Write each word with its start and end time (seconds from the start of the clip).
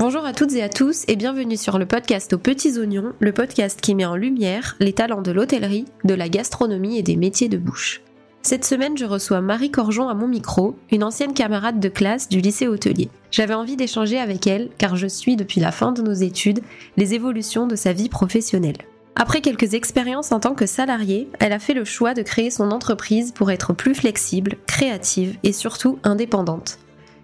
Bonjour 0.00 0.24
à 0.24 0.32
toutes 0.32 0.54
et 0.54 0.62
à 0.62 0.70
tous 0.70 1.04
et 1.08 1.16
bienvenue 1.16 1.58
sur 1.58 1.78
le 1.78 1.84
podcast 1.84 2.32
aux 2.32 2.38
petits 2.38 2.78
oignons, 2.78 3.12
le 3.20 3.32
podcast 3.32 3.82
qui 3.82 3.94
met 3.94 4.06
en 4.06 4.16
lumière 4.16 4.74
les 4.80 4.94
talents 4.94 5.20
de 5.20 5.30
l'hôtellerie, 5.30 5.84
de 6.04 6.14
la 6.14 6.30
gastronomie 6.30 6.96
et 6.96 7.02
des 7.02 7.16
métiers 7.16 7.50
de 7.50 7.58
bouche. 7.58 8.00
Cette 8.40 8.64
semaine, 8.64 8.96
je 8.96 9.04
reçois 9.04 9.42
Marie 9.42 9.70
Corjon 9.70 10.08
à 10.08 10.14
mon 10.14 10.26
micro, 10.26 10.74
une 10.90 11.04
ancienne 11.04 11.34
camarade 11.34 11.80
de 11.80 11.90
classe 11.90 12.30
du 12.30 12.40
lycée 12.40 12.66
hôtelier. 12.66 13.10
J'avais 13.30 13.52
envie 13.52 13.76
d'échanger 13.76 14.18
avec 14.18 14.46
elle 14.46 14.70
car 14.78 14.96
je 14.96 15.06
suis 15.06 15.36
depuis 15.36 15.60
la 15.60 15.70
fin 15.70 15.92
de 15.92 16.00
nos 16.00 16.14
études 16.14 16.62
les 16.96 17.12
évolutions 17.12 17.66
de 17.66 17.76
sa 17.76 17.92
vie 17.92 18.08
professionnelle. 18.08 18.78
Après 19.16 19.42
quelques 19.42 19.74
expériences 19.74 20.32
en 20.32 20.40
tant 20.40 20.54
que 20.54 20.64
salariée, 20.64 21.28
elle 21.40 21.52
a 21.52 21.58
fait 21.58 21.74
le 21.74 21.84
choix 21.84 22.14
de 22.14 22.22
créer 22.22 22.48
son 22.48 22.70
entreprise 22.70 23.32
pour 23.32 23.50
être 23.50 23.74
plus 23.74 23.94
flexible, 23.94 24.56
créative 24.66 25.36
et 25.42 25.52
surtout 25.52 25.98
indépendante. 26.04 26.78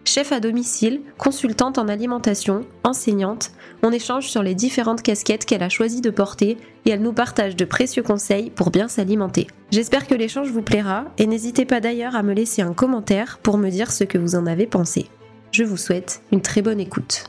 Chef 0.06 0.30
à 0.30 0.38
domicile, 0.38 1.02
consultante 1.19 1.78
en 1.78 1.88
alimentation, 1.88 2.64
enseignante, 2.84 3.51
on 3.83 3.91
échange 3.91 4.28
sur 4.28 4.45
les 4.45 4.55
différentes 4.55 5.02
casquettes 5.02 5.45
qu'elle 5.45 5.64
a 5.64 5.69
choisi 5.69 6.01
de 6.01 6.10
porter 6.10 6.59
et 6.84 6.91
elle 6.91 7.02
nous 7.02 7.12
partage 7.12 7.56
de 7.56 7.64
précieux 7.64 8.05
conseils 8.05 8.50
pour 8.50 8.70
bien 8.70 8.87
s'alimenter. 8.87 9.48
J'espère 9.73 10.06
que 10.06 10.14
l'échange 10.14 10.48
vous 10.48 10.62
plaira 10.62 11.06
et 11.19 11.27
n'hésitez 11.27 11.64
pas 11.64 11.80
d'ailleurs 11.80 12.14
à 12.14 12.23
me 12.23 12.34
laisser 12.34 12.62
un 12.62 12.73
commentaire 12.73 13.38
pour 13.42 13.59
me 13.59 13.69
dire 13.69 13.91
ce 13.91 14.05
que 14.05 14.16
vous 14.16 14.37
en 14.37 14.47
avez 14.47 14.69
pensé. 14.69 15.06
Je 15.50 15.64
vous 15.64 15.77
souhaite 15.77 16.23
une 16.30 16.41
très 16.41 16.62
bonne 16.62 16.78
écoute. 16.78 17.25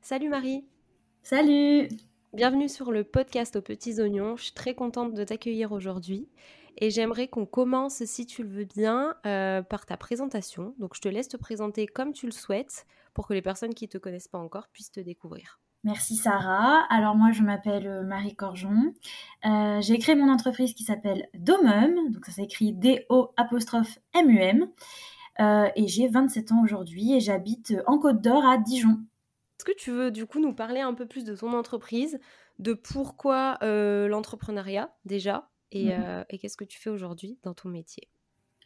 Salut 0.00 0.30
Marie 0.30 0.64
Salut 1.22 1.88
Bienvenue 2.32 2.68
sur 2.68 2.90
le 2.90 3.04
podcast 3.04 3.56
aux 3.56 3.62
petits 3.62 4.00
oignons. 4.00 4.36
Je 4.36 4.44
suis 4.44 4.52
très 4.52 4.74
contente 4.74 5.14
de 5.14 5.24
t'accueillir 5.24 5.72
aujourd'hui. 5.72 6.28
Et 6.78 6.90
j'aimerais 6.90 7.28
qu'on 7.28 7.46
commence, 7.46 8.04
si 8.04 8.26
tu 8.26 8.42
le 8.42 8.50
veux 8.50 8.64
bien, 8.64 9.14
euh, 9.24 9.62
par 9.62 9.86
ta 9.86 9.96
présentation. 9.96 10.74
Donc 10.78 10.94
je 10.94 11.00
te 11.00 11.08
laisse 11.08 11.28
te 11.28 11.36
présenter 11.36 11.86
comme 11.86 12.12
tu 12.12 12.26
le 12.26 12.32
souhaites 12.32 12.86
pour 13.14 13.26
que 13.26 13.32
les 13.32 13.42
personnes 13.42 13.72
qui 13.72 13.86
ne 13.86 13.90
te 13.90 13.98
connaissent 13.98 14.28
pas 14.28 14.38
encore 14.38 14.68
puissent 14.68 14.92
te 14.92 15.00
découvrir. 15.00 15.58
Merci 15.84 16.16
Sarah. 16.16 16.84
Alors 16.90 17.14
moi 17.14 17.30
je 17.32 17.42
m'appelle 17.42 17.86
euh, 17.86 18.02
Marie 18.02 18.34
Corjon. 18.34 18.92
Euh, 19.46 19.80
j'ai 19.80 19.98
créé 19.98 20.14
mon 20.16 20.30
entreprise 20.30 20.74
qui 20.74 20.82
s'appelle 20.82 21.28
Domum, 21.34 22.12
donc 22.12 22.26
ça 22.26 22.32
s'écrit 22.32 22.72
D-O 22.72 23.32
apostrophe 23.36 23.98
M-U-M. 24.14 24.68
et 25.76 25.88
j'ai 25.88 26.08
27 26.08 26.52
ans 26.52 26.62
aujourd'hui 26.62 27.14
et 27.14 27.20
j'habite 27.20 27.74
en 27.86 27.98
Côte 27.98 28.20
d'Or 28.20 28.44
à 28.44 28.58
Dijon. 28.58 28.98
Est-ce 29.58 29.64
que 29.64 29.76
tu 29.78 29.92
veux 29.92 30.10
du 30.10 30.26
coup 30.26 30.40
nous 30.40 30.54
parler 30.54 30.80
un 30.80 30.92
peu 30.92 31.06
plus 31.06 31.24
de 31.24 31.34
ton 31.34 31.54
entreprise, 31.54 32.18
de 32.58 32.74
pourquoi 32.74 33.58
l'entrepreneuriat 33.62 34.90
déjà? 35.04 35.48
Mmh 35.74 35.88
euh, 35.88 36.24
et, 36.28 36.38
qu'est-ce 36.38 36.56
que 36.56 36.64
tu 36.64 36.78
fais 36.78 36.90
aujourd'hui 36.90 37.38
dans 37.42 37.54
ton 37.54 37.68
métier? 37.68 38.08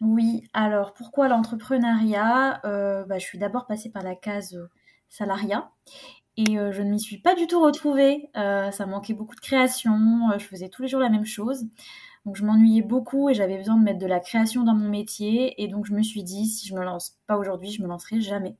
Oui, 0.01 0.45
alors 0.55 0.95
pourquoi 0.95 1.29
l'entrepreneuriat? 1.29 2.61
Euh, 2.65 3.05
bah, 3.05 3.19
Je 3.19 3.25
suis 3.25 3.39
d'abord 3.39 3.67
passée 3.67 3.91
par 3.91 4.03
la 4.03 4.15
case 4.15 4.55
euh, 4.55 4.71
salariat 5.09 5.71
et 6.37 6.57
je 6.57 6.83
ne 6.83 6.91
m'y 6.91 7.01
suis 7.01 7.19
pas 7.19 7.35
du 7.35 7.47
tout 7.47 7.61
retrouvée. 7.61 8.31
ça 8.35 8.87
manquait 8.87 9.13
beaucoup 9.13 9.35
de 9.35 9.41
création, 9.41 10.31
je 10.39 10.45
faisais 10.45 10.71
tous 10.71 10.81
les 10.81 10.89
jours 10.89 11.01
la 11.01 11.11
même 11.11 11.27
chose. 11.27 11.67
Donc 12.27 12.37
je 12.37 12.45
m'ennuyais 12.45 12.83
beaucoup 12.83 13.31
et 13.31 13.35
j'avais 13.35 13.57
besoin 13.57 13.77
de 13.77 13.83
mettre 13.83 13.99
de 13.99 14.07
la 14.07 14.21
création 14.21 14.63
dans 14.63 14.75
mon 14.75 14.91
métier. 14.91 15.63
Et 15.63 15.69
donc 15.69 15.87
je 15.87 15.95
me 15.95 16.03
suis 16.03 16.23
dit, 16.23 16.47
si 16.47 16.69
je 16.69 16.75
me 16.75 16.85
lance 16.85 17.19
pas 17.27 17.39
aujourd'hui, 17.39 17.71
je 17.71 17.83
me 17.83 17.89
lancerai 17.89 18.21
jamais. 18.21 18.57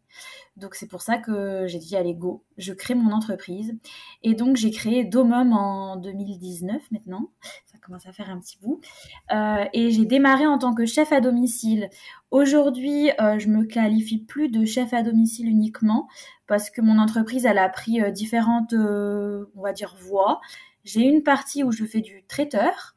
Donc 0.57 0.75
c'est 0.75 0.87
pour 0.87 1.03
ça 1.03 1.19
que 1.19 1.67
j'ai 1.67 1.79
dit, 1.79 1.95
allez, 1.95 2.15
go, 2.15 2.43
je 2.57 2.73
crée 2.73 2.95
mon 2.95 3.13
entreprise. 3.13 3.77
Et 4.23 4.35
donc 4.35 4.57
j'ai 4.57 4.71
créé 4.71 5.05
Domum 5.05 5.53
en 5.53 5.97
2019 5.97 6.83
maintenant. 6.91 7.31
Ça 7.67 7.77
commence 7.79 8.07
à 8.07 8.13
faire 8.13 8.31
un 8.31 8.41
petit 8.41 8.59
bout. 8.63 8.81
Euh, 9.33 9.65
et 9.75 9.91
j'ai 9.91 10.07
démarré 10.07 10.47
en 10.47 10.57
tant 10.57 10.75
que 10.75 10.87
chef 10.87 11.13
à 11.13 11.21
domicile. 11.21 11.91
Aujourd'hui, 12.31 13.11
euh, 13.21 13.39
je 13.39 13.49
me 13.49 13.65
qualifie 13.65 14.19
plus 14.19 14.49
de 14.49 14.65
chef 14.65 14.95
à 14.95 15.03
domicile 15.03 15.49
uniquement 15.49 16.09
parce 16.47 16.71
que 16.71 16.81
mon 16.81 16.99
entreprise, 16.99 17.45
elle 17.45 17.59
a 17.59 17.69
pris 17.69 18.01
euh, 18.01 18.11
différentes, 18.11 18.73
on 18.73 19.63
va 19.63 19.73
dire, 19.75 19.97
voies. 20.01 20.41
J'ai 20.85 21.03
une 21.03 21.23
partie 21.23 21.63
où 21.63 21.73
je 21.73 21.85
fais 21.85 22.01
du 22.01 22.25
traiteur. 22.27 22.95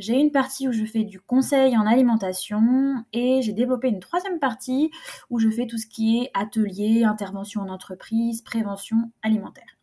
J'ai 0.00 0.14
une 0.14 0.32
partie 0.32 0.66
où 0.66 0.72
je 0.72 0.86
fais 0.86 1.04
du 1.04 1.20
conseil 1.20 1.76
en 1.76 1.86
alimentation 1.86 3.04
et 3.12 3.42
j'ai 3.42 3.52
développé 3.52 3.88
une 3.88 4.00
troisième 4.00 4.38
partie 4.38 4.90
où 5.28 5.38
je 5.38 5.50
fais 5.50 5.66
tout 5.66 5.76
ce 5.76 5.86
qui 5.86 6.22
est 6.22 6.30
atelier, 6.32 7.04
intervention 7.04 7.60
en 7.60 7.68
entreprise, 7.68 8.40
prévention 8.40 8.96
alimentaire. 9.22 9.76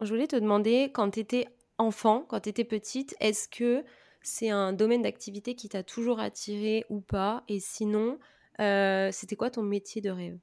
Je 0.00 0.08
voulais 0.08 0.28
te 0.28 0.36
demander, 0.36 0.92
quand 0.94 1.10
tu 1.10 1.18
étais 1.18 1.48
enfant, 1.78 2.24
quand 2.28 2.40
tu 2.40 2.48
étais 2.48 2.62
petite, 2.62 3.16
est-ce 3.18 3.48
que 3.48 3.84
c'est 4.22 4.50
un 4.50 4.72
domaine 4.72 5.02
d'activité 5.02 5.56
qui 5.56 5.68
t'a 5.68 5.82
toujours 5.82 6.20
attiré 6.20 6.84
ou 6.88 7.00
pas? 7.00 7.42
Et 7.48 7.58
sinon, 7.58 8.20
euh, 8.60 9.10
c'était 9.10 9.36
quoi 9.36 9.50
ton 9.50 9.62
métier 9.62 10.00
de 10.00 10.10
rêve? 10.10 10.38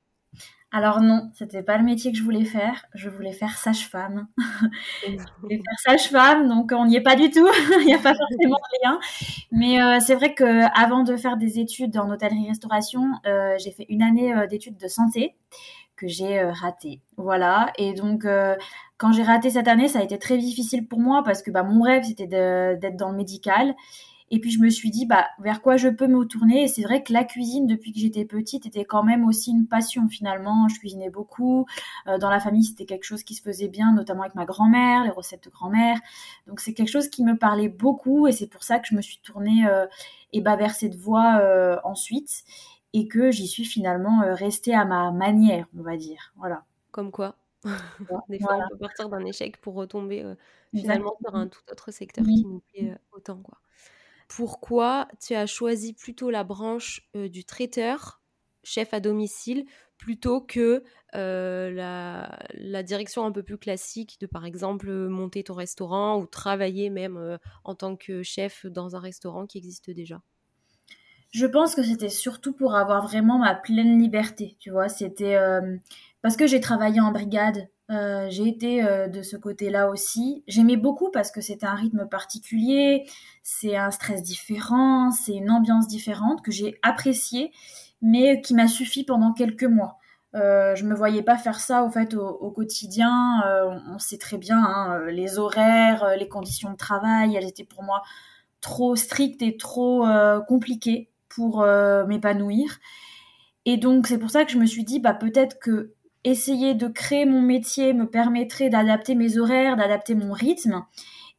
Alors 0.74 1.02
non, 1.02 1.30
c'était 1.34 1.64
pas 1.64 1.78
le 1.78 1.84
métier 1.84 2.14
que 2.14 2.18
je 2.18 2.24
voulais 2.24 2.46
faire. 2.46 2.86
Je 2.94 3.10
voulais 3.10 3.34
faire 3.34 3.58
sage-femme. 3.58 4.28
je 5.06 5.18
voulais 5.42 5.58
faire 5.58 5.80
sage-femme, 5.98 6.48
donc 6.48 6.72
on 6.74 6.86
n'y 6.86 6.96
est 6.96 7.02
pas 7.02 7.18
du 7.18 7.30
tout. 7.30 7.50
Il 7.82 7.86
n'y 7.86 7.94
a 7.94 7.98
pas 7.98 8.16
forcément 8.16 8.58
de 8.58 8.86
lien. 8.86 9.00
Mais 9.52 9.82
euh, 9.82 10.00
c'est 10.00 10.16
vrai 10.16 10.34
que 10.34 10.64
avant 10.80 11.04
de 11.04 11.18
faire 11.18 11.36
des 11.36 11.60
études 11.60 11.98
en 11.98 12.10
hôtellerie-restauration, 12.10 13.04
euh, 13.26 13.58
j'ai 13.62 13.72
fait 13.72 13.86
une 13.90 14.02
année 14.02 14.34
euh, 14.34 14.48
d'études 14.48 14.78
de 14.78 14.88
santé 14.88 15.36
que 15.98 16.08
j'ai 16.08 16.42
raté. 16.42 17.02
Voilà. 17.18 17.74
Et 17.78 17.94
donc 17.94 18.26
quand 18.98 19.12
j'ai 19.12 19.22
raté 19.22 19.52
cette 19.52 19.68
année, 19.68 19.88
ça 19.88 20.00
a 20.00 20.02
été 20.02 20.18
très 20.18 20.38
difficile 20.38 20.88
pour 20.88 21.00
moi 21.00 21.22
parce 21.24 21.44
que 21.44 21.52
bah, 21.52 21.62
mon 21.62 21.84
rêve 21.84 22.04
c'était 22.04 22.26
d'être 22.26 22.96
dans 22.96 23.12
le 23.12 23.18
médical. 23.18 23.76
Et 24.34 24.40
puis 24.40 24.50
je 24.50 24.60
me 24.60 24.70
suis 24.70 24.90
dit, 24.90 25.06
bah, 25.06 25.28
vers 25.40 25.62
quoi 25.62 25.76
je 25.76 25.90
peux 25.90 26.08
me 26.08 26.24
tourner 26.24 26.64
Et 26.64 26.68
c'est 26.70 26.84
vrai 26.84 27.04
que 27.04 27.12
la 27.12 27.26
cuisine, 27.26 27.68
depuis 27.68 27.92
que 27.92 28.00
j'étais 28.00 28.24
petite, 28.24 28.66
était 28.66 28.86
quand 28.86 29.04
même 29.04 29.26
aussi 29.26 29.52
une 29.52 29.68
passion 29.68 30.08
finalement. 30.08 30.70
Je 30.70 30.80
cuisinais 30.80 31.10
beaucoup. 31.10 31.66
Euh, 32.08 32.18
dans 32.18 32.30
la 32.30 32.40
famille, 32.40 32.64
c'était 32.64 32.86
quelque 32.86 33.04
chose 33.04 33.24
qui 33.24 33.36
se 33.36 33.42
faisait 33.42 33.68
bien, 33.68 33.94
notamment 33.94 34.22
avec 34.22 34.36
ma 34.36 34.46
grand-mère, 34.46 35.04
les 35.04 35.10
recettes 35.10 35.44
de 35.44 35.50
grand-mère. 35.50 35.98
Donc 36.48 36.62
c'est 36.62 36.74
quelque 36.74 36.90
chose 36.90 37.10
qui 37.10 37.26
me 37.26 37.38
parlait 37.38 37.68
beaucoup 37.68 38.26
et 38.26 38.32
c'est 38.32 38.48
pour 38.48 38.64
ça 38.64 38.80
que 38.80 38.88
je 38.88 38.96
me 38.96 39.02
suis 39.02 39.20
tournée 39.20 39.68
euh, 39.68 39.86
et 40.32 40.40
bah, 40.40 40.56
vers 40.56 40.74
cette 40.74 40.96
voie 40.96 41.40
euh, 41.42 41.76
ensuite 41.84 42.46
et 42.94 43.10
que 43.10 43.32
j'y 43.32 43.48
suis 43.48 43.66
finalement 43.66 44.22
restée 44.34 44.74
à 44.74 44.86
ma 44.86 45.12
manière, 45.12 45.68
on 45.78 45.82
va 45.82 45.98
dire. 45.98 46.32
Voilà. 46.38 46.64
Comme 46.92 47.12
quoi 47.12 47.36
Des 48.30 48.40
fois, 48.40 48.60
on 48.64 48.70
peut 48.70 48.78
partir 48.78 49.10
d'un 49.10 49.26
échec 49.26 49.60
pour 49.60 49.74
retomber 49.74 50.26
finalement 50.74 51.16
sur 51.22 51.36
un 51.36 51.48
tout 51.48 51.62
autre 51.70 51.92
secteur 51.92 52.24
qui 52.24 52.46
nous 52.46 52.62
plaît 52.74 52.96
autant. 53.12 53.38
Quoi 53.38 53.58
pourquoi 54.36 55.10
tu 55.22 55.36
as 55.36 55.46
choisi 55.46 55.94
plutôt 55.94 56.30
la 56.30 56.46
branche 56.46 57.06
du 57.14 57.44
traiteur, 57.44 58.22
chef 58.64 58.94
à 58.94 59.02
domicile, 59.02 59.66
plutôt 59.98 60.40
que 60.40 60.84
la, 61.14 62.84
direction 62.84 63.26
un 63.26 63.34
peu 63.34 63.44
plus 63.44 63.58
classique 63.58 64.18
de, 64.22 64.28
par 64.28 64.46
exemple, 64.46 64.90
monter 64.90 65.44
ton 65.44 65.54
restaurant 65.54 66.18
ou 66.18 66.28
travailler 66.28 66.90
même 66.90 67.38
en 67.66 67.76
tant 67.76 67.98
que 67.98 68.24
chef 68.24 68.66
dans 68.66 68.96
un 68.96 69.00
restaurant 69.00 69.46
qui 69.48 69.58
existe 69.58 69.92
déjà? 69.92 70.22
Je 71.32 71.46
pense 71.46 71.76
que 71.76 71.84
c'était 71.84 72.10
surtout 72.10 72.54
pour 72.54 72.76
avoir 72.76 73.06
vraiment 73.06 73.38
ma 73.38 73.54
pleine 73.54 74.00
liberté, 74.00 74.56
tu 74.60 74.70
vois. 74.70 74.88
C'était 74.88 75.38
parce 76.22 76.38
que 76.38 76.48
j'ai 76.48 76.62
travaillé 76.62 77.02
en 77.02 77.12
brigade 77.12 77.68
euh, 77.92 78.28
j'ai 78.30 78.48
été 78.48 78.84
euh, 78.84 79.08
de 79.08 79.22
ce 79.22 79.36
côté-là 79.36 79.90
aussi. 79.90 80.44
J'aimais 80.48 80.78
beaucoup 80.78 81.12
parce 81.12 81.30
que 81.30 81.42
c'était 81.42 81.66
un 81.66 81.76
rythme 81.76 82.08
particulier, 82.08 83.06
c'est 83.44 83.76
un 83.76 83.92
stress 83.92 84.24
différent, 84.24 85.12
c'est 85.12 85.34
une 85.34 85.52
ambiance 85.52 85.88
différente 85.88 86.42
que 86.42 86.52
j'ai 86.52 86.80
appréciée, 86.84 87.52
mais 88.02 88.42
qui 88.42 88.54
m'a 88.54 88.68
suffi 88.68 89.04
pendant 89.04 89.34
quelques 89.34 89.66
mois. 89.66 89.98
Euh, 90.36 90.76
je 90.76 90.86
me 90.86 90.96
voyais 90.96 91.24
pas 91.24 91.38
faire 91.38 91.60
ça 91.60 91.84
au 91.84 91.90
fait 91.90 92.14
au, 92.16 92.52
quotidien. 92.52 93.42
Euh, 93.46 93.78
on 93.90 94.00
sait 94.00 94.18
très 94.18 94.38
bien 94.38 94.64
hein, 94.64 95.06
les 95.08 95.38
horaires, 95.38 96.16
les 96.18 96.30
conditions 96.30 96.72
de 96.72 96.78
travail, 96.78 97.36
elles 97.36 97.48
étaient 97.48 97.66
pour 97.66 97.84
moi 97.84 98.04
trop 98.62 98.96
strictes 98.96 99.42
et 99.42 99.58
trop 99.58 100.06
compliquées 100.48 101.10
pour 101.28 101.66
m'épanouir. 102.08 102.80
Et 103.66 103.78
donc 103.78 104.08
c'est 104.08 104.18
pour 104.18 104.30
ça 104.32 104.46
que 104.46 104.52
je 104.52 104.58
me 104.58 104.66
suis 104.66 104.84
dit 104.84 105.00
bah 105.00 105.14
peut-être 105.14 105.60
que 105.60 105.94
essayer 106.24 106.74
de 106.74 106.88
créer 106.88 107.26
mon 107.26 107.42
métier 107.42 107.94
me 107.94 108.06
permettrait 108.10 108.70
d'adapter 108.70 109.16
mes 109.16 109.38
horaires, 109.38 109.76
d'adapter 109.76 110.16
mon 110.16 110.34
rythme 110.34 110.86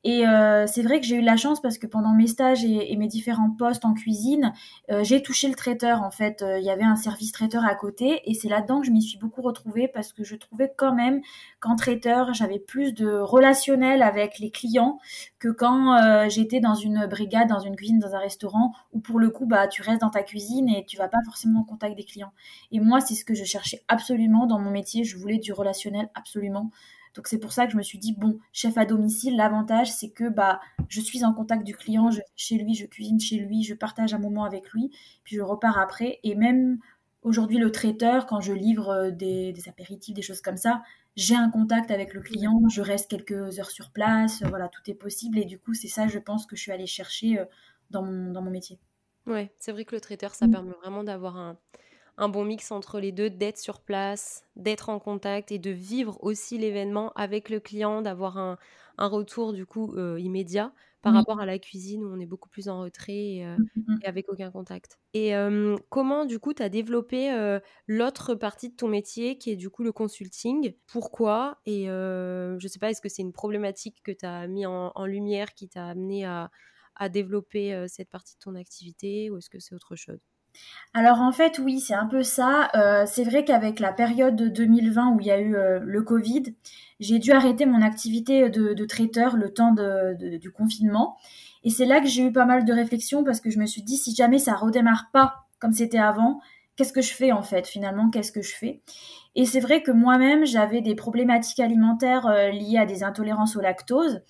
et 0.05 0.27
euh, 0.27 0.67
c'est 0.67 0.83
vrai 0.83 1.01
que 1.01 1.07
j'ai 1.07 1.17
eu 1.17 1.21
la 1.23 1.37
chance 1.37 1.61
parce 1.61 1.79
que 1.79 1.87
pendant 1.87 2.13
mes 2.13 2.27
stages 2.27 2.65
et, 2.65 2.97
mes 2.97 3.07
différents 3.07 3.51
postes 3.51 3.85
en 3.85 3.95
cuisine, 3.95 4.53
euh, 4.91 5.05
j'ai 5.05 5.23
touché 5.23 5.49
le 5.49 5.55
traiteur. 5.55 6.03
En 6.03 6.11
fait, 6.11 6.43
euh, 6.43 6.59
il 6.59 6.65
y 6.65 6.71
avait 6.71 6.83
un 6.83 6.97
service 6.97 7.31
traiteur 7.31 7.65
à 7.65 7.75
côté 7.77 8.21
et 8.29 8.35
c'est 8.35 8.49
là-dedans 8.49 8.81
que 8.81 8.87
je 8.87 8.91
m'y 8.91 9.03
suis 9.03 9.19
beaucoup 9.19 9.43
retrouvée 9.43 9.87
parce 9.87 10.13
que 10.13 10.25
je 10.25 10.35
trouvais 10.35 10.73
quand 10.77 10.93
même 10.93 11.21
qu'en 11.61 11.77
traiteur, 11.77 12.35
j'avais 12.35 12.59
plus 12.59 12.93
de 12.93 13.09
relationnel 13.09 14.03
avec 14.03 14.41
les 14.41 14.51
clients 14.51 14.99
que 15.39 15.49
quand 15.49 16.29
j'étais 16.29 16.61
dans 16.61 16.75
une 16.75 17.07
brigade, 17.07 17.49
dans 17.49 17.61
une 17.61 17.77
cuisine, 17.77 17.99
dans 17.99 18.15
un 18.15 18.19
restaurant 18.19 18.73
où 18.93 19.01
pour 19.01 19.19
le 19.21 19.31
coup, 19.31 19.47
bah, 19.47 19.69
tu 19.69 19.83
restes 19.83 20.01
dans 20.01 20.11
ta 20.11 20.23
cuisine 20.23 20.69
et 20.69 20.85
tu 20.85 20.97
vas 20.97 21.09
pas 21.09 21.19
forcément 21.25 21.61
en 21.61 21.65
contact 21.65 21.97
des 21.97 22.05
clients. 22.05 22.33
Et 22.73 22.81
moi, 22.81 23.01
c'est 23.01 23.15
ce 23.15 23.25
que 23.25 23.35
je 23.35 23.45
cherchais 23.45 23.83
absolument 23.89 24.47
dans 24.47 24.59
mon 24.59 24.71
métier. 24.71 25.05
Je 25.05 25.17
voulais 25.17 25.39
du 25.39 25.53
relationnel 25.53 26.11
absolument. 26.15 26.71
Donc 27.15 27.27
c'est 27.27 27.39
pour 27.39 27.53
ça 27.53 27.67
que 27.67 27.73
je 27.73 27.77
me 27.77 27.83
suis 27.83 27.99
dit 27.99 28.15
bon, 28.17 28.39
chef 28.53 28.79
à 28.79 28.85
domicile, 28.85 29.37
l'avantage 29.37 29.93
c'est 29.93 30.11
que 30.11 30.29
bah 30.29 30.61
je 30.89 31.01
suis 31.01 31.25
en 31.25 31.33
contact 31.33 31.65
du 31.65 31.75
client, 31.75 32.11
je 32.11 32.21
chez 32.37 32.57
lui, 32.57 32.75
je 32.75 32.87
cuisine 32.87 33.21
chez 33.21 33.37
lui, 33.37 33.63
je 33.63 33.75
partage 33.75 34.15
un 34.15 34.19
moment 34.19 34.45
avec 34.45 34.71
lui, 34.71 34.91
puis 35.25 35.37
je 35.37 35.43
repars 35.43 35.79
après 35.79 36.21
et 36.23 36.35
même 36.35 36.79
aujourd'hui 37.23 37.59
le 37.59 37.71
traiteur, 37.71 38.27
quand 38.27 38.41
je 38.41 38.53
livre 38.53 39.11
des, 39.11 39.53
des, 39.53 39.69
apéritifs, 39.69 40.15
des 40.15 40.23
choses 40.23 40.41
comme 40.41 40.57
ça, 40.57 40.83
j'ai 41.17 41.37
un 41.37 41.51
contact 41.51 41.91
avec 41.91 42.15
le 42.15 42.21
client, 42.21 42.61
je 42.71 42.81
reste 42.81 43.11
quelques 43.11 43.59
heures 43.59 43.71
sur 43.71 43.91
place, 43.91 44.43
voilà, 44.43 44.69
tout 44.69 44.83
est 44.91 44.95
possible. 44.95 45.39
Et 45.39 45.45
du 45.45 45.59
coup, 45.59 45.75
c'est 45.75 45.89
ça, 45.89 46.09
je 46.09 46.19
pense, 46.19 46.47
que 46.47 46.57
je 46.57 46.63
suis 46.63 46.73
allée 46.73 46.87
chercher 46.87 47.45
dans 47.91 48.03
mon, 48.03 48.33
dans 48.33 48.43
mon 48.43 48.51
métier. 48.51 48.81
Ouais, 49.27 49.53
c'est 49.59 49.73
vrai 49.73 49.85
que 49.85 49.95
le 49.95 50.01
traiteur, 50.01 50.35
ça 50.35 50.47
mmh. 50.47 50.51
permet 50.51 50.73
vraiment 50.83 51.05
d'avoir 51.05 51.37
un, 51.37 51.57
un 52.19 52.29
bon 52.29 52.45
mix 52.45 52.71
entre 52.71 53.01
les 53.01 53.13
deux, 53.13 53.31
d'être 53.31 53.59
sur 53.59 53.81
place, 53.81 54.45
d'être 54.57 54.89
en 54.89 54.99
contact 54.99 55.53
et 55.53 55.59
de 55.59 55.71
vivre 55.71 56.19
aussi 56.23 56.59
l'événement 56.59 57.13
avec 57.15 57.51
le 57.51 57.61
client, 57.61 58.03
d'avoir 58.03 58.39
un, 58.39 58.59
retour 58.99 59.53
du 59.53 59.67
coup 59.67 59.95
euh, 59.97 60.21
immédiat 60.21 60.73
par 61.01 61.15
rapport 61.15 61.41
à 61.41 61.47
la 61.47 61.59
cuisine 61.59 62.05
où 62.05 62.15
on 62.15 62.21
est 62.21 62.27
beaucoup 62.27 62.49
plus 62.49 62.69
en 62.69 62.79
retrait 62.83 63.13
et, 63.13 63.45
euh, 63.45 63.57
mmh, 63.57 63.65
mmh, 63.75 63.95
mmh. 63.95 63.99
avec 64.05 64.29
aucun 64.29 64.53
contact. 64.53 65.01
Et 65.15 65.33
comment 65.89 66.25
du 66.25 66.39
coup 66.39 66.55
tu 66.55 66.63
as 66.63 66.69
développé 66.69 67.33
euh, 67.33 67.59
l'autre 67.89 68.37
partie 68.37 68.69
de 68.69 68.77
ton 68.77 68.87
métier 68.87 69.37
qui 69.37 69.51
est 69.51 69.57
du 69.57 69.69
coup 69.69 69.83
le 69.83 69.91
consulting? 69.91 70.75
Pourquoi? 70.87 71.59
Et 71.67 71.87
je 71.87 72.69
sais 72.69 72.79
pas, 72.79 72.91
est-ce 72.91 73.01
que 73.01 73.09
c'est 73.09 73.23
une 73.23 73.33
problématique 73.33 74.01
que 74.05 74.13
tu 74.13 74.25
as 74.25 74.47
mis 74.47 74.67
en, 74.67 75.07
lumière 75.07 75.55
qui 75.55 75.69
t'a 75.69 75.89
amené 75.89 76.25
à 76.25 77.09
développer 77.09 77.87
cette 77.89 78.11
partie 78.11 78.37
de 78.37 78.41
ton 78.41 78.55
activité 78.55 79.29
ou 79.31 79.39
est-ce 79.39 79.51
que 79.51 79.59
c'est 79.59 79.75
autre 79.75 79.97
chose? 79.97 80.21
Alors 80.95 81.23
en 81.23 81.33
fait 81.33 81.59
oui 81.59 81.81
c'est 81.81 81.95
un 81.95 82.07
peu 82.07 82.23
ça. 82.23 82.71
Euh, 82.75 83.05
c'est 83.07 83.25
vrai 83.25 83.45
qu'avec 83.45 83.81
la 83.81 83.93
période 83.93 84.37
de 84.37 84.49
2020 84.49 85.15
où 85.15 85.21
il 85.21 85.27
y 85.27 85.31
a 85.31 85.41
eu 85.41 85.57
euh, 85.57 85.81
le 85.83 86.03
Covid, 86.03 86.43
j'ai 87.01 87.19
dû 87.19 87.33
arrêter 87.33 87.67
mon 87.67 87.83
activité 87.83 88.51
de, 88.51 88.85
traiteur 88.85 89.37
le 89.37 89.53
temps 89.53 89.75
du 90.19 90.53
confinement. 90.53 91.17
Et 91.65 91.71
c'est 91.71 91.87
là 91.87 92.01
que 92.01 92.09
j'ai 92.09 92.25
eu 92.25 92.33
pas 92.33 92.45
mal 92.45 92.65
de 92.65 92.73
réflexions 92.73 93.25
parce 93.25 93.41
que 93.41 93.51
je 93.51 93.59
me 93.59 93.67
suis 93.67 93.83
dit 93.83 93.97
si 93.97 94.15
jamais 94.15 94.39
ça 94.39 94.55
redémarre 94.55 95.11
pas 95.13 95.47
comme 95.59 95.73
c'était 95.73 95.99
avant, 95.99 96.41
qu'est-ce 96.77 96.93
que 96.93 97.03
je 97.03 97.15
fais 97.15 97.33
en 97.33 97.43
fait 97.43 97.67
finalement 97.67 98.11
Qu'est-ce 98.11 98.33
que 98.33 98.43
je 98.43 98.53
fais? 98.55 98.83
Et 99.35 99.47
c'est 99.47 99.61
vrai 99.61 99.83
que 99.83 99.93
moi-même 99.93 100.45
j'avais 100.45 100.81
des 100.81 100.95
problématiques 100.95 101.61
alimentaires 101.61 102.27
euh, 102.27 102.51
liées 102.51 102.79
à 102.79 102.87
des 102.87 103.05
intolérances 103.05 103.57
au 103.57 103.61
lactose. 103.61 104.23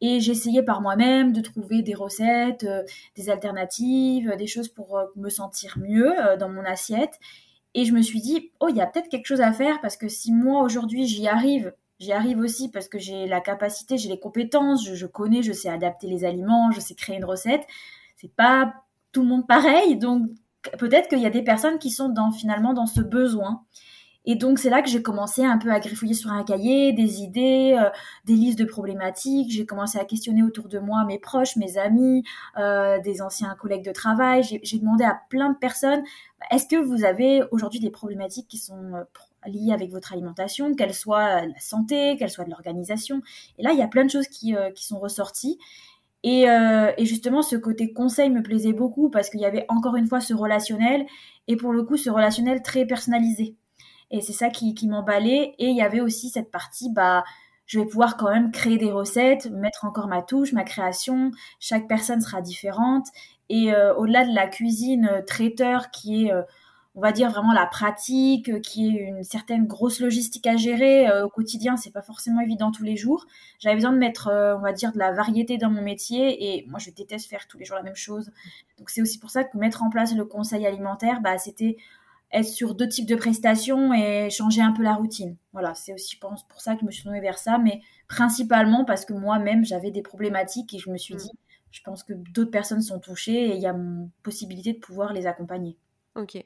Et 0.00 0.20
j'essayais 0.20 0.62
par 0.62 0.80
moi-même 0.80 1.32
de 1.32 1.40
trouver 1.40 1.82
des 1.82 1.94
recettes, 1.94 2.64
euh, 2.64 2.82
des 3.16 3.30
alternatives, 3.30 4.34
des 4.36 4.46
choses 4.46 4.68
pour 4.68 4.98
euh, 4.98 5.06
me 5.16 5.30
sentir 5.30 5.78
mieux 5.78 6.12
euh, 6.20 6.36
dans 6.36 6.48
mon 6.48 6.64
assiette. 6.64 7.18
Et 7.74 7.84
je 7.84 7.92
me 7.92 8.02
suis 8.02 8.20
dit, 8.20 8.52
oh, 8.60 8.68
il 8.68 8.76
y 8.76 8.80
a 8.80 8.86
peut-être 8.86 9.08
quelque 9.08 9.26
chose 9.26 9.40
à 9.40 9.52
faire 9.52 9.80
parce 9.80 9.96
que 9.96 10.08
si 10.08 10.32
moi 10.32 10.62
aujourd'hui 10.62 11.06
j'y 11.06 11.26
arrive, 11.26 11.72
j'y 11.98 12.12
arrive 12.12 12.38
aussi 12.38 12.70
parce 12.70 12.88
que 12.88 12.98
j'ai 12.98 13.26
la 13.26 13.40
capacité, 13.40 13.98
j'ai 13.98 14.08
les 14.08 14.20
compétences, 14.20 14.84
je, 14.84 15.06
connais, 15.06 15.42
je 15.42 15.52
sais 15.52 15.68
adapter 15.68 16.06
les 16.06 16.24
aliments, 16.24 16.70
je 16.70 16.80
sais 16.80 16.94
créer 16.94 17.16
une 17.16 17.24
recette. 17.24 17.66
C'est 18.16 18.32
pas 18.34 18.74
tout 19.12 19.22
le 19.22 19.28
monde 19.28 19.46
pareil, 19.46 19.96
donc 19.96 20.28
peut-être 20.78 21.08
qu'il 21.08 21.20
y 21.20 21.26
a 21.26 21.30
des 21.30 21.42
personnes 21.42 21.78
qui 21.78 21.90
sont 21.90 22.12
finalement 22.32 22.74
dans 22.74 22.86
ce 22.86 23.00
besoin. 23.00 23.64
Et 24.26 24.36
donc 24.36 24.58
c'est 24.58 24.70
là 24.70 24.80
que 24.80 24.88
j'ai 24.88 25.02
commencé 25.02 25.44
un 25.44 25.58
peu 25.58 25.70
à 25.70 25.80
griffouiller 25.80 26.14
sur 26.14 26.30
un 26.30 26.44
cahier 26.44 26.92
des 26.92 27.20
idées, 27.22 27.76
euh, 27.78 27.90
des 28.24 28.34
listes 28.34 28.58
de 28.58 28.64
problématiques. 28.64 29.52
J'ai 29.52 29.66
commencé 29.66 29.98
à 29.98 30.04
questionner 30.04 30.42
autour 30.42 30.68
de 30.68 30.78
moi 30.78 31.04
mes 31.04 31.18
proches, 31.18 31.56
mes 31.56 31.76
amis, 31.76 32.24
euh, 32.56 32.98
des 33.00 33.20
anciens 33.20 33.54
collègues 33.54 33.84
de 33.84 33.92
travail. 33.92 34.42
J'ai 34.62 34.78
demandé 34.78 35.04
à 35.04 35.20
plein 35.28 35.50
de 35.50 35.58
personnes 35.58 36.02
est-ce 36.50 36.66
que 36.66 36.76
vous 36.76 37.04
avez 37.04 37.42
aujourd'hui 37.52 37.80
des 37.80 37.90
problématiques 37.90 38.48
qui 38.48 38.58
sont 38.58 38.94
euh, 38.94 39.04
liées 39.46 39.72
avec 39.72 39.90
votre 39.90 40.12
alimentation, 40.12 40.74
qu'elles 40.74 40.94
soient 40.94 41.46
la 41.46 41.58
santé, 41.58 42.16
qu'elles 42.18 42.30
soient 42.30 42.44
de 42.44 42.50
l'organisation? 42.50 43.22
Et 43.58 43.62
là, 43.62 43.72
il 43.72 43.78
y 43.78 43.82
a 43.82 43.88
plein 43.88 44.04
de 44.04 44.10
choses 44.10 44.28
qui, 44.28 44.54
qui 44.74 44.84
sont 44.84 44.98
ressorties. 44.98 45.58
Et, 46.22 46.46
justement, 47.00 47.42
ce 47.42 47.56
côté 47.56 47.92
conseil 47.92 48.30
me 48.30 48.42
plaisait 48.42 48.72
beaucoup 48.72 49.10
parce 49.10 49.30
qu'il 49.30 49.40
y 49.40 49.46
avait 49.46 49.64
encore 49.68 49.96
une 49.96 50.06
fois 50.06 50.20
ce 50.20 50.34
relationnel 50.34 51.06
et 51.48 51.56
pour 51.56 51.72
le 51.72 51.82
coup, 51.82 51.96
ce 51.96 52.10
relationnel 52.10 52.62
très 52.62 52.86
personnalisé. 52.86 53.56
Et 54.14 54.20
c'est 54.20 54.32
ça 54.32 54.48
qui, 54.48 54.86
m'emballait. 54.86 55.56
Et 55.58 55.70
il 55.70 55.76
y 55.76 55.82
avait 55.82 56.00
aussi 56.00 56.28
cette 56.28 56.52
partie, 56.52 56.88
bah, 56.88 57.24
je 57.66 57.80
vais 57.80 57.84
pouvoir 57.84 58.16
quand 58.16 58.30
même 58.30 58.52
créer 58.52 58.78
des 58.78 58.92
recettes, 58.92 59.50
mettre 59.50 59.84
encore 59.84 60.06
ma 60.06 60.22
touche, 60.22 60.52
ma 60.52 60.62
création. 60.62 61.32
Chaque 61.58 61.88
personne 61.88 62.20
sera 62.20 62.40
différente. 62.40 63.08
Et 63.48 63.74
euh, 63.74 63.92
au-delà 63.96 64.24
de 64.24 64.32
la 64.32 64.46
cuisine 64.46 65.08
euh, 65.10 65.20
traiteur 65.20 65.90
qui 65.90 66.26
est, 66.26 66.32
euh, 66.32 66.42
on 66.94 67.00
va 67.00 67.10
dire 67.10 67.28
vraiment 67.28 67.52
la 67.52 67.66
pratique, 67.66 68.60
qui 68.62 68.86
est 68.86 69.00
une 69.00 69.24
certaine 69.24 69.66
grosse 69.66 69.98
logistique 69.98 70.46
à 70.46 70.56
gérer 70.56 71.08
au 71.24 71.28
quotidien, 71.28 71.76
c'est 71.76 71.90
pas 71.90 72.02
forcément 72.02 72.40
évident 72.40 72.70
tous 72.70 72.84
les 72.84 72.96
jours. 72.96 73.26
J'avais 73.58 73.74
besoin 73.74 73.90
de 73.90 73.98
mettre, 73.98 74.30
on 74.30 74.60
va 74.60 74.72
dire, 74.72 74.92
de 74.92 74.98
la 75.00 75.10
variété 75.10 75.58
dans 75.58 75.70
mon 75.70 75.82
métier. 75.82 76.54
Et 76.54 76.66
moi, 76.68 76.78
je 76.78 76.90
déteste 76.90 77.28
faire 77.28 77.48
tous 77.48 77.58
les 77.58 77.64
jours 77.64 77.76
la 77.76 77.82
même 77.82 77.96
chose. 77.96 78.30
Donc 78.78 78.90
c'est 78.90 79.02
aussi 79.02 79.18
pour 79.18 79.30
ça 79.30 79.42
que 79.42 79.58
mettre 79.58 79.82
en 79.82 79.90
place 79.90 80.14
le 80.14 80.24
conseil 80.24 80.64
alimentaire, 80.68 81.20
bah, 81.20 81.36
c'était 81.36 81.78
être 82.32 82.46
sur 82.46 82.74
deux 82.74 82.88
types 82.88 83.06
de 83.06 83.14
prestations 83.14 83.92
et 83.92 84.28
changer 84.30 84.60
un 84.60 84.72
peu 84.72 84.82
la 84.82 84.94
routine. 84.94 85.36
Voilà, 85.52 85.74
c'est 85.74 85.94
aussi, 85.94 86.16
je 86.16 86.20
pense, 86.20 86.46
pour 86.48 86.60
ça 86.60 86.74
que 86.74 86.80
je 86.80 86.86
me 86.86 86.90
suis 86.90 87.02
tournée 87.04 87.20
vers 87.20 87.38
ça, 87.38 87.58
mais 87.58 87.80
principalement 88.08 88.84
parce 88.84 89.04
que 89.04 89.12
moi-même, 89.12 89.64
j'avais 89.64 89.90
des 89.90 90.02
problématiques 90.02 90.74
et 90.74 90.78
je 90.78 90.90
me 90.90 90.96
suis 90.96 91.14
mm. 91.14 91.18
dit, 91.18 91.30
je 91.70 91.80
pense 91.82 92.02
que 92.02 92.12
d'autres 92.12 92.50
personnes 92.50 92.82
sont 92.82 92.98
touchées 92.98 93.50
et 93.50 93.54
il 93.54 93.60
y 93.60 93.66
a 93.66 93.76
possibilité 94.22 94.72
de 94.72 94.78
pouvoir 94.78 95.12
les 95.12 95.26
accompagner. 95.26 95.76
Ok, 96.16 96.44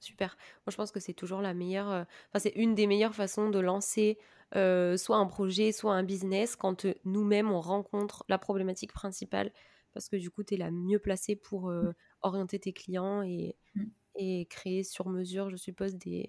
super. 0.00 0.36
Moi, 0.66 0.70
je 0.70 0.76
pense 0.76 0.90
que 0.90 1.00
c'est 1.00 1.14
toujours 1.14 1.42
la 1.42 1.54
meilleure, 1.54 1.90
euh, 1.90 2.04
enfin, 2.30 2.38
c'est 2.38 2.54
une 2.56 2.74
des 2.74 2.86
meilleures 2.86 3.14
façons 3.14 3.50
de 3.50 3.58
lancer 3.58 4.18
euh, 4.54 4.96
soit 4.96 5.16
un 5.16 5.26
projet, 5.26 5.72
soit 5.72 5.94
un 5.94 6.02
business 6.02 6.56
quand 6.56 6.86
euh, 6.86 6.94
nous-mêmes, 7.04 7.50
on 7.50 7.60
rencontre 7.60 8.24
la 8.28 8.38
problématique 8.38 8.92
principale 8.92 9.50
parce 9.92 10.08
que 10.08 10.16
du 10.16 10.30
coup, 10.30 10.44
tu 10.44 10.54
es 10.54 10.56
la 10.56 10.70
mieux 10.70 10.98
placée 10.98 11.36
pour 11.36 11.70
mm. 11.70 11.94
orienter 12.22 12.58
tes 12.58 12.72
clients 12.72 13.22
et, 13.22 13.56
mm 13.74 13.84
et 14.18 14.46
créer 14.46 14.84
sur 14.84 15.08
mesure, 15.08 15.50
je 15.50 15.56
suppose, 15.56 15.94
des, 15.96 16.28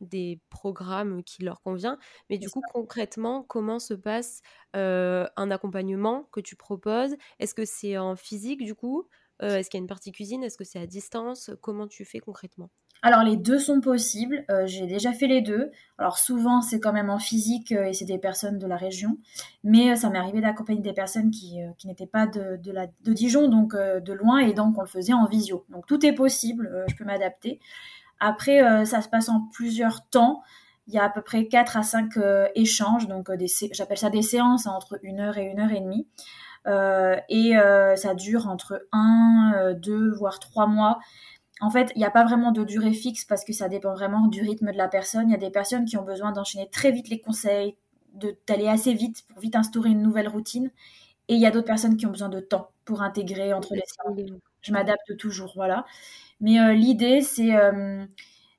des 0.00 0.40
programmes 0.50 1.22
qui 1.24 1.42
leur 1.42 1.60
convient. 1.62 1.98
Mais 2.30 2.38
du 2.38 2.50
coup, 2.50 2.62
concrètement, 2.62 3.42
comment 3.42 3.78
se 3.78 3.94
passe 3.94 4.40
euh, 4.76 5.26
un 5.36 5.50
accompagnement 5.50 6.24
que 6.32 6.40
tu 6.40 6.56
proposes? 6.56 7.16
Est-ce 7.38 7.54
que 7.54 7.64
c'est 7.64 7.98
en 7.98 8.16
physique 8.16 8.64
du 8.64 8.74
coup? 8.74 9.08
Euh, 9.42 9.56
Est-ce 9.58 9.70
qu'il 9.70 9.78
y 9.78 9.80
a 9.80 9.84
une 9.84 9.88
partie 9.88 10.12
cuisine? 10.12 10.42
Est-ce 10.44 10.56
que 10.58 10.64
c'est 10.64 10.78
à 10.80 10.86
distance? 10.86 11.50
Comment 11.62 11.86
tu 11.88 12.04
fais 12.04 12.20
concrètement? 12.20 12.70
Alors 13.02 13.22
les 13.22 13.36
deux 13.36 13.58
sont 13.58 13.80
possibles, 13.80 14.44
euh, 14.50 14.66
j'ai 14.66 14.86
déjà 14.86 15.12
fait 15.12 15.26
les 15.26 15.40
deux. 15.40 15.70
Alors 15.98 16.18
souvent 16.18 16.60
c'est 16.60 16.80
quand 16.80 16.92
même 16.92 17.10
en 17.10 17.18
physique 17.18 17.72
et 17.72 17.92
c'est 17.92 18.04
des 18.04 18.18
personnes 18.18 18.58
de 18.58 18.66
la 18.66 18.76
région, 18.76 19.18
mais 19.64 19.96
ça 19.96 20.10
m'est 20.10 20.18
arrivé 20.18 20.40
d'accompagner 20.40 20.80
des 20.80 20.92
personnes 20.92 21.30
qui, 21.30 21.58
n'étaient 21.84 22.06
pas 22.06 22.26
de, 22.26 22.58
Dijon, 23.12 23.48
donc 23.48 23.74
de 23.74 24.12
loin, 24.12 24.38
et 24.38 24.54
donc 24.54 24.78
on 24.78 24.82
le 24.82 24.86
faisait 24.86 25.12
en 25.12 25.26
visio. 25.26 25.66
Donc 25.68 25.86
tout 25.86 26.04
est 26.04 26.14
possible, 26.14 26.84
je 26.88 26.94
peux 26.94 27.04
m'adapter. 27.04 27.60
Après 28.18 28.84
ça 28.86 29.02
se 29.02 29.08
passe 29.08 29.28
en 29.28 29.48
plusieurs 29.52 30.08
temps. 30.08 30.42
Il 30.86 30.94
y 30.94 30.98
a 30.98 31.04
à 31.04 31.10
peu 31.10 31.22
près 31.22 31.46
4 31.46 31.76
à 31.76 31.82
5 31.82 32.14
échanges, 32.54 33.06
donc 33.06 33.30
j'appelle 33.72 33.98
ça 33.98 34.10
des 34.10 34.22
séances 34.22 34.66
entre 34.66 34.98
une 35.02 35.20
heure 35.20 35.36
et 35.36 35.44
une 35.44 35.60
heure 35.60 35.72
et 35.72 35.80
demie. 35.80 36.06
Euh, 36.66 37.16
et 37.28 37.56
euh, 37.56 37.96
ça 37.96 38.14
dure 38.14 38.46
entre 38.48 38.86
1, 38.92 39.74
2, 39.76 39.92
euh, 39.92 40.14
voire 40.14 40.38
3 40.38 40.66
mois. 40.66 40.98
En 41.60 41.70
fait, 41.70 41.92
il 41.94 41.98
n'y 41.98 42.04
a 42.04 42.10
pas 42.10 42.24
vraiment 42.24 42.52
de 42.52 42.64
durée 42.64 42.92
fixe 42.92 43.24
parce 43.24 43.44
que 43.44 43.52
ça 43.52 43.68
dépend 43.68 43.92
vraiment 43.94 44.26
du 44.28 44.42
rythme 44.42 44.72
de 44.72 44.76
la 44.78 44.88
personne. 44.88 45.28
Il 45.28 45.32
y 45.32 45.34
a 45.34 45.38
des 45.38 45.50
personnes 45.50 45.84
qui 45.84 45.96
ont 45.96 46.04
besoin 46.04 46.32
d'enchaîner 46.32 46.68
très 46.70 46.90
vite 46.92 47.08
les 47.08 47.20
conseils, 47.20 47.76
d'aller 48.48 48.68
assez 48.68 48.94
vite 48.94 49.24
pour 49.28 49.40
vite 49.40 49.56
instaurer 49.56 49.90
une 49.90 50.02
nouvelle 50.02 50.28
routine. 50.28 50.70
Et 51.28 51.34
il 51.34 51.40
y 51.40 51.46
a 51.46 51.50
d'autres 51.50 51.66
personnes 51.66 51.96
qui 51.96 52.06
ont 52.06 52.10
besoin 52.10 52.28
de 52.28 52.40
temps 52.40 52.70
pour 52.84 53.02
intégrer 53.02 53.52
entre 53.54 53.74
les 53.74 53.82
séances. 53.86 54.40
Je 54.62 54.72
m'adapte 54.72 55.16
toujours, 55.16 55.52
voilà. 55.54 55.84
Mais 56.40 56.74
l'idée, 56.74 57.20
c'est 57.22 57.50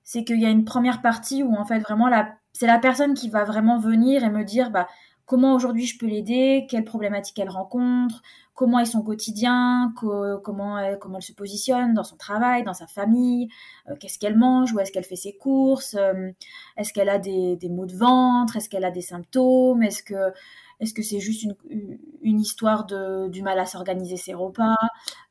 c'est 0.03 0.23
qu'il 0.23 0.41
y 0.41 0.45
a 0.45 0.49
une 0.49 0.65
première 0.65 1.01
partie 1.01 1.43
où 1.43 1.55
en 1.55 1.65
fait 1.65 1.79
vraiment 1.79 2.09
c'est 2.53 2.67
la 2.67 2.79
personne 2.79 3.13
qui 3.13 3.29
va 3.29 3.43
vraiment 3.43 3.79
venir 3.79 4.23
et 4.23 4.29
me 4.29 4.43
dire 4.43 4.71
bah 4.71 4.87
comment 5.31 5.55
aujourd'hui 5.55 5.85
je 5.85 5.97
peux 5.97 6.07
l'aider, 6.07 6.67
quelles 6.69 6.83
problématiques 6.83 7.39
elle 7.39 7.47
rencontre, 7.47 8.21
comment 8.53 8.79
est 8.79 8.85
son 8.85 9.01
quotidien, 9.01 9.93
comment, 9.95 10.77
elle, 10.77 10.99
comment 10.99 11.19
elle 11.19 11.23
se 11.23 11.31
positionne 11.31 11.93
dans 11.93 12.03
son 12.03 12.17
travail, 12.17 12.63
dans 12.63 12.73
sa 12.73 12.85
famille, 12.85 13.47
euh, 13.89 13.95
qu'est-ce 13.97 14.19
qu'elle 14.19 14.37
mange, 14.37 14.73
où 14.73 14.81
est-ce 14.81 14.91
qu'elle 14.91 15.05
fait 15.05 15.15
ses 15.15 15.37
courses, 15.37 15.95
euh, 15.97 16.31
est-ce 16.75 16.91
qu'elle 16.91 17.07
a 17.07 17.17
des, 17.17 17.57
maux 17.69 17.85
de 17.85 17.95
ventre, 17.95 18.57
est-ce 18.57 18.67
qu'elle 18.67 18.83
a 18.83 18.91
des 18.91 19.01
symptômes, 19.01 19.83
est-ce 19.83 20.03
que 20.03 20.33
est-ce 20.81 21.01
c'est 21.01 21.21
juste 21.21 21.47
une, 21.69 22.39
histoire 22.41 22.85
de, 22.85 23.29
du 23.29 23.41
mal 23.41 23.57
à 23.57 23.65
s'organiser 23.65 24.17
ses 24.17 24.33
repas 24.33 24.75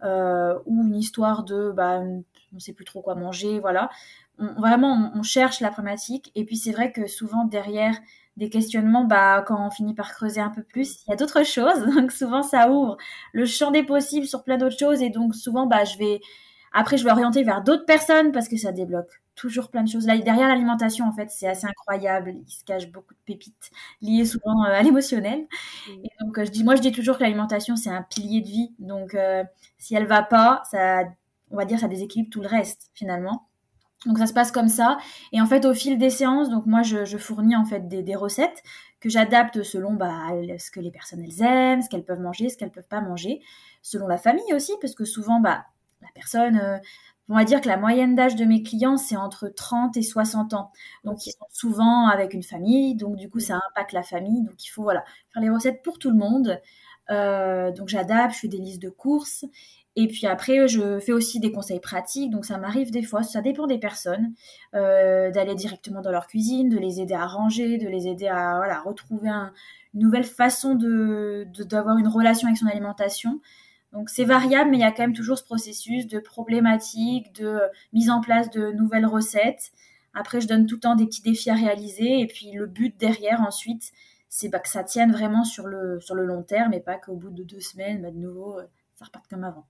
euh, 0.03 0.59
ou 0.65 0.83
une 0.83 0.97
histoire 0.97 1.45
de 1.45 1.73
bah, 1.73 1.99
on 2.01 2.25
ne 2.55 2.59
sait 2.59 2.73
plus 2.73 2.87
trop 2.87 3.03
quoi 3.03 3.17
manger, 3.17 3.61
voilà. 3.61 3.91
vraiment, 4.39 5.13
on 5.15 5.23
cherche 5.23 5.61
la 5.61 5.71
problématique 5.71 6.33
et 6.35 6.47
puis 6.47 6.57
c'est 6.57 6.73
vrai 6.73 6.91
que 6.91 7.07
souvent 7.07 7.45
derrière 7.45 8.01
des 8.37 8.49
questionnements, 8.51 9.05
bah, 9.05 9.45
quand 9.47 9.67
on 9.67 9.71
finit 9.71 9.95
par 9.95 10.13
creuser 10.13 10.41
un 10.41 10.51
peu 10.51 10.63
plus, 10.63 11.03
il 11.07 11.11
y 11.11 11.13
a 11.13 11.17
d'autres 11.17 11.45
choses. 11.47 11.85
Donc 11.95 12.13
souvent, 12.13 12.43
ça 12.43 12.71
ouvre 12.71 12.97
le 13.33 13.47
champ 13.47 13.71
des 13.71 13.83
possibles 13.83 14.27
sur 14.27 14.45
plein 14.45 14.57
d'autres 14.59 14.79
choses. 14.79 15.03
Et 15.03 15.11
donc 15.11 15.35
souvent, 15.35 15.67
bah, 15.67 15.85
je 15.85 15.99
vais 15.99 16.21
après, 16.73 16.97
je 16.97 17.05
vais 17.05 17.11
orienter 17.11 17.43
vers 17.43 17.63
d'autres 17.63 17.85
personnes 17.85 18.33
parce 18.33 18.49
que 18.49 18.57
ça 18.57 18.71
débloque 18.73 19.11
toujours 19.35 19.71
plein 19.71 19.83
de 19.83 19.89
choses. 19.89 20.07
Là, 20.07 20.17
derrière 20.19 20.49
l'alimentation, 20.49 21.07
en 21.07 21.13
fait, 21.13 21.31
c'est 21.31 21.49
assez 21.49 21.67
incroyable. 21.67 22.35
Il 22.47 22.51
se 22.51 22.65
cache 22.65 22.89
beaucoup 22.91 23.15
de 23.15 23.19
pépites 23.25 23.71
liées 24.03 24.25
souvent 24.25 24.65
euh, 24.65 24.73
à 24.73 24.83
l'émotionnel. 24.83 25.47
Et 25.89 26.11
donc, 26.21 26.39
euh, 26.39 26.45
je 26.45 26.51
dis, 26.51 26.63
moi, 26.63 26.77
je 26.77 26.83
dis 26.83 26.93
toujours 26.93 27.17
que 27.19 27.23
l'alimentation, 27.23 27.75
c'est 27.77 27.91
un 27.91 28.03
pilier 28.03 28.41
de 28.41 28.47
vie. 28.47 28.75
Donc, 28.79 29.15
euh, 29.15 29.43
si 29.79 29.95
elle 29.95 30.07
va 30.07 30.23
pas, 30.23 30.63
ça, 30.71 31.05
on 31.51 31.57
va 31.57 31.65
dire, 31.65 31.81
ça 31.81 31.89
déséquilibre 31.89 32.31
tout 32.31 32.43
le 32.43 32.49
reste, 32.49 32.91
finalement. 32.95 33.50
Donc 34.07 34.19
ça 34.19 34.27
se 34.27 34.33
passe 34.33 34.51
comme 34.51 34.69
ça. 34.69 34.97
Et 35.33 35.41
en 35.41 35.47
fait, 35.47 35.67
au 35.67 35.75
fil 35.75 35.99
des 35.99 36.11
séances, 36.11 36.49
donc 36.49 36.67
moi, 36.67 36.83
je, 36.83 37.19
fournis 37.19 37.55
en 37.57 37.65
fait 37.65 37.87
des, 37.89 38.17
recettes 38.17 38.63
que 38.99 39.09
j'adapte 39.09 39.63
selon 39.63 39.93
bah, 39.93 40.29
ce 40.59 40.71
que 40.71 40.81
les 40.81 40.91
personnes 40.91 41.23
elles 41.23 41.43
aiment, 41.43 41.83
ce 41.83 41.89
qu'elles 41.89 42.05
peuvent 42.05 42.21
manger, 42.21 42.49
ce 42.49 42.57
qu'elles 42.57 42.71
peuvent 42.71 42.89
pas 42.89 43.01
manger, 43.03 43.41
selon 43.83 44.07
la 44.07 44.17
famille 44.17 44.55
aussi, 44.55 44.73
parce 44.81 44.95
que 44.95 45.05
souvent, 45.05 45.41
bah, 45.41 45.65
la 46.01 46.09
personne, 46.15 46.57
euh, 46.57 46.79
on 47.29 47.35
va 47.37 47.45
dire 47.45 47.61
que 47.61 47.69
la 47.69 47.77
moyenne 47.77 48.15
d'âge 48.15 48.37
de 48.37 48.45
mes 48.45 48.63
clients, 48.63 48.97
c'est 48.97 49.17
entre 49.17 49.49
30 49.49 49.97
et 49.97 50.03
60 50.03 50.55
ans. 50.55 50.73
Donc, 51.05 51.27
ils 51.27 51.33
sont 51.33 51.47
souvent 51.51 52.09
avec 52.09 52.35
une 52.35 52.43
famille, 52.43 52.97
donc 52.97 53.17
du 53.17 53.31
coup, 53.31 53.39
ça 53.39 53.61
impacte 53.71 53.93
la 53.93 54.03
famille. 54.03 54.43
Donc, 54.43 54.65
il 54.65 54.69
faut 54.69 54.83
voilà 54.83 55.05
faire 55.33 55.43
les 55.43 55.51
recettes 55.51 55.83
pour 55.83 55.99
tout 55.99 56.11
le 56.11 56.17
monde. 56.17 56.61
Euh, 57.11 57.71
donc, 57.73 57.89
j'adapte, 57.89 58.35
je 58.35 58.41
fais 58.41 58.49
des 58.49 58.59
listes 58.59 58.83
de 58.83 58.91
courses. 58.91 59.45
Et 59.97 60.07
puis 60.07 60.27
après, 60.27 60.69
je 60.69 61.01
fais 61.01 61.13
aussi 61.13 61.41
des 61.41 61.53
conseils 61.53 61.81
pratiques. 61.81 62.31
Donc 62.31 62.45
ça 62.45 62.59
m'arrive 62.59 62.91
des 62.91 63.03
fois, 63.03 63.23
ça 63.23 63.41
dépend 63.41 63.67
des 63.67 63.79
personnes, 63.79 64.33
euh, 64.75 65.31
d'aller 65.31 65.55
directement 65.55 66.01
dans 66.01 66.13
leur 66.13 66.27
cuisine, 66.27 66.69
de 66.69 66.79
les 66.79 67.01
aider 67.01 67.15
à 67.15 67.27
ranger, 67.27 67.79
de 67.79 67.89
les 67.89 68.07
aider 68.07 68.29
à 68.29 68.81
retrouver 68.83 69.29
une 69.29 69.51
nouvelle 69.95 70.25
façon 70.25 70.75
d'avoir 70.75 71.99
une 71.99 72.09
relation 72.09 72.47
avec 72.49 72.59
son 72.59 72.67
alimentation. 72.67 73.41
Donc 73.93 74.09
c'est 74.09 74.25
variable, 74.25 74.71
mais 74.71 74.79
il 74.79 74.81
y 74.81 74.85
a 74.85 74.93
quand 74.93 75.03
même 75.03 75.13
toujours 75.13 75.39
ce 75.39 75.45
processus 75.45 76.07
de 76.07 76.21
problématiques, 76.21 77.35
de 77.35 77.61
mise 77.93 78.11
en 78.11 78.21
place 78.21 78.51
de 78.51 78.71
nouvelles 78.73 79.07
recettes. 79.07 79.73
Après, 80.15 80.41
je 80.41 80.49
donne 80.49 80.67
tout 80.67 80.77
le 80.77 80.81
temps 80.81 80.97
des 80.97 81.07
petits 81.07 81.23
défis 81.23 81.51
à 81.51 81.55
réaliser. 81.55 82.21
Et 82.21 82.27
puis 82.27 82.53
le 82.53 82.67
but 82.67 82.97
derrière, 82.99 83.41
ensuite, 83.41 83.93
c'est 84.29 84.49
bah, 84.49 84.61
que 84.61 84.69
ça 84.69 84.85
tienne 84.85 85.13
vraiment 85.13 85.45
sur 85.45 85.67
le, 85.67 86.01
long 86.11 86.43
terme 86.43 86.73
et 86.73 86.81
pas 86.81 86.99
qu'au 86.99 87.17
bout 87.17 87.31
de 87.31 87.43
deux 87.43 87.61
semaines, 87.61 88.03
bah, 88.03 88.11
de 88.11 88.19
nouveau, 88.19 88.59
euh, 88.59 88.65
ça 88.95 89.05
reparte 89.05 89.27
comme 89.29 89.45
avant. 89.45 89.67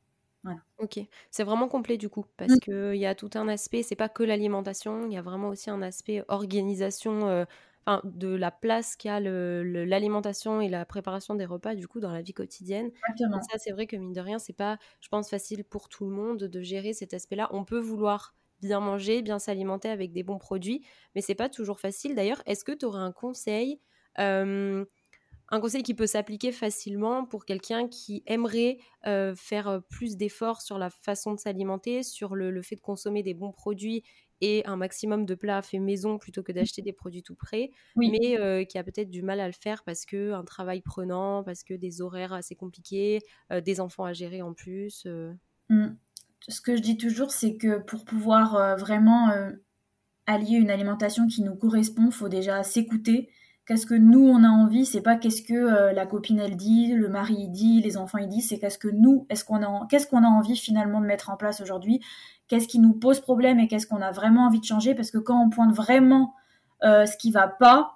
Ok, 0.78 0.99
c'est 1.30 1.44
vraiment 1.44 1.68
complet 1.68 1.99
du 1.99 2.09
coup, 2.09 2.25
parce 2.38 2.54
mmh. 2.54 2.61
qu'il 2.61 2.97
y 2.97 3.04
a 3.06 3.14
tout 3.14 3.30
un 3.35 3.49
aspect, 3.49 3.82
c'est 3.82 3.97
pas 3.97 4.09
que 4.09 4.23
l'alimentation, 4.23 5.06
il 5.06 5.12
y 5.12 5.18
a 5.18 5.23
vraiment 5.23 5.49
aussi 5.49 5.68
un 5.68 5.82
aspect 5.82 6.25
organisation 6.28 7.28
euh, 7.28 7.44
de 8.04 8.28
la 8.28 8.50
place 8.50 8.97
qu'a 8.97 9.20
l'alimentation 9.20 10.61
et 10.61 10.68
la 10.68 10.85
préparation 10.85 11.35
des 11.35 11.44
repas 11.44 11.75
du 11.75 11.88
coup 11.88 12.00
dans 12.00 12.12
la 12.12 12.23
vie 12.23 12.32
quotidienne. 12.32 12.90
ça, 13.42 13.59
c'est 13.59 13.73
vrai 13.73 13.87
que 13.87 13.97
mine 13.97 14.12
de 14.12 14.20
rien, 14.20 14.38
c'est 14.38 14.52
pas, 14.52 14.78
je 15.00 15.09
pense, 15.09 15.28
facile 15.28 15.64
pour 15.64 15.88
tout 15.88 16.04
le 16.04 16.11
monde 16.11 16.38
de 16.38 16.62
gérer 16.62 16.92
cet 16.92 17.14
aspect-là. 17.14 17.49
On 17.52 17.64
peut 17.64 17.78
vouloir 17.80 18.35
bien 18.61 18.80
manger, 18.80 19.23
bien 19.23 19.38
s'alimenter 19.38 19.88
avec 19.88 20.12
des 20.12 20.23
bons 20.23 20.38
produits, 20.38 20.85
mais 21.14 21.20
c'est 21.20 21.35
pas 21.35 21.49
toujours 21.49 21.80
facile. 21.80 22.14
D'ailleurs, 22.14 22.42
est-ce 22.47 22.64
que 22.64 22.73
tu 22.73 22.85
aurais 22.87 23.00
un 23.00 23.12
conseil 23.12 23.80
un 25.50 25.61
conseil 25.61 25.83
qui 25.83 25.95
peut 25.95 26.07
s'appliquer 26.07 26.52
facilement 26.52 27.25
pour 27.25 27.45
quelqu'un 27.45 27.88
qui 27.88 28.23
aimerait 28.26 28.78
euh, 29.07 29.35
faire 29.35 29.69
euh, 29.69 29.80
plus 29.80 30.16
d'efforts 30.16 30.62
sur 30.62 30.78
la 30.78 30.90
façon 30.90 31.35
de 31.35 31.40
s'alimenter, 31.40 32.02
sur 32.02 32.37
le, 32.37 32.62
fait 32.62 32.76
de 32.76 32.80
consommer 32.80 33.23
des 33.23 33.35
bons 33.35 33.50
produits 33.50 34.04
et 34.40 34.64
un 34.64 34.76
maximum 34.76 35.26
de 35.26 35.35
plats 35.35 35.61
faits 35.61 35.80
maison 35.80 36.19
plutôt 36.19 36.42
que 36.42 36.52
d'acheter 36.52 36.83
des 36.83 36.92
produits 36.92 37.23
tout 37.23 37.35
prêts, 37.35 37.71
mais 37.97 38.38
euh, 38.38 38.64
qui 38.64 38.78
a 38.78 38.85
peut-être 38.85 39.11
du 39.11 39.23
mal 39.23 39.38
à 39.38 39.47
le 39.47 39.52
faire 39.52 39.83
parce 39.85 40.07
que 40.07 40.33
un 40.33 40.45
travail 40.45 40.80
prenant, 40.80 41.42
parce 41.45 41.62
que 41.62 41.75
des 41.75 42.00
horaires 42.00 42.33
assez 42.33 42.54
compliqués, 42.54 43.19
des 43.50 43.80
enfants 43.80 44.04
à 44.04 44.14
gérer 44.14 44.40
en 44.40 44.54
plus. 44.54 45.07
Mmh. 45.69 45.88
Ce 46.49 46.61
que 46.62 46.75
je 46.75 46.80
dis 46.80 46.97
toujours, 46.97 47.33
c'est 47.33 47.57
que 47.57 47.80
pour 47.80 48.07
pouvoir 48.07 48.78
vraiment 48.78 49.28
allier 50.25 50.57
une 50.57 50.71
alimentation 50.71 51.26
qui 51.26 51.42
nous 51.42 51.54
correspond, 51.54 52.07
il 52.07 52.12
faut 52.12 52.30
déjà 52.30 52.62
s'écouter 52.62 53.28
qu'est-ce 53.71 53.87
que 53.87 53.95
nous 53.95 54.27
on 54.27 54.43
a 54.43 54.49
envie, 54.49 54.85
c'est 54.85 55.00
pas 55.00 55.15
qu'est-ce 55.15 55.43
que 55.43 55.55
euh, 55.55 55.93
la 55.93 56.05
copine 56.05 56.41
elle 56.41 56.57
dit, 56.57 56.93
le 56.93 57.09
mari 57.09 57.37
il 57.39 57.53
dit, 57.53 57.81
les 57.81 57.97
enfants 57.97 58.19
ils 58.19 58.27
disent, 58.27 58.49
c'est 58.49 58.59
qu'est-ce 58.59 58.79
que 58.79 58.89
nous, 58.89 59.27
est-ce 59.31 59.45
qu'on 59.45 59.62
a, 59.62 59.87
qu'est-ce 59.89 60.09
qu'on 60.09 60.25
a 60.25 60.27
envie 60.27 60.57
finalement 60.57 61.00
de 61.00 61.07
mettre 61.07 61.31
en 61.31 61.37
place 61.37 61.61
aujourd'hui, 61.61 62.00
qu'est-ce 62.49 62.67
qui 62.67 62.81
nous 62.81 62.95
pose 62.95 63.21
problème 63.21 63.61
et 63.61 63.69
qu'est-ce 63.69 63.87
qu'on 63.87 64.03
a 64.03 64.11
vraiment 64.11 64.47
envie 64.47 64.59
de 64.59 64.65
changer, 64.65 64.97
parce 64.97 65.12
que 65.12 65.19
quand 65.19 65.41
on 65.41 65.50
pointe 65.50 65.73
vraiment 65.73 66.35
euh, 66.83 67.07
ce 67.07 67.17
qui 67.17 67.31
va 67.31 67.47
pas, 67.47 67.93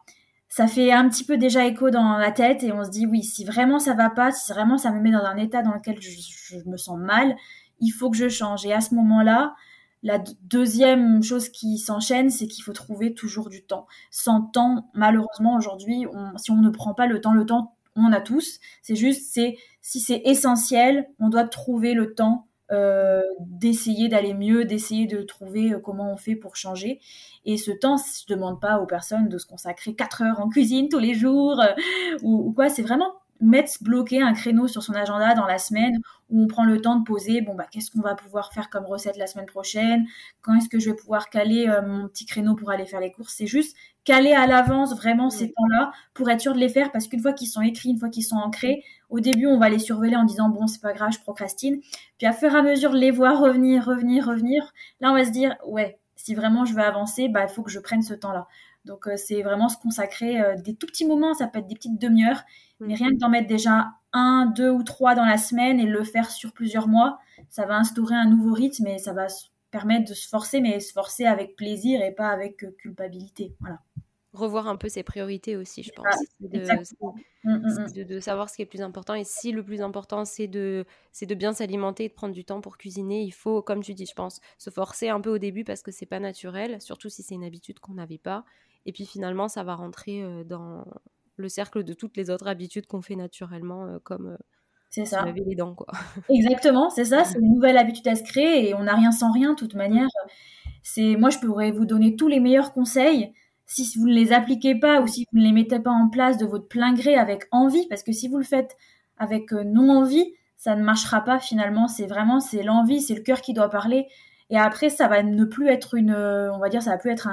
ça 0.49 0.69
fait 0.69 0.93
un 0.93 1.09
petit 1.09 1.25
peu 1.25 1.39
déjà 1.39 1.67
écho 1.67 1.91
dans 1.91 2.19
la 2.19 2.31
tête 2.31 2.63
et 2.63 2.71
on 2.71 2.85
se 2.85 2.91
dit 2.91 3.09
oui, 3.09 3.25
si 3.25 3.45
vraiment 3.45 3.81
ça 3.81 3.95
va 3.95 4.11
pas, 4.11 4.31
si 4.31 4.53
vraiment 4.53 4.79
ça 4.79 4.93
me 4.93 5.01
met 5.01 5.11
dans 5.11 5.25
un 5.25 5.37
état 5.37 5.63
dans 5.63 5.75
lequel 5.75 6.01
je 6.01 6.59
me 6.67 6.77
sens 6.77 7.01
mal, 7.01 7.35
il 7.81 7.91
faut 7.91 8.11
que 8.11 8.17
je 8.17 8.29
change. 8.29 8.65
Et 8.65 8.73
à 8.73 8.81
ce 8.81 8.95
moment-là, 8.95 9.57
la 10.05 10.23
deuxième 10.43 11.23
chose 11.23 11.49
qui 11.49 11.79
s'enchaîne, 11.79 12.31
c'est 12.31 12.47
qu'il 12.47 12.63
faut 12.63 12.75
trouver 12.75 13.15
toujours 13.15 13.49
du 13.49 13.65
temps. 13.65 13.87
Sans 14.11 14.43
temps, 14.43 14.91
malheureusement, 14.95 15.57
aujourd'hui, 15.57 16.07
si 16.37 16.51
on 16.51 16.57
ne 16.57 16.69
prend 16.69 16.95
pas 16.95 17.07
le 17.07 17.21
temps, 17.23 17.33
le 17.33 17.47
temps, 17.47 17.75
on 17.97 18.13
a 18.13 18.21
tous. 18.21 18.61
C'est 18.83 18.97
juste, 18.97 19.33
c'est 19.33 19.57
si 19.81 20.01
c'est 20.01 20.21
essentiel, 20.27 21.09
on 21.19 21.31
doit 21.31 21.45
trouver 21.45 21.95
le 21.95 22.15
temps 22.15 22.47
euh, 22.71 23.23
d'essayer 23.41 24.09
d'aller 24.09 24.35
mieux, 24.35 24.65
d'essayer 24.65 25.07
de 25.07 25.23
trouver 25.23 25.73
euh, 25.73 25.79
comment 25.79 26.13
on 26.13 26.17
fait 26.17 26.35
pour 26.35 26.57
changer. 26.57 27.01
Et 27.45 27.57
ce 27.57 27.71
temps, 27.71 27.97
je 27.97 28.33
ne 28.33 28.37
demande 28.37 28.61
pas 28.61 28.79
aux 28.79 28.87
personnes 28.87 29.29
de 29.29 29.39
se 29.39 29.47
consacrer 29.47 29.95
4 29.95 30.23
heures 30.23 30.41
en 30.41 30.49
cuisine 30.49 30.89
tous 30.89 30.99
les 30.99 31.15
jours 31.15 31.61
euh, 31.61 31.73
ou, 32.23 32.49
ou, 32.49 32.53
quoi. 32.53 32.69
C'est 32.71 32.83
vraiment 32.83 33.13
mettre 33.41 33.73
bloquer 33.83 34.23
un 34.23 34.33
créneau 34.33 34.69
sur 34.69 34.83
son 34.83 34.95
agenda 34.95 35.35
dans 35.35 35.47
la 35.47 35.59
semaine 35.59 35.97
où 36.31 36.43
on 36.43 36.47
prend 36.47 36.65
le 36.65 36.81
temps 36.81 36.97
de 36.97 37.05
poser 37.05 37.41
bon 37.41 37.55
bah 37.55 37.67
qu'est-ce 37.71 37.91
qu'on 37.91 38.01
va 38.01 38.15
pouvoir 38.15 38.53
faire 38.53 38.71
comme 38.71 38.85
recette 38.87 39.17
la 39.17 39.27
semaine 39.27 39.47
prochaine? 39.47 40.07
Quand 40.43 40.55
est-ce 40.55 40.69
que 40.69 40.79
je 40.79 40.91
vais 40.91 40.97
pouvoir 40.97 41.31
caler 41.31 41.69
euh, 41.69 41.83
mon 41.83 42.09
petit 42.09 42.27
créneau 42.27 42.55
pour 42.55 42.71
aller 42.71 42.87
faire 42.87 43.01
les 43.01 43.11
courses? 43.13 43.35
C'est 43.37 43.47
juste 43.47 43.77
caler 44.05 44.33
à 44.33 44.47
l'avance 44.47 44.95
vraiment 44.95 45.31
ces 45.31 45.49
temps-là 45.49 45.93
pour 46.15 46.31
être 46.31 46.41
sûr 46.41 46.55
de 46.55 46.59
les 46.59 46.69
faire 46.69 46.93
parce 46.93 47.09
qu'une 47.09 47.21
fois 47.21 47.33
qu'ils 47.33 47.49
sont 47.49 47.63
écrits 47.63 47.91
une 47.91 47.99
fois 47.99 48.09
qu'ils 48.09 48.25
sont 48.25 48.37
ancrés 48.37 48.83
au 49.11 49.21
début 49.21 49.47
on 49.47 49.59
va 49.59 49.69
les 49.69 49.79
surveiller 49.79 50.17
en 50.17 50.25
disant 50.25 50.49
bon 50.49 50.67
c'est 50.67 50.81
pas 50.81 50.93
grave 50.93 51.13
je 51.13 51.21
procrastine. 51.21 51.81
Puis 52.19 52.27
à 52.27 52.33
fur 52.33 52.53
et 52.55 52.59
à 52.59 52.63
mesure 52.63 52.93
les 52.93 53.11
voir 53.11 53.41
revenir 53.41 53.85
revenir 53.85 54.27
revenir 54.27 54.73
là 55.01 55.11
on 55.11 55.15
va 55.15 55.25
se 55.25 55.31
dire 55.31 55.57
ouais 55.67 55.99
si 56.17 56.35
vraiment 56.35 56.65
je 56.65 56.75
veux 56.75 56.83
avancer 56.83 57.29
bah 57.29 57.43
il 57.43 57.49
faut 57.49 57.63
que 57.63 57.71
je 57.71 57.81
prenne 57.81 58.03
ce 58.03 58.15
temps-là 58.15 58.47
donc 58.85 59.07
euh, 59.07 59.17
c'est 59.17 59.43
vraiment 59.43 59.69
se 59.69 59.79
consacrer 59.79 60.41
euh, 60.41 60.57
des 60.57 60.75
tout 60.75 60.87
petits 60.87 61.07
moments, 61.07 61.35
ça 61.35 61.47
peut 61.47 61.59
être 61.59 61.67
des 61.67 61.75
petites 61.75 62.01
demi-heures, 62.01 62.43
mais 62.81 62.95
rien 62.95 63.11
que 63.11 63.17
d'en 63.17 63.29
mettre 63.29 63.49
déjà 63.49 63.93
un, 64.13 64.47
deux 64.47 64.71
ou 64.71 64.83
trois 64.83 65.15
dans 65.15 65.25
la 65.25 65.39
semaine 65.39 65.81
et 65.81 65.87
le 65.87 66.05
faire 66.05 66.31
sur 66.31 66.53
plusieurs 66.53 66.89
mois, 66.89 67.19
ça 67.49 67.67
va 67.67 67.77
instaurer 67.77 68.15
un 68.15 68.29
nouveau 68.29 68.53
rythme 68.53 68.87
et 68.87 68.99
ça 68.99 69.13
va 69.13 69.27
permettre 69.71 70.09
de 70.09 70.15
se 70.15 70.29
forcer, 70.29 70.61
mais 70.61 70.81
se 70.81 70.93
forcer 70.93 71.25
avec 71.25 71.57
plaisir 71.57 72.03
et 72.03 72.13
pas 72.13 72.29
avec 72.29 72.63
euh, 72.63 72.75
culpabilité. 72.79 73.55
Voilà 73.61 73.79
revoir 74.35 74.67
un 74.67 74.77
peu 74.77 74.89
ses 74.89 75.03
priorités 75.03 75.57
aussi, 75.57 75.83
je 75.83 75.93
pense. 75.93 76.05
Mmh, 76.41 77.51
mmh. 77.51 77.93
De, 77.93 78.03
de, 78.03 78.21
savoir 78.21 78.51
ce 78.51 78.57
qui 78.57 78.63
est 78.63 78.65
le 78.65 78.71
plus 78.71 78.83
important. 78.83 79.15
Et 79.15 79.25
si 79.25 79.53
le 79.53 79.63
plus 79.63 79.81
important, 79.81 80.25
c'est 80.25 80.49
de, 80.49 80.85
de 81.23 81.35
bien 81.35 81.53
s'alimenter 81.53 82.05
et 82.05 82.09
de 82.09 82.15
prendre 82.15 82.35
du 82.35 82.45
temps 82.45 82.61
pour 82.61 82.77
cuisiner, 82.77 83.23
il 83.23 83.33
faut, 83.33 83.63
comme 83.63 83.83
tu 83.83 83.95
dis, 83.95 84.07
je 84.07 84.15
pense, 84.15 84.41
se 84.59 84.71
forcer 84.71 85.09
un 85.09 85.21
peu 85.21 85.31
au 85.31 85.39
début 85.39 85.65
parce 85.65 85.83
que 85.83 85.91
c'est 85.91 86.07
pas 86.07 86.21
naturel, 86.21 86.81
surtout 86.81 87.09
si 87.09 87.23
c'est 87.23 87.35
une 87.35 87.45
habitude 87.45 87.79
qu'on 87.79 87.95
n'avait 87.95 88.19
pas. 88.19 88.45
Et 88.87 88.93
puis 88.93 89.07
finalement, 89.07 89.49
ça 89.49 89.63
va 89.63 89.75
rentrer 89.75 90.23
euh, 90.23 90.45
dans 90.45 90.85
le 91.37 91.49
cercle 91.49 91.85
de 91.85 91.95
toutes 91.95 92.17
les 92.17 92.31
autres 92.31 92.47
habitudes 92.47 92.87
qu'on 92.87 93.03
fait 93.03 93.17
naturellement, 93.17 93.87
euh, 93.87 93.99
comme 94.03 94.29
euh, 94.29 94.37
c'est 94.91 95.05
ça. 95.05 95.25
laver 95.25 95.43
les 95.47 95.57
dents, 95.57 95.75
quoi. 95.75 95.89
Exactement, 96.29 96.91
c'est 96.91 97.07
ça. 97.07 97.25
C'est 97.25 97.39
une 97.39 97.55
nouvelle 97.55 97.77
habitude 97.77 98.07
à 98.09 98.15
se 98.15 98.23
créer 98.23 98.69
et 98.69 98.75
on 98.75 98.85
n'a 98.85 98.95
rien 98.95 99.11
sans 99.11 99.33
rien, 99.33 99.51
de 99.51 99.57
toute 99.57 99.75
manière. 99.75 100.09
C'est 100.83 101.17
moi, 101.17 101.31
je 101.31 101.39
pourrais 101.39 101.73
vous 101.73 101.87
donner 101.87 102.15
tous 102.15 102.29
les 102.29 102.41
meilleurs 102.41 102.73
conseils. 102.73 103.33
Si 103.67 103.99
vous 103.99 104.07
ne 104.07 104.13
les 104.13 104.33
appliquez 104.33 104.75
pas 104.75 105.01
ou 105.01 105.07
si 105.07 105.27
vous 105.33 105.39
ne 105.39 105.45
les 105.45 105.53
mettez 105.53 105.81
pas 105.81 105.91
en 105.91 106.09
place 106.11 106.37
de 106.37 106.45
votre 106.45 106.69
plein 106.69 106.93
gré 106.93 107.17
avec 107.17 107.47
envie, 107.51 107.89
parce 107.89 108.03
que 108.03 108.13
si 108.13 108.29
vous 108.29 108.37
le 108.37 108.45
faites 108.45 108.77
avec 109.17 109.53
non 109.53 109.89
envie, 109.89 110.35
ça 110.59 110.77
ne 110.77 110.85
marchera 110.85 111.23
pas 111.23 111.41
finalement. 111.41 111.89
C'est 111.89 112.07
vraiment 112.07 112.41
c'est 112.41 112.63
l'envie, 112.63 113.01
c'est 113.01 113.15
le 113.15 113.23
cœur 113.23 113.41
qui 113.41 113.55
doit 113.55 113.71
parler. 113.71 114.07
Et 114.51 114.59
après, 114.59 114.91
ça 114.91 115.09
va 115.09 115.23
ne 115.23 115.45
plus 115.45 115.69
être 115.69 115.95
une, 115.95 116.15
on 116.15 116.59
va 116.59 116.69
dire, 116.69 116.83
ça 116.83 116.91
va 116.91 116.99
plus 116.99 117.11
être 117.11 117.29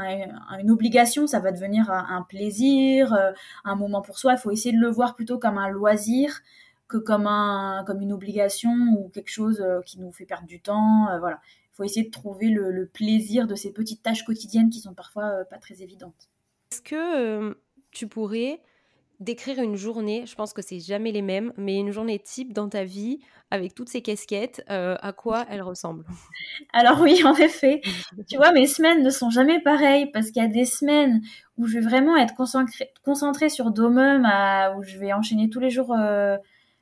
une 0.60 0.72
obligation, 0.72 1.28
ça 1.28 1.40
va 1.40 1.52
devenir 1.52 1.92
un, 1.92 2.22
plaisir, 2.28 3.14
euh, 3.14 3.32
un 3.66 3.76
moment 3.76 4.02
pour 4.02 4.18
soi. 4.18 4.34
Il 4.34 4.38
faut 4.38 4.52
essayer 4.52 4.74
de 4.74 4.82
le 4.82 4.90
voir 4.90 5.16
plutôt 5.16 5.38
comme 5.38 5.58
un 5.58 5.70
loisir 5.70 6.42
que 6.88 6.98
comme 6.98 7.28
un, 7.28 7.84
comme 7.86 8.02
une 8.02 8.14
obligation 8.14 8.74
ou 8.98 9.10
quelque 9.10 9.30
chose 9.30 9.62
euh, 9.62 9.82
qui 9.82 10.00
nous 10.00 10.12
fait 10.12 10.26
perdre 10.26 10.48
du 10.48 10.62
temps. 10.62 11.10
Euh, 11.10 11.20
voilà, 11.20 11.42
il 11.72 11.76
faut 11.76 11.84
essayer 11.84 12.06
de 12.06 12.12
trouver 12.12 12.50
le, 12.50 12.86
plaisir 12.86 13.46
de 13.46 13.56
ces 13.56 13.74
petites 13.74 14.02
tâches 14.02 14.24
quotidiennes 14.24 14.70
qui 14.70 14.80
sont 14.80 14.94
parfois 14.94 15.44
pas 15.50 15.58
très 15.58 15.82
évidentes. 15.82 16.30
Est-ce 16.72 16.82
que 16.82 17.58
tu 17.92 18.08
pourrais 18.08 18.62
décrire 19.20 19.62
une 19.62 19.76
journée, 19.76 20.26
je 20.26 20.36
pense 20.36 20.52
que 20.52 20.62
c'est 20.62 20.80
jamais 20.80 21.12
les 21.12 21.22
mêmes, 21.22 21.54
mais 21.56 21.78
une 21.78 21.92
journée 21.92 22.20
type 22.20 22.54
dans 22.54 22.70
ta 22.70 22.84
vie 22.84 23.20
avec 23.52 23.76
toutes 23.76 23.90
ces 23.90 24.02
casquettes, 24.02 24.64
euh, 24.70 24.96
à 25.02 25.12
quoi 25.12 25.46
elle 25.50 25.62
ressemble 25.62 26.06
Alors 26.74 27.02
oui, 27.02 27.22
en 27.26 27.36
effet. 27.36 27.82
tu 28.30 28.38
vois, 28.38 28.52
mes 28.54 28.66
semaines 28.66 29.04
ne 29.04 29.10
sont 29.10 29.30
jamais 29.30 29.60
pareilles 29.60 30.10
parce 30.12 30.32
qu'il 30.32 30.42
y 30.42 30.46
a 30.46 30.50
des 30.50 30.66
semaines 30.66 31.22
où 31.58 31.68
je 31.68 31.76
vais 31.78 31.86
vraiment 31.86 32.16
être 32.18 32.34
concentrée, 32.34 33.50
sur 33.50 33.72
Domum, 33.72 34.26
où 34.78 34.84
je 34.84 34.98
vais 34.98 35.14
enchaîner 35.14 35.50
tous 35.50 35.60
les 35.60 35.70
jours 35.70 35.94
euh, 35.94 36.38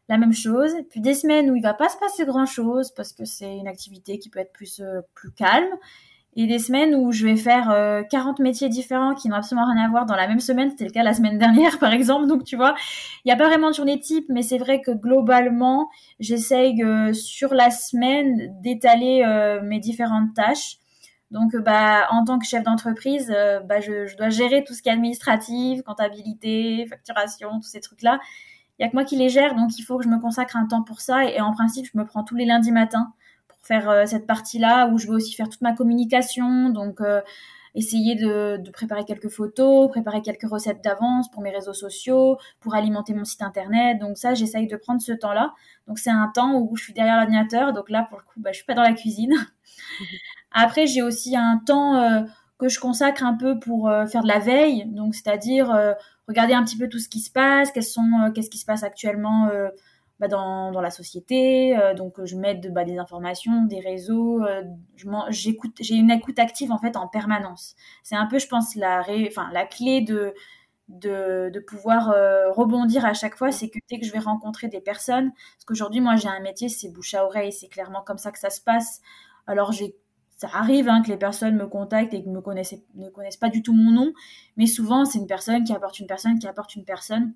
la 0.08 0.18
même 0.18 0.34
chose. 0.34 0.72
Puis 0.90 1.02
des 1.02 1.16
semaines 1.16 1.50
où 1.50 1.56
il 1.56 1.64
va 1.64 1.74
pas 1.74 1.90
se 1.90 1.98
passer 1.98 2.26
grand 2.26 2.46
chose 2.46 2.92
parce 2.96 3.14
que 3.14 3.26
c'est 3.26 3.58
une 3.58 3.68
activité 3.68 4.20
qui 4.20 4.30
peut 4.30 4.40
être 4.40 4.54
plus, 4.54 4.80
euh, 4.80 5.02
plus 5.16 5.32
calme 5.32 5.70
et 6.36 6.46
des 6.46 6.60
semaines 6.60 6.96
où 6.96 7.12
je 7.12 7.26
vais 7.26 7.36
faire 7.36 7.66
40 8.10 8.40
euh, 8.40 8.44
métiers 8.44 8.70
différents 8.70 9.16
qui 9.16 9.30
n'ont 9.30 9.36
absolument 9.36 9.68
rien 9.72 9.84
à 9.84 9.90
voir 9.90 10.06
dans 10.06 10.16
la 10.16 10.28
même 10.28 10.40
semaine. 10.40 10.70
C'était 10.70 10.86
le 10.86 10.92
cas 10.92 11.04
la 11.04 11.14
semaine 11.14 11.38
dernière, 11.40 11.80
par 11.80 11.92
exemple. 11.92 12.28
Donc, 12.28 12.44
tu 12.44 12.56
vois, 12.56 12.76
il 13.26 13.28
n'y 13.28 13.32
a 13.32 13.36
pas 13.36 13.48
vraiment 13.48 13.70
de 13.70 13.76
journée 13.76 14.00
type, 14.00 14.26
mais 14.30 14.44
c'est 14.44 14.58
vrai 14.58 14.82
que 14.82 14.92
globalement, 14.92 15.90
j'essaye 16.20 16.82
euh, 16.84 17.14
sur 17.14 17.54
la 17.54 17.72
semaine 17.72 18.54
d'étaler 18.62 19.24
euh, 19.26 19.62
mes 19.64 19.80
différentes 19.80 20.34
tâches. 20.36 20.78
Donc, 21.32 21.56
bah, 21.58 22.08
en 22.12 22.24
tant 22.24 22.40
que 22.40 22.46
chef 22.46 22.64
d'entreprise, 22.64 23.32
bah, 23.66 23.82
je, 23.82 24.16
dois 24.18 24.30
gérer 24.30 24.64
tout 24.64 24.74
ce 24.74 24.82
qui 24.82 24.90
est 24.90 24.94
administratif, 24.94 25.84
comptabilité, 25.84 26.88
facturation, 26.90 27.60
tous 27.60 27.68
ces 27.70 27.82
trucs-là. 27.82 28.20
Il 28.80 28.84
y 28.84 28.86
a 28.86 28.90
que 28.90 28.96
moi 28.96 29.04
qui 29.04 29.16
les 29.16 29.30
gère, 29.30 29.56
donc 29.56 29.78
il 29.78 29.84
faut 29.84 29.98
que 29.98 30.06
je 30.06 30.10
me 30.10 30.20
consacre 30.20 30.56
un 30.56 30.66
temps 30.66 30.82
pour 30.82 31.02
ça. 31.02 31.26
Et, 31.26 31.40
en 31.40 31.52
principe, 31.52 31.86
je 31.92 31.98
me 32.00 32.06
prends 32.06 32.24
tous 32.24 32.36
les 32.36 32.46
lundis 32.46 32.72
matins 32.72 33.14
pour 33.60 33.68
faire 33.68 34.08
cette 34.08 34.26
partie-là, 34.26 34.88
où 34.88 34.98
je 34.98 35.08
vais 35.08 35.14
aussi 35.14 35.34
faire 35.34 35.50
toute 35.50 35.62
ma 35.62 35.74
communication. 35.74 36.70
Donc, 36.70 37.02
essayer 37.76 38.16
de, 38.16 38.62
préparer 38.72 39.06
quelques 39.06 39.30
photos, 39.30 39.90
préparer 39.90 40.22
quelques 40.22 40.50
recettes 40.50 40.84
d'avance 40.84 41.30
pour 41.32 41.42
mes 41.42 41.52
réseaux 41.52 41.74
sociaux, 41.74 42.38
pour 42.60 42.76
alimenter 42.76 43.14
mon 43.14 43.26
site 43.26 43.42
internet. 43.42 44.00
Donc 44.00 44.18
ça, 44.18 44.34
j'essaye 44.34 44.68
de 44.68 44.76
prendre 44.76 45.02
ce 45.02 45.12
temps-là. 45.12 45.54
Donc 45.88 46.00
c'est 46.00 46.10
un 46.10 46.32
temps 46.34 46.56
où 46.56 46.76
je 46.76 46.84
suis 46.84 46.94
derrière 46.94 47.18
l'ordinateur. 47.18 47.74
Donc 47.74 47.90
là, 47.90 48.06
pour 48.10 48.20
le 48.20 48.24
coup, 48.24 48.40
bah, 48.40 48.52
je 48.52 48.58
suis 48.58 48.66
pas 48.66 48.74
dans 48.74 48.84
la 48.84 48.94
cuisine. 48.94 49.34
Après, 50.52 50.88
j'ai 50.88 51.02
aussi 51.02 51.36
un 51.36 51.62
temps 51.64 51.96
euh, 51.96 52.22
que 52.58 52.70
je 52.70 52.80
consacre 52.80 53.24
un 53.24 53.36
peu 53.36 53.60
pour 53.60 53.88
euh, 53.88 54.06
faire 54.08 54.24
de 54.24 54.28
la 54.28 54.40
veille. 54.40 54.86
Donc 54.88 55.16
c'est-à-dire 55.16 55.72
euh, 55.72 55.94
regarder 56.28 56.54
un 56.54 56.64
petit 56.64 56.78
peu 56.78 56.90
tout 56.90 57.00
ce 57.00 57.10
qui 57.10 57.20
se 57.20 57.32
passe, 57.32 57.72
sont, 57.82 58.32
qu'est-ce 58.34 58.50
qui 58.50 58.58
se 58.58 58.66
passe 58.66 58.84
actuellement 58.84 59.50
bah, 60.20 60.28
dans, 60.28 60.82
la 60.82 60.92
société. 60.92 61.78
Euh, 61.78 61.94
donc, 61.94 62.24
je 62.26 62.36
mets 62.36 62.56
bah, 62.56 62.84
des 62.84 62.98
informations, 62.98 63.64
des 63.64 63.80
réseaux. 63.80 64.44
Euh, 64.44 64.64
j'ai 65.30 65.96
une 65.96 66.12
écoute 66.12 66.40
active 66.40 66.72
en 66.72 66.78
fait 66.78 66.98
en 66.98 67.08
permanence. 67.08 67.76
C'est 68.04 68.16
un 68.16 68.26
peu, 68.26 68.38
je 68.38 68.48
pense, 68.48 68.76
la, 68.76 69.04
clé 69.66 70.02
de, 70.02 71.60
pouvoir 71.68 72.12
euh, 72.12 72.52
rebondir 72.52 73.06
à 73.06 73.14
chaque 73.14 73.38
fois. 73.38 73.52
C'est 73.54 73.70
que 73.70 73.80
dès 73.90 73.98
que 74.00 74.06
je 74.06 74.12
vais 74.12 74.20
rencontrer 74.20 74.68
des 74.68 74.82
personnes, 74.82 75.32
parce 75.32 75.66
qu'aujourd'hui, 75.66 76.02
moi, 76.02 76.18
j'ai 76.18 76.28
un 76.28 76.42
métier, 76.42 76.68
c'est 76.68 76.90
bouche 76.90 77.14
à 77.14 77.26
oreille. 77.26 77.54
C'est 77.54 77.70
clairement 77.70 78.02
comme 78.02 78.18
ça 78.18 78.32
que 78.32 78.40
ça 78.40 78.50
se 78.50 78.60
passe. 78.60 79.02
Alors, 79.48 79.74
ça 80.36 80.50
arrive 80.54 80.90
hein, 80.90 81.02
que 81.02 81.10
les 81.10 81.18
personnes 81.18 81.56
me 81.56 81.68
contactent 81.68 82.14
et 82.14 82.24
ne 82.26 82.40
connaissent 82.40 83.38
pas 83.38 83.50
du 83.50 83.64
tout 83.64 83.74
mon 83.74 83.92
nom, 83.92 84.14
mais 84.56 84.68
souvent 84.68 85.04
c'est 85.04 85.20
une 85.20 85.28
personne 85.28 85.66
qui 85.66 85.74
apporte 85.74 86.00
une 86.00 86.08
personne 86.08 86.40
qui 86.40 86.48
apporte 86.48 86.76
une 86.76 86.86
personne. 86.86 87.34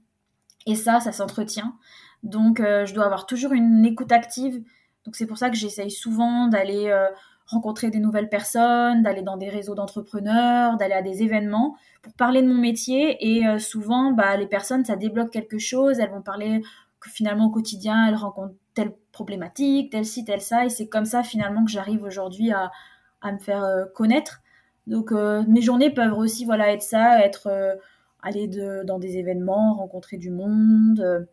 Et 0.65 0.75
ça, 0.75 0.99
ça 1.01 1.11
s'entretient. 1.11 1.75
Donc, 2.23 2.59
euh, 2.59 2.85
je 2.85 2.93
dois 2.93 3.05
avoir 3.05 3.25
toujours 3.25 3.51
une 3.51 3.85
écoute 3.85 4.11
active. 4.11 4.63
Donc, 5.05 5.15
c'est 5.15 5.27
pour 5.27 5.37
ça 5.37 5.49
que 5.49 5.57
j'essaye 5.57 5.91
souvent 5.91 6.47
d'aller 6.47 6.87
euh, 6.87 7.07
rencontrer 7.45 7.89
des 7.89 7.99
nouvelles 7.99 8.29
personnes, 8.29 9.03
d'aller 9.03 9.21
dans 9.21 9.35
des 9.35 9.49
réseaux 9.49 9.75
d'entrepreneurs, 9.75 10.77
d'aller 10.77 10.93
à 10.93 11.01
des 11.01 11.21
événements 11.21 11.75
pour 12.01 12.13
parler 12.13 12.41
de 12.41 12.47
mon 12.47 12.59
métier. 12.59 13.17
Et 13.19 13.45
euh, 13.45 13.59
souvent, 13.59 14.11
bah, 14.13 14.37
les 14.37 14.47
personnes, 14.47 14.85
ça 14.85 14.95
débloque 14.95 15.31
quelque 15.31 15.59
chose. 15.59 15.99
Elles 15.99 16.11
vont 16.11 16.21
parler 16.21 16.61
que 17.01 17.09
finalement, 17.09 17.47
au 17.47 17.51
quotidien, 17.51 18.07
elles 18.07 18.15
rencontrent 18.15 18.55
telle 18.73 18.93
problématique, 19.11 19.91
telle 19.91 20.05
ci, 20.05 20.23
telle 20.23 20.41
ça. 20.41 20.65
Et 20.65 20.69
c'est 20.69 20.87
comme 20.87 21.05
ça, 21.05 21.23
finalement, 21.23 21.65
que 21.65 21.71
j'arrive 21.71 22.03
aujourd'hui 22.03 22.51
à, 22.51 22.71
à, 23.21 23.33
me 23.33 23.39
faire 23.39 23.87
connaître. 23.93 24.41
Donc, 24.87 25.11
mes 25.11 25.61
journées 25.61 25.91
peuvent 25.91 26.17
aussi 26.17 26.45
voilà, 26.45 26.71
être 26.71 26.81
ça, 26.81 27.23
être 27.23 27.77
aller 28.21 28.47
de, 28.47 28.83
dans 28.85 28.99
des 28.99 29.17
événements, 29.17 29.73
rencontrer 29.73 30.17
du 30.17 30.29
monde. 30.31 31.27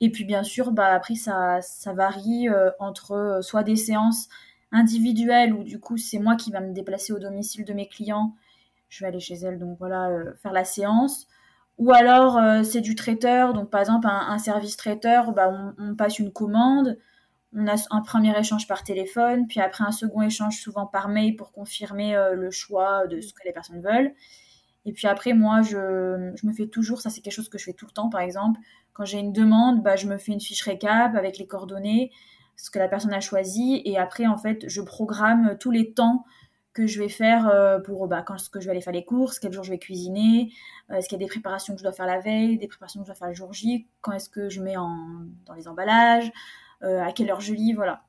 Et 0.00 0.10
puis 0.10 0.24
bien 0.24 0.42
sûr, 0.42 0.72
bah, 0.72 0.94
après, 0.94 1.14
ça, 1.14 1.60
varie 1.94 2.48
euh, 2.48 2.70
entre 2.78 3.12
euh, 3.12 3.42
soit 3.42 3.62
des 3.62 3.76
séances 3.76 4.28
individuelles 4.72 5.54
où 5.54 5.62
du 5.64 5.80
coup 5.80 5.96
c'est 5.96 6.18
moi 6.18 6.36
qui 6.36 6.50
va 6.50 6.60
me 6.60 6.72
déplacer 6.72 7.12
au 7.12 7.18
domicile 7.18 7.64
de 7.64 7.72
mes 7.72 7.88
clients, 7.88 8.34
je 8.88 9.04
vais 9.04 9.08
aller 9.08 9.20
chez 9.20 9.34
elles, 9.36 9.58
donc 9.58 9.78
voilà, 9.78 10.08
euh, 10.10 10.34
faire 10.42 10.52
la 10.52 10.64
séance. 10.64 11.26
Ou 11.78 11.92
alors 11.92 12.40
c'est 12.64 12.80
du 12.80 12.94
traiteur, 12.94 13.52
donc 13.52 13.68
par 13.68 13.80
exemple 13.82 14.06
un, 14.10 14.38
service 14.38 14.78
traiteur, 14.78 15.32
bah, 15.32 15.74
on, 15.78 15.94
passe 15.94 16.18
une 16.18 16.32
commande, 16.32 16.98
on 17.54 17.66
a 17.66 17.74
un 17.90 18.00
premier 18.00 18.38
échange 18.38 18.66
par 18.66 18.82
téléphone, 18.82 19.46
puis 19.46 19.60
après 19.60 19.84
un 19.84 19.92
second 19.92 20.22
échange 20.22 20.58
souvent 20.58 20.86
par 20.86 21.08
mail 21.08 21.36
pour 21.36 21.52
confirmer 21.52 22.16
le 22.32 22.50
choix 22.50 23.06
de 23.08 23.20
ce 23.20 23.34
que 23.34 23.42
les 23.44 23.52
personnes 23.52 23.82
veulent. 23.82 24.14
Et 24.86 24.92
puis 24.92 25.08
après, 25.08 25.34
moi, 25.34 25.62
je, 25.62 26.46
me 26.46 26.52
fais 26.52 26.68
toujours, 26.68 27.00
ça 27.00 27.10
c'est 27.10 27.20
quelque 27.20 27.34
chose 27.34 27.48
que 27.48 27.58
je 27.58 27.64
fais 27.64 27.72
tout 27.72 27.86
le 27.86 27.92
temps 27.92 28.08
par 28.08 28.20
exemple, 28.20 28.60
quand 28.92 29.04
j'ai 29.04 29.18
une 29.18 29.32
demande, 29.32 29.82
bah, 29.82 29.96
je 29.96 30.06
me 30.06 30.16
fais 30.16 30.32
une 30.32 30.40
fiche 30.40 30.62
récap 30.62 31.14
avec 31.14 31.36
les 31.36 31.46
coordonnées, 31.46 32.12
ce 32.56 32.70
que 32.70 32.78
la 32.78 32.88
personne 32.88 33.12
a 33.12 33.20
choisi, 33.20 33.82
et 33.84 33.98
après, 33.98 34.26
en 34.26 34.38
fait, 34.38 34.66
je 34.68 34.80
programme 34.80 35.58
tous 35.60 35.70
les 35.70 35.92
temps 35.92 36.24
que 36.72 36.86
je 36.86 36.98
vais 36.98 37.08
faire 37.08 37.48
euh, 37.48 37.78
pour 37.78 38.06
bah, 38.06 38.22
quand 38.22 38.38
ce 38.38 38.48
que 38.48 38.60
je 38.60 38.66
vais 38.66 38.70
aller 38.70 38.80
faire 38.80 38.92
les 38.92 39.04
courses, 39.04 39.38
quel 39.38 39.52
jour 39.52 39.64
je 39.64 39.70
vais 39.70 39.78
cuisiner, 39.78 40.52
euh, 40.90 40.94
est-ce 40.94 41.08
qu'il 41.08 41.18
y 41.18 41.22
a 41.22 41.26
des 41.26 41.30
préparations 41.30 41.74
que 41.74 41.78
je 41.78 41.84
dois 41.84 41.92
faire 41.92 42.06
la 42.06 42.20
veille, 42.20 42.58
des 42.58 42.68
préparations 42.68 43.00
que 43.00 43.06
je 43.06 43.12
dois 43.12 43.18
faire 43.18 43.28
le 43.28 43.34
jour 43.34 43.52
J, 43.52 43.86
quand 44.02 44.12
est-ce 44.12 44.28
que 44.28 44.48
je 44.48 44.62
mets 44.62 44.76
en, 44.76 44.94
dans 45.46 45.54
les 45.54 45.68
emballages, 45.68 46.30
euh, 46.82 47.02
à 47.02 47.12
quelle 47.12 47.30
heure 47.30 47.40
je 47.40 47.54
lis, 47.54 47.72
voilà. 47.72 48.02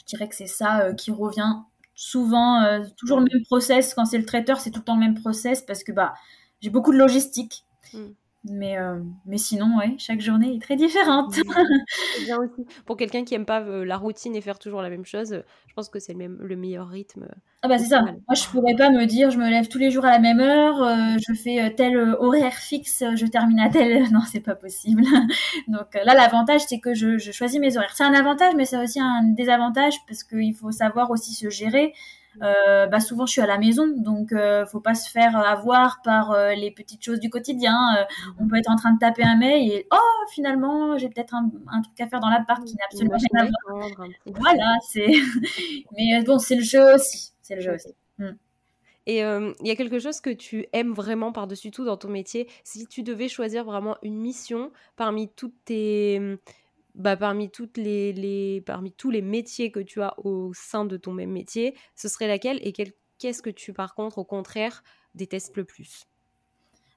Je 0.00 0.04
dirais 0.04 0.28
que 0.28 0.34
c'est 0.34 0.48
ça 0.48 0.92
qui 0.94 1.12
revient 1.12 1.62
souvent, 1.94 2.82
toujours 2.96 3.18
le 3.18 3.26
même 3.32 3.42
process. 3.44 3.94
Quand 3.94 4.04
c'est 4.04 4.18
le 4.18 4.26
traiteur, 4.26 4.60
c'est 4.60 4.70
tout 4.70 4.80
le 4.80 4.84
temps 4.84 4.94
le 4.94 5.00
même 5.00 5.20
process 5.20 5.62
parce 5.62 5.84
que 5.84 5.92
bah, 5.92 6.14
j'ai 6.60 6.70
beaucoup 6.70 6.92
de 6.92 6.98
logistique. 6.98 7.64
Hmm. 7.92 8.12
Mais, 8.44 8.76
euh, 8.76 8.98
mais 9.24 9.38
sinon, 9.38 9.78
ouais, 9.78 9.94
chaque 9.98 10.20
journée 10.20 10.56
est 10.56 10.60
très 10.60 10.74
différente. 10.74 11.32
c'est 12.16 12.24
bien 12.24 12.38
aussi. 12.38 12.66
Pour 12.86 12.96
quelqu'un 12.96 13.24
qui 13.24 13.34
aime 13.34 13.46
pas 13.46 13.60
euh, 13.60 13.84
la 13.84 13.96
routine 13.96 14.34
et 14.34 14.40
faire 14.40 14.58
toujours 14.58 14.82
la 14.82 14.90
même 14.90 15.04
chose, 15.04 15.32
euh, 15.32 15.42
je 15.68 15.74
pense 15.74 15.88
que 15.88 16.00
c'est 16.00 16.12
le, 16.12 16.26
le 16.26 16.56
meilleur 16.56 16.88
rythme. 16.88 17.28
Ah 17.62 17.68
bah 17.68 17.78
c'est 17.78 17.86
ça. 17.86 18.02
Moi, 18.02 18.16
je 18.34 18.44
pourrais 18.48 18.74
pas 18.74 18.90
me 18.90 19.06
dire, 19.06 19.30
je 19.30 19.38
me 19.38 19.48
lève 19.48 19.68
tous 19.68 19.78
les 19.78 19.92
jours 19.92 20.04
à 20.04 20.10
la 20.10 20.18
même 20.18 20.40
heure, 20.40 20.76
je 21.20 21.32
fais 21.34 21.72
tel 21.76 21.96
horaire 22.18 22.54
fixe, 22.54 23.04
je 23.14 23.26
termine 23.26 23.60
à 23.60 23.70
tel... 23.70 24.02
Non, 24.12 24.20
c'est 24.30 24.40
pas 24.40 24.56
possible. 24.56 25.04
Donc 25.68 25.94
là, 25.94 26.14
l'avantage, 26.14 26.62
c'est 26.66 26.80
que 26.80 26.94
je, 26.94 27.18
je 27.18 27.30
choisis 27.30 27.60
mes 27.60 27.76
horaires. 27.76 27.94
C'est 27.94 28.02
un 28.02 28.12
avantage, 28.14 28.54
mais 28.56 28.64
c'est 28.64 28.76
aussi 28.82 28.98
un 28.98 29.22
désavantage 29.22 29.94
parce 30.08 30.24
qu'il 30.24 30.54
faut 30.56 30.72
savoir 30.72 31.12
aussi 31.12 31.32
se 31.32 31.48
gérer. 31.48 31.94
Euh, 32.40 32.86
bah 32.86 33.00
souvent 33.00 33.26
je 33.26 33.32
suis 33.32 33.40
à 33.40 33.46
la 33.46 33.58
maison, 33.58 33.86
donc 33.94 34.32
euh, 34.32 34.64
faut 34.66 34.80
pas 34.80 34.94
se 34.94 35.10
faire 35.10 35.36
avoir 35.36 36.00
par 36.02 36.30
euh, 36.30 36.54
les 36.54 36.70
petites 36.70 37.04
choses 37.04 37.20
du 37.20 37.28
quotidien. 37.28 37.76
Euh, 37.98 38.04
on 38.38 38.48
peut 38.48 38.56
être 38.56 38.70
en 38.70 38.76
train 38.76 38.92
de 38.92 38.98
taper 38.98 39.22
un 39.22 39.36
mail 39.36 39.70
et 39.70 39.86
oh 39.92 40.26
finalement 40.30 40.96
j'ai 40.96 41.08
peut-être 41.08 41.34
un, 41.34 41.50
un, 41.70 41.82
truc 41.82 42.00
à 42.00 42.06
faire 42.06 42.20
dans 42.20 42.30
l'appart 42.30 42.64
qui 42.64 42.74
n'a 42.74 42.84
absolument 42.86 43.16
rien 43.16 43.46
à 43.46 43.70
voir. 43.70 44.08
Voilà, 44.26 44.74
c'est. 44.88 45.06
Mais 45.96 46.22
bon, 46.22 46.38
c'est 46.38 46.56
le 46.56 46.62
jeu 46.62 46.94
aussi, 46.94 47.32
c'est 47.42 47.56
le 47.56 47.60
jeu 47.60 47.74
aussi. 47.74 47.94
Mm. 48.18 48.30
Et 49.06 49.18
il 49.18 49.66
y 49.66 49.70
a 49.70 49.74
quelque 49.74 49.98
chose 49.98 50.20
que 50.20 50.30
tu 50.30 50.66
aimes 50.72 50.92
vraiment 50.92 51.32
par-dessus 51.32 51.72
tout 51.72 51.84
dans 51.84 51.96
ton 51.96 52.08
métier. 52.08 52.48
Si 52.62 52.86
tu 52.86 53.02
devais 53.02 53.26
choisir 53.26 53.64
vraiment 53.64 53.96
une 54.04 54.16
mission 54.16 54.70
parmi 54.94 55.28
toutes 55.28 55.56
tes 55.64 56.38
bah, 56.94 57.16
parmi, 57.16 57.50
toutes 57.50 57.76
les, 57.76 58.12
les, 58.12 58.60
parmi 58.60 58.92
tous 58.92 59.10
les 59.10 59.22
métiers 59.22 59.70
que 59.70 59.80
tu 59.80 60.02
as 60.02 60.14
au 60.18 60.52
sein 60.54 60.84
de 60.84 60.96
ton 60.96 61.12
même 61.12 61.30
métier, 61.30 61.74
ce 61.94 62.08
serait 62.08 62.28
laquelle 62.28 62.58
et 62.62 62.72
qu'est-ce 63.18 63.42
que 63.42 63.50
tu, 63.50 63.72
par 63.72 63.94
contre, 63.94 64.18
au 64.18 64.24
contraire, 64.24 64.82
détestes 65.14 65.56
le 65.56 65.64
plus? 65.64 66.04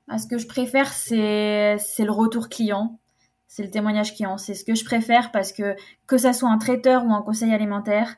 Bah, 0.08 0.17
Ce 0.17 0.27
que 0.27 0.38
je 0.38 0.47
préfère, 0.47 0.91
c'est 0.93 1.77
le 1.77 2.12
retour 2.12 2.49
client, 2.49 2.99
c'est 3.47 3.63
le 3.63 3.71
témoignage 3.71 4.15
client. 4.15 4.38
C'est 4.38 4.53
ce 4.53 4.65
que 4.65 4.75
je 4.75 4.84
préfère 4.84 5.31
parce 5.31 5.53
que, 5.53 5.75
que 6.08 6.17
ça 6.17 6.34
soit 6.34 6.49
un 6.49 6.58
traiteur 6.58 7.05
ou 7.05 7.13
un 7.13 7.21
conseil 7.21 7.53
alimentaire, 7.53 8.15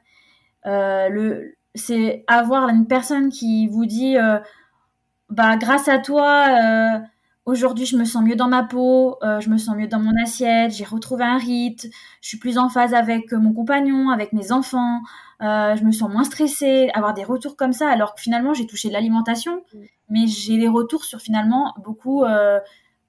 euh, 0.66 1.44
c'est 1.76 2.24
avoir 2.28 2.70
une 2.70 2.88
personne 2.88 3.30
qui 3.30 3.68
vous 3.68 3.86
dit 3.86 4.18
euh, 4.18 4.40
bah, 5.30 5.58
grâce 5.58 5.88
à 5.88 6.00
toi, 6.00 6.48
euh, 6.50 7.00
Aujourd'hui, 7.48 7.86
je 7.86 7.96
me 7.96 8.04
sens 8.04 8.26
mieux 8.26 8.36
dans 8.36 8.50
ma 8.50 8.64
peau, 8.64 9.16
euh, 9.24 9.40
je 9.40 9.50
me 9.50 9.58
sens 9.58 9.74
mieux 9.78 9.88
dans 9.88 10.02
mon 10.02 10.12
assiette, 10.22 10.74
j'ai 10.74 10.84
retrouvé 10.84 11.24
un 11.24 11.38
rythme, 11.38 11.88
je 12.20 12.28
suis 12.28 12.38
plus 12.38 12.58
en 12.58 12.68
phase 12.68 12.94
avec 12.94 13.32
euh, 13.32 13.40
mon 13.40 13.54
compagnon, 13.54 14.10
avec 14.10 14.34
mes 14.34 14.52
enfants, 14.52 15.00
euh, 15.42 15.74
je 15.78 15.86
me 15.86 15.94
sens 15.94 16.12
moins 16.12 16.26
stressée. 16.26 16.90
Avoir 16.94 17.14
des 17.14 17.24
retours 17.24 17.56
comme 17.56 17.72
ça, 17.72 17.88
alors 17.90 18.16
que 18.16 18.20
finalement, 18.20 18.54
j'ai 18.54 18.68
touché 18.68 18.90
de 18.90 18.94
l'alimentation, 18.94 19.64
mm. 19.74 19.80
mais 20.10 20.28
j'ai 20.28 20.58
des 20.58 20.68
retours 20.68 21.06
sur 21.06 21.22
finalement 21.22 21.74
beaucoup 21.82 22.24
bah, 22.24 22.60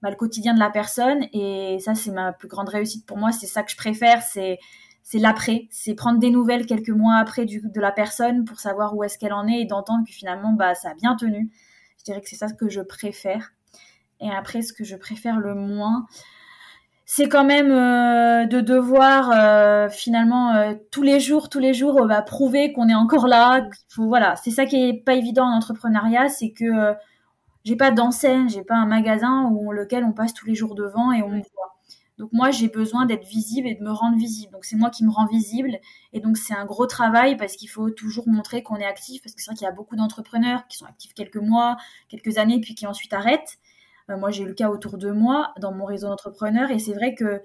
le 0.05 0.15
quotidien 0.15 0.55
de 0.55 0.61
la 0.61 0.71
personne. 0.71 1.27
Et 1.33 1.79
ça, 1.81 1.97
c'est 1.97 2.13
ma 2.13 2.33
plus 2.33 2.47
grande 2.47 2.69
réussite 2.69 3.05
pour 3.07 3.17
moi. 3.17 3.33
C'est 3.33 3.49
ça 3.49 3.65
que 3.65 3.73
je 3.73 3.77
préfère, 3.77 4.23
c'est 4.23 4.61
c'est 5.03 5.19
l'après, 5.19 5.67
c'est 5.71 5.95
prendre 5.95 6.21
des 6.21 6.31
nouvelles 6.31 6.67
quelques 6.67 6.91
mois 6.91 7.17
après 7.17 7.45
du, 7.45 7.61
de 7.65 7.81
la 7.81 7.91
personne 7.91 8.45
pour 8.45 8.61
savoir 8.61 8.95
où 8.95 9.03
est-ce 9.03 9.19
qu'elle 9.19 9.33
en 9.33 9.49
est 9.49 9.63
et 9.63 9.65
d'entendre 9.65 10.05
que 10.07 10.13
finalement, 10.13 10.53
bah, 10.53 10.77
ça 10.77 10.91
a 10.91 10.95
bien 10.95 11.17
tenu. 11.17 11.51
Je 11.99 12.05
dirais 12.05 12.21
que 12.21 12.29
c'est 12.29 12.37
ça 12.37 12.47
que 12.53 12.69
je 12.69 12.83
préfère. 12.83 13.51
Et 14.21 14.31
après, 14.31 14.63
ce 14.63 14.73
que 14.73 14.85
je 14.85 14.97
préfère 14.97 15.39
le 15.39 15.55
moins, 15.55 16.07
c'est 17.05 17.29
quand 17.29 17.45
même 17.45 17.71
euh, 17.71 18.47
de 18.47 18.61
devoir 18.61 19.31
euh, 19.33 19.89
finalement 19.89 20.55
euh, 20.55 20.75
tous 20.91 21.03
les 21.03 21.21
jours, 21.21 21.49
tous 21.49 21.59
les 21.59 21.73
jours, 21.73 22.07
bah, 22.07 22.21
prouver 22.23 22.73
qu'on 22.73 22.89
est 22.89 22.95
encore 22.95 23.27
là. 23.27 23.67
Faut, 23.89 24.09
voilà, 24.09 24.37
c'est 24.37 24.51
ça 24.51 24.67
qui 24.67 24.77
est 24.77 25.05
pas 25.05 25.15
évident 25.15 25.45
en 25.45 25.57
entrepreneuriat, 25.57 26.29
c'est 26.29 26.51
que 26.51 26.95
j'ai 27.65 27.77
pas 27.77 27.91
d'enseigne, 27.91 28.49
j'ai 28.49 28.63
pas 28.63 28.77
un 28.77 28.87
magasin 28.87 29.51
où 29.53 29.73
lequel 29.73 30.05
on 30.05 30.13
passe 30.13 30.35
tous 30.35 30.47
les 30.47 30.55
jours 30.55 30.75
devant 30.75 31.13
et 31.13 31.23
on 31.23 31.29
me 31.31 31.39
voit. 31.39 31.69
Donc 32.19 32.31
moi, 32.33 32.51
j'ai 32.51 32.69
besoin 32.69 33.07
d'être 33.07 33.27
visible 33.27 33.69
et 33.69 33.77
de 33.77 33.83
me 33.83 33.93
rendre 33.93 34.19
visible. 34.19 34.53
Donc 34.53 34.65
c'est 34.65 34.77
moi 34.77 34.91
qui 34.91 35.05
me 35.05 35.11
rends 35.11 35.27
visible. 35.27 35.79
Et 36.13 36.21
donc 36.21 36.37
c'est 36.37 36.55
un 36.55 36.65
gros 36.67 36.87
travail 36.87 37.37
parce 37.37 37.55
qu'il 37.55 37.71
faut 37.71 37.91
toujours 37.91 38.29
montrer 38.29 38.63
qu'on 38.63 38.77
est 38.77 38.85
actif. 38.85 39.23
Parce 39.23 39.35
que 39.35 39.41
c'est 39.41 39.51
vrai 39.51 39.57
qu'il 39.57 39.65
y 39.65 39.69
a 39.69 39.73
beaucoup 39.73 39.97
d'entrepreneurs 39.97 40.67
qui 40.69 40.77
sont 40.77 40.87
actifs 40.87 41.15
quelques 41.15 41.37
mois, 41.37 41.77
quelques 42.09 42.39
années, 42.39 42.61
puis 42.61 42.75
qui 42.75 42.87
ensuite 42.87 43.13
arrêtent. 43.13 43.59
Euh, 44.11 44.17
moi, 44.17 44.31
j'ai 44.31 44.45
eu 44.45 44.47
le 44.47 44.55
cas 44.55 44.69
autour 44.71 44.99
de 44.99 45.11
moi, 45.11 45.53
dans 45.61 45.73
mon 45.73 45.85
réseau 45.85 46.09
d'entrepreneurs, 46.09 46.71
et 46.71 46.79
c'est 46.79 46.95
vrai 46.95 47.15
que 47.15 47.43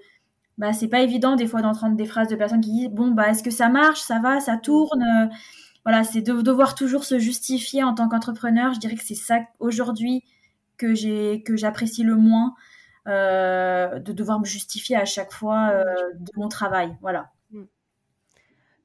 bah, 0.58 0.72
c'est 0.72 0.88
pas 0.88 1.00
évident 1.00 1.36
des 1.36 1.46
fois 1.46 1.62
d'entendre 1.62 1.96
des 1.96 2.06
phrases 2.06 2.28
de 2.28 2.36
personnes 2.36 2.60
qui 2.60 2.70
disent 2.70 2.90
bon 2.90 3.10
bah 3.10 3.28
est-ce 3.28 3.42
que 3.42 3.50
ça 3.50 3.68
marche, 3.68 4.00
ça 4.00 4.20
va, 4.20 4.40
ça 4.40 4.56
tourne? 4.56 5.30
voilà, 5.84 6.04
c'est 6.04 6.22
de 6.22 6.40
devoir 6.40 6.74
toujours 6.74 7.04
se 7.04 7.18
justifier 7.18 7.82
en 7.82 7.94
tant 7.94 8.08
qu'entrepreneur. 8.08 8.72
Je 8.72 8.80
dirais 8.80 8.94
que 8.94 9.04
c'est 9.04 9.14
ça 9.14 9.40
aujourd'hui 9.58 10.22
que 10.76 10.94
j'ai 10.94 11.42
que 11.42 11.56
j'apprécie 11.56 12.04
le 12.04 12.16
moins, 12.16 12.54
euh, 13.08 13.98
de 13.98 14.12
devoir 14.12 14.40
me 14.40 14.44
justifier 14.44 14.96
à 14.96 15.04
chaque 15.04 15.32
fois 15.32 15.70
euh, 15.72 15.84
de 16.14 16.30
mon 16.36 16.48
travail. 16.48 16.96
Voilà. 17.02 17.30
Mmh. 17.50 17.64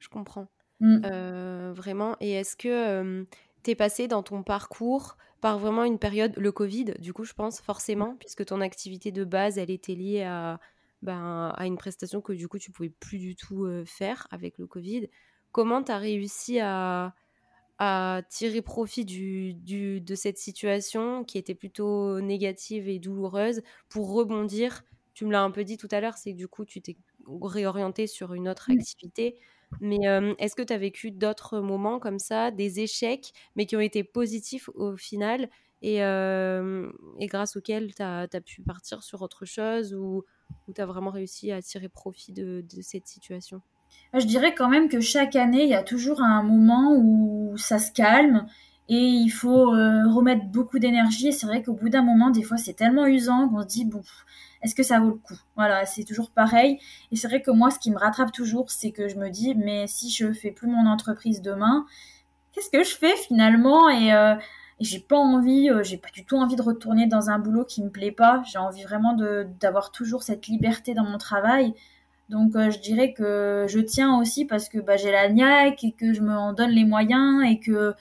Je 0.00 0.08
comprends. 0.08 0.48
Mmh. 0.80 1.72
vraiment. 1.72 2.16
Et 2.20 2.32
est-ce 2.32 2.56
que 2.56 3.24
tu 3.62 3.70
es 3.70 3.74
passé 3.74 4.08
dans 4.08 4.22
ton 4.22 4.42
parcours 4.42 5.16
par 5.40 5.58
vraiment 5.58 5.84
une 5.84 5.98
période, 5.98 6.34
le 6.36 6.52
Covid, 6.52 6.94
du 6.98 7.12
coup, 7.12 7.24
je 7.24 7.32
pense, 7.34 7.60
forcément, 7.60 8.16
puisque 8.16 8.44
ton 8.46 8.60
activité 8.60 9.12
de 9.12 9.24
base, 9.24 9.58
elle 9.58 9.70
était 9.70 9.94
liée 9.94 10.22
à, 10.22 10.60
ben, 11.02 11.52
à 11.56 11.66
une 11.66 11.76
prestation 11.78 12.20
que 12.20 12.32
du 12.32 12.48
coup, 12.48 12.58
tu 12.58 12.70
pouvais 12.72 12.90
plus 12.90 13.18
du 13.18 13.36
tout 13.36 13.66
faire 13.86 14.26
avec 14.30 14.58
le 14.58 14.66
Covid. 14.66 15.08
Comment 15.52 15.82
tu 15.82 15.92
as 15.92 15.98
réussi 15.98 16.60
à, 16.60 17.14
à 17.78 18.22
tirer 18.30 18.62
profit 18.62 19.04
du, 19.04 19.54
du, 19.54 20.00
de 20.00 20.14
cette 20.14 20.38
situation 20.38 21.24
qui 21.24 21.38
était 21.38 21.54
plutôt 21.54 22.20
négative 22.20 22.88
et 22.88 22.98
douloureuse 22.98 23.62
pour 23.88 24.12
rebondir? 24.12 24.82
Tu 25.14 25.24
me 25.26 25.32
l'as 25.32 25.42
un 25.42 25.50
peu 25.50 25.64
dit 25.64 25.76
tout 25.78 25.88
à 25.90 26.00
l'heure, 26.00 26.16
c'est 26.18 26.32
que 26.32 26.36
du 26.38 26.48
coup, 26.48 26.64
tu 26.64 26.82
t'es 26.82 26.98
réorienté 27.42 28.06
sur 28.06 28.34
une 28.34 28.48
autre 28.48 28.70
activité. 28.70 29.38
Mais 29.80 29.98
est-ce 30.38 30.54
que 30.54 30.62
tu 30.62 30.72
as 30.72 30.78
vécu 30.78 31.10
d'autres 31.10 31.60
moments 31.60 31.98
comme 31.98 32.18
ça, 32.18 32.50
des 32.50 32.80
échecs, 32.80 33.32
mais 33.56 33.66
qui 33.66 33.76
ont 33.76 33.80
été 33.80 34.04
positifs 34.04 34.68
au 34.74 34.96
final 34.96 35.48
et, 35.82 35.98
grâce 37.26 37.56
auxquels 37.56 37.94
tu 37.94 38.02
as, 38.02 38.28
pu 38.44 38.62
partir 38.62 39.02
sur 39.02 39.22
autre 39.22 39.44
chose 39.44 39.94
ou, 39.94 40.24
tu 40.74 40.80
as 40.80 40.86
vraiment 40.86 41.10
réussi 41.10 41.52
à 41.52 41.62
tirer 41.62 41.88
profit 41.88 42.32
de 42.32 42.64
cette 42.82 43.06
situation? 43.06 43.62
Je 44.14 44.26
dirais 44.26 44.54
quand 44.54 44.68
même 44.68 44.88
que 44.88 45.00
chaque 45.00 45.36
année, 45.36 45.62
il 45.62 45.68
y 45.68 45.74
a 45.74 45.82
toujours 45.82 46.20
un 46.20 46.42
moment 46.42 46.96
où 46.96 47.56
ça 47.56 47.78
se 47.78 47.92
calme 47.92 48.46
et 48.90 48.98
il 48.98 49.30
faut 49.30 49.70
remettre 49.70 50.44
beaucoup 50.46 50.78
d'énergie. 50.78 51.28
Et 51.28 51.32
c'est 51.32 51.46
vrai 51.46 51.62
qu'au 51.62 51.74
bout 51.74 51.88
d'un 51.88 52.02
moment, 52.02 52.28
des 52.30 52.42
fois, 52.42 52.56
c'est 52.58 52.74
tellement 52.74 53.06
usant 53.06 53.48
qu'on 53.48 53.62
se 53.62 53.66
dit, 53.66 53.84
bon, 53.84 54.02
est-ce 54.62 54.74
que 54.74 54.82
ça 54.82 55.00
vaut 55.00 55.10
le 55.10 55.14
coup? 55.14 55.38
Voilà, 55.56 55.86
c'est 55.86 56.04
toujours 56.04 56.30
pareil. 56.30 56.78
Et 57.12 57.16
c'est 57.16 57.28
vrai 57.28 57.40
que 57.40 57.50
moi, 57.50 57.70
ce 57.70 57.78
qui 57.78 57.90
me 57.90 57.98
rattrape 57.98 58.32
toujours, 58.32 58.70
c'est 58.70 58.90
que 58.90 59.08
je 59.08 59.16
me 59.16 59.30
dis, 59.30 59.54
mais 59.54 59.86
si 59.86 60.10
je 60.10 60.32
fais 60.32 60.50
plus 60.50 60.68
mon 60.68 60.86
entreprise 60.86 61.40
demain, 61.40 61.86
qu'est-ce 62.52 62.70
que 62.70 62.84
je 62.84 62.94
fais 62.96 63.16
finalement? 63.16 63.88
Et, 63.88 64.12
euh, 64.12 64.34
j'ai 64.80 64.98
pas 64.98 65.16
envie, 65.16 65.70
euh, 65.70 65.82
j'ai 65.82 65.98
pas 65.98 66.08
du 66.10 66.24
tout 66.24 66.36
envie 66.36 66.56
de 66.56 66.62
retourner 66.62 67.06
dans 67.06 67.30
un 67.30 67.38
boulot 67.38 67.64
qui 67.64 67.82
me 67.82 67.90
plaît 67.90 68.12
pas. 68.12 68.42
J'ai 68.50 68.58
envie 68.58 68.82
vraiment 68.82 69.14
d'avoir 69.60 69.92
toujours 69.92 70.22
cette 70.22 70.46
liberté 70.46 70.94
dans 70.94 71.04
mon 71.04 71.18
travail. 71.18 71.74
Donc 72.30 72.54
euh, 72.56 72.70
je 72.70 72.78
dirais 72.78 73.12
que 73.12 73.66
je 73.68 73.80
tiens 73.80 74.18
aussi 74.18 74.46
parce 74.46 74.68
que 74.68 74.78
bah, 74.78 74.96
j'ai 74.96 75.10
la 75.10 75.28
niaque 75.28 75.84
et 75.84 75.92
que 75.92 76.14
je 76.14 76.22
me 76.22 76.54
donne 76.54 76.70
les 76.70 76.84
moyens 76.84 77.44
et 77.44 77.58
que 77.58 77.94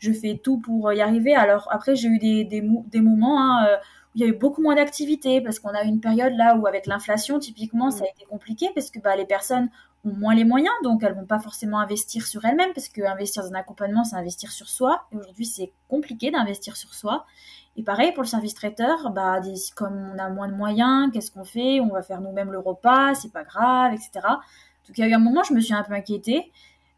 je 0.00 0.12
fais 0.12 0.40
tout 0.42 0.58
pour 0.58 0.92
y 0.92 1.00
arriver. 1.00 1.36
Alors 1.36 1.68
après 1.70 1.94
j'ai 1.94 2.08
eu 2.08 2.18
des, 2.18 2.44
des, 2.44 2.62
des 2.86 3.00
moments 3.00 3.40
hein, 3.40 3.78
il 4.14 4.20
y 4.20 4.24
a 4.24 4.26
eu 4.26 4.32
beaucoup 4.32 4.60
moins 4.62 4.74
d'activités 4.74 5.40
parce 5.40 5.60
qu'on 5.60 5.70
a 5.70 5.84
eu 5.84 5.86
une 5.86 6.00
période 6.00 6.32
là 6.34 6.56
où 6.56 6.66
avec 6.66 6.86
l'inflation 6.86 7.38
typiquement 7.38 7.90
ça 7.90 8.04
a 8.04 8.06
mm. 8.06 8.12
été 8.16 8.24
compliqué 8.24 8.68
parce 8.74 8.90
que 8.90 8.98
bah, 8.98 9.14
les 9.14 9.24
personnes 9.24 9.70
ont 10.04 10.14
moins 10.14 10.34
les 10.34 10.44
moyens 10.44 10.74
donc 10.82 11.04
elles 11.04 11.14
vont 11.14 11.26
pas 11.26 11.38
forcément 11.38 11.78
investir 11.78 12.26
sur 12.26 12.44
elles-mêmes 12.44 12.72
parce 12.74 12.88
que 12.88 13.02
investir 13.02 13.44
dans 13.44 13.50
un 13.50 13.54
accompagnement 13.54 14.02
c'est 14.02 14.16
investir 14.16 14.50
sur 14.50 14.68
soi. 14.68 15.04
Et 15.12 15.16
aujourd'hui 15.16 15.46
c'est 15.46 15.72
compliqué 15.88 16.30
d'investir 16.30 16.76
sur 16.76 16.92
soi. 16.94 17.26
Et 17.76 17.84
pareil 17.84 18.12
pour 18.12 18.24
le 18.24 18.28
service 18.28 18.54
traiteur 18.54 19.10
bah 19.10 19.40
comme 19.76 20.12
on 20.14 20.18
a 20.18 20.28
moins 20.28 20.48
de 20.48 20.54
moyens 20.54 21.12
qu'est-ce 21.12 21.30
qu'on 21.30 21.44
fait? 21.44 21.80
On 21.80 21.90
va 21.90 22.02
faire 22.02 22.20
nous-mêmes 22.20 22.50
le 22.50 22.58
repas 22.58 23.14
c'est 23.14 23.32
pas 23.32 23.44
grave 23.44 23.92
etc 23.92 24.26
donc 24.88 24.98
il 24.98 25.02
y 25.02 25.04
a 25.04 25.08
eu 25.08 25.14
un 25.14 25.20
moment 25.20 25.44
je 25.44 25.54
me 25.54 25.60
suis 25.60 25.74
un 25.74 25.84
peu 25.84 25.92
inquiétée 25.92 26.50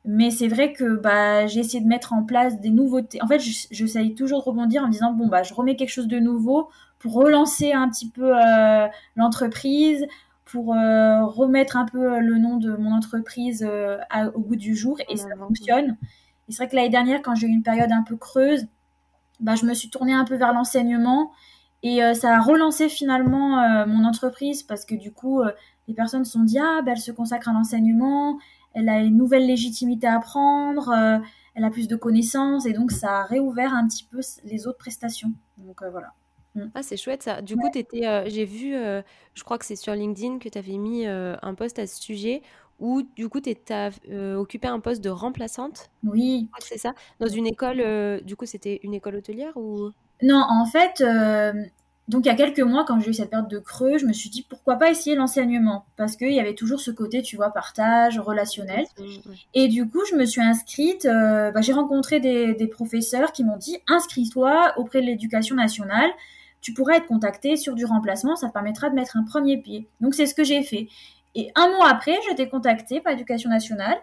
mais 0.05 0.31
c'est 0.31 0.49
vrai 0.49 0.73
que 0.73 0.97
bah, 0.97 1.47
j'ai 1.47 1.61
essayé 1.61 1.83
de 1.83 1.88
mettre 1.88 2.12
en 2.12 2.25
place 2.25 2.61
des 2.61 2.71
nouveautés. 2.71 3.23
En 3.23 3.29
fait, 3.29 3.38
j'essaye 3.38 4.15
toujours 4.15 4.41
de 4.41 4.45
rebondir 4.45 4.83
en 4.83 4.88
disant 4.88 5.12
bon 5.12 5.29
bah 5.29 5.43
je 5.43 5.55
remets 5.55 5.77
quelque 5.77 5.91
chose 5.91 6.09
de 6.09 6.19
nouveau 6.19 6.71
pour 6.99 7.15
relancer 7.15 7.73
un 7.73 7.88
petit 7.88 8.09
peu 8.09 8.33
euh, 8.37 8.87
l'entreprise, 9.17 10.07
pour 10.45 10.75
euh, 10.75 11.25
remettre 11.25 11.77
un 11.77 11.85
peu 11.85 12.19
le 12.21 12.38
nom 12.38 12.57
de 12.57 12.77
mon 12.77 12.93
entreprise 12.93 13.67
euh, 13.69 13.99
au 14.35 14.41
goût 14.41 14.57
du 14.57 14.75
jour 14.75 14.99
et 15.09 15.17
ça 15.17 15.29
fonctionne. 15.37 15.97
Et 16.49 16.53
c'est 16.53 16.65
vrai 16.65 16.69
que 16.69 16.77
l'année 16.77 16.91
dernière, 16.91 17.23
quand 17.23 17.35
j'ai 17.37 17.47
eu 17.47 17.51
une 17.51 17.62
période 17.62 17.93
un 17.93 18.03
peu 18.03 18.17
creuse, 18.17 18.67
bah, 19.38 19.55
je 19.55 19.65
me 19.67 19.75
suis 19.75 19.88
tournée 19.88 20.12
un 20.12 20.25
peu 20.25 20.37
vers 20.37 20.53
l'enseignement 20.53 21.31
et 21.85 22.01
ça 22.15 22.37
a 22.37 22.41
relancé 22.41 22.88
finalement 22.88 23.87
mon 23.87 24.05
entreprise 24.05 24.62
parce 24.62 24.85
que 24.85 24.95
du 24.95 25.11
coup, 25.11 25.43
les 25.88 25.95
personnes 25.95 26.25
se 26.25 26.33
sont 26.33 26.45
dit 26.45 26.61
ah 26.61 26.81
bah, 26.85 26.93
elle 26.93 27.01
se 27.01 27.11
consacre 27.11 27.49
à 27.49 27.53
l'enseignement, 27.53 28.38
elle 28.74 28.88
a 28.88 29.00
une 29.00 29.16
nouvelle 29.16 29.46
légitimité 29.46 30.06
à 30.06 30.18
prendre, 30.20 30.88
euh, 30.90 31.18
elle 31.54 31.64
a 31.64 31.70
plus 31.70 31.88
de 31.88 31.96
connaissances 31.96 32.66
et 32.66 32.72
donc 32.72 32.92
ça 32.92 33.20
a 33.20 33.24
réouvert 33.24 33.74
un 33.74 33.87
petit 33.87 34.04
peu 34.04 34.20
les 34.44 34.66
autres 34.66 34.78
prestations. 34.78 35.32
Donc 35.58 35.82
euh, 35.82 35.90
voilà. 35.90 36.12
Mm. 36.54 36.66
Ah, 36.74 36.82
c'est 36.82 36.96
chouette 36.96 37.22
ça. 37.22 37.42
Du 37.42 37.56
coup, 37.56 37.68
euh, 37.68 38.24
j'ai 38.26 38.44
vu, 38.44 38.72
je 38.72 39.44
crois 39.44 39.58
que 39.58 39.64
c'est 39.64 39.76
sur 39.76 39.94
LinkedIn 39.94 40.38
que 40.38 40.48
tu 40.48 40.58
avais 40.58 40.76
mis 40.76 41.06
un 41.06 41.54
post 41.54 41.78
à 41.78 41.87
ce 41.87 42.00
sujet 42.00 42.42
où 42.78 43.02
du 43.02 43.28
coup, 43.28 43.40
tu 43.40 43.54
as 43.70 43.90
occupé 44.37 44.68
un 44.68 44.80
poste 44.80 45.02
de 45.02 45.11
remplaçante. 45.11 45.90
Oui. 46.02 46.48
C'est 46.58 46.78
ça. 46.78 46.94
Dans 47.20 47.28
une 47.28 47.46
école, 47.46 48.22
du 48.24 48.37
coup, 48.37 48.46
c'était 48.46 48.80
une 48.82 48.94
école 48.94 49.16
hôtelière 49.16 49.56
ou? 49.56 49.90
Non, 50.22 50.44
en 50.48 50.66
fait, 50.66 51.02
donc 52.12 52.27
il 52.27 52.29
y 52.29 52.31
a 52.31 52.35
quelques 52.35 52.61
mois, 52.61 52.85
quand 52.87 53.01
j'ai 53.01 53.11
eu 53.11 53.14
cette 53.14 53.31
période 53.31 53.48
de 53.48 53.59
creux, 53.59 53.96
je 53.96 54.05
me 54.05 54.12
suis 54.12 54.29
dit 54.29 54.44
pourquoi 54.46 54.77
pas 54.77 54.90
essayer 54.90 55.16
l'enseignement? 55.16 55.87
Parce 55.96 56.16
qu'il 56.16 56.33
y 56.33 56.40
avait 56.40 56.55
toujours 56.55 56.79
ce 56.79 56.90
côté, 56.90 57.22
tu 57.22 57.37
vois, 57.37 57.51
partage, 57.51 58.18
relationnel. 58.18 58.85
Et 59.55 59.68
du 59.68 59.88
coup, 59.88 60.01
je 60.11 60.16
me 60.16 60.27
suis 60.27 60.42
inscrite. 60.42 61.07
Euh, 61.07 61.51
bah, 61.53 61.62
j'ai 61.62 61.72
rencontré 61.72 62.20
des, 62.20 62.66
professeurs 62.66 63.33
qui 63.33 63.44
m'ont 63.44 63.57
dit 63.57 63.79
inscris-toi 63.88 64.75
auprès 64.77 65.01
de 65.01 65.07
l'éducation 65.07 65.57
nationale. 65.57 66.11
Tu 66.61 66.75
pourrais 66.75 66.98
être 66.98 67.07
contacté 67.07 67.57
sur 67.57 67.75
du 67.75 67.87
remplacement, 67.87 68.37
ça 68.37 68.48
te 68.48 68.53
permettra 68.53 68.90
de 68.90 68.94
mettre 68.94 69.16
un 69.16 69.25
premier 69.25 69.57
pied. 69.57 69.88
Donc 70.01 70.14
c'est 70.14 70.27
ce 70.27 70.35
que 70.35 70.44
j'ai 70.44 70.62
fait. 70.62 70.88
Et 71.35 71.51
un 71.55 71.68
mois 71.68 71.88
après, 71.88 72.14
j'étais 72.29 72.48
contactée 72.48 73.01
par 73.01 73.12
l'éducation 73.12 73.48
nationale 73.48 73.96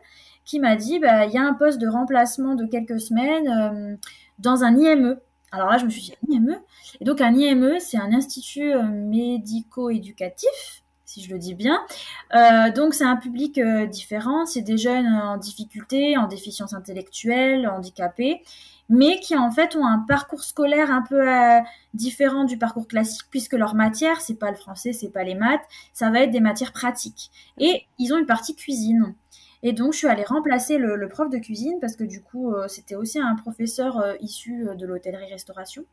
qui 0.45 0.59
m'a 0.59 0.75
dit 0.75 0.97
bah, 0.97 1.25
il 1.25 1.31
y 1.31 1.37
a 1.37 1.43
un 1.43 1.53
poste 1.53 1.79
de 1.79 1.87
remplacement 1.87 2.55
de 2.55 2.65
quelques 2.65 2.99
semaines 2.99 3.47
euh, 3.47 3.95
dans 4.39 4.63
un 4.63 4.75
IME. 4.75 5.19
Alors 5.51 5.69
là, 5.69 5.77
je 5.77 5.85
me 5.85 5.89
suis 5.89 6.01
dit, 6.01 6.13
un 6.27 6.33
IME 6.33 6.59
Et 6.99 7.05
donc, 7.05 7.21
un 7.21 7.33
IME, 7.33 7.79
c'est 7.79 7.97
un 7.97 8.13
institut 8.13 8.73
euh, 8.73 8.83
médico-éducatif, 8.83 10.83
si 11.05 11.23
je 11.23 11.31
le 11.31 11.39
dis 11.39 11.55
bien. 11.55 11.79
Euh, 12.35 12.71
donc, 12.71 12.93
c'est 12.93 13.05
un 13.05 13.15
public 13.15 13.57
euh, 13.57 13.87
différent. 13.87 14.45
C'est 14.45 14.61
des 14.61 14.77
jeunes 14.77 15.07
en 15.07 15.37
difficulté, 15.37 16.17
en 16.17 16.27
déficience 16.27 16.73
intellectuelle, 16.73 17.67
handicapés, 17.67 18.43
mais 18.89 19.19
qui 19.19 19.35
en 19.35 19.51
fait 19.51 19.75
ont 19.75 19.85
un 19.85 19.99
parcours 19.99 20.43
scolaire 20.43 20.91
un 20.91 21.01
peu 21.01 21.27
différent 21.93 22.43
du 22.43 22.57
parcours 22.57 22.87
classique, 22.87 23.25
puisque 23.29 23.53
leur 23.53 23.75
matière, 23.75 24.19
c'est 24.19 24.35
pas 24.35 24.49
le 24.49 24.57
français, 24.57 24.93
c'est 24.93 25.09
pas 25.09 25.23
les 25.23 25.35
maths, 25.35 25.61
ça 25.93 26.09
va 26.09 26.21
être 26.21 26.31
des 26.31 26.39
matières 26.39 26.71
pratiques. 26.71 27.29
Et 27.59 27.85
ils 27.99 28.13
ont 28.13 28.17
une 28.17 28.25
partie 28.25 28.55
cuisine. 28.55 29.13
Et 29.61 29.73
donc, 29.73 29.93
je 29.93 29.99
suis 29.99 30.07
allée 30.07 30.23
remplacer 30.23 30.77
le, 30.77 31.07
prof 31.09 31.29
de 31.29 31.37
cuisine 31.37 31.79
parce 31.81 31.95
que 31.95 32.03
du 32.03 32.21
coup, 32.21 32.53
euh, 32.53 32.67
c'était 32.67 32.95
aussi 32.95 33.19
un 33.19 33.35
professeur 33.35 33.97
euh, 33.99 34.15
issu 34.21 34.67
euh, 34.67 34.75
de 34.75 34.85
l'hôtellerie-restauration. 34.85 35.83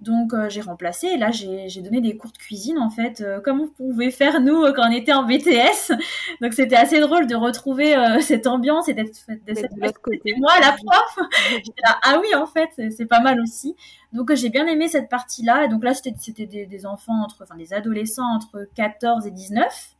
Donc, 0.00 0.32
j'ai 0.48 0.62
remplacé 0.62 1.08
et 1.08 1.18
là, 1.18 1.30
j'ai 1.30 1.82
donné 1.82 2.00
des 2.00 2.16
cours 2.16 2.32
de 2.32 2.38
cuisine 2.38 2.78
en 2.78 2.88
fait, 2.88 3.22
comme 3.44 3.60
on 3.60 3.68
pouvait 3.68 4.10
faire 4.10 4.40
nous 4.40 4.62
quand 4.72 4.88
on 4.88 4.90
était 4.90 5.12
en 5.12 5.24
BTS. 5.24 5.92
Donc, 6.40 6.54
c'était 6.54 6.76
assez 6.76 7.00
drôle 7.00 7.26
de 7.26 7.34
retrouver 7.34 7.94
cette 8.22 8.46
ambiance 8.46 8.88
et 8.88 8.94
d'être 8.94 9.26
de 9.28 9.54
cette 9.54 9.98
côté. 9.98 10.34
Moi, 10.38 10.52
la 10.58 10.72
prof, 10.72 11.18
ah 12.02 12.18
oui, 12.18 12.34
en 12.34 12.46
fait, 12.46 12.70
c'est 12.96 13.04
pas 13.04 13.20
mal 13.20 13.42
aussi. 13.42 13.76
Donc, 14.14 14.34
j'ai 14.34 14.48
bien 14.48 14.66
aimé 14.66 14.88
cette 14.88 15.10
partie-là. 15.10 15.66
Et 15.66 15.68
donc 15.68 15.84
là, 15.84 15.92
c'était 15.92 16.46
des, 16.46 16.64
des, 16.64 16.86
enfants 16.86 17.22
entre, 17.22 17.42
enfin, 17.42 17.56
des 17.56 17.74
adolescents 17.74 18.34
entre 18.34 18.70
14 18.74 19.26
et 19.26 19.30
19. 19.30 19.96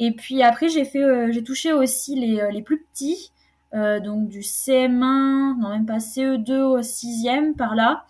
Et 0.00 0.12
puis 0.12 0.42
après, 0.42 0.70
j'ai 0.70 0.86
fait, 0.86 1.04
euh, 1.04 1.30
j'ai 1.30 1.44
touché 1.44 1.72
aussi 1.74 2.16
les, 2.16 2.40
euh, 2.40 2.50
les 2.50 2.62
plus 2.62 2.82
petits, 2.82 3.32
euh, 3.74 4.00
donc 4.00 4.28
du 4.28 4.40
CM1, 4.40 5.58
non 5.60 5.68
même 5.68 5.84
pas 5.84 5.98
CE2 5.98 6.52
au 6.62 6.80
6e 6.80 7.54
par 7.54 7.76
là, 7.76 8.04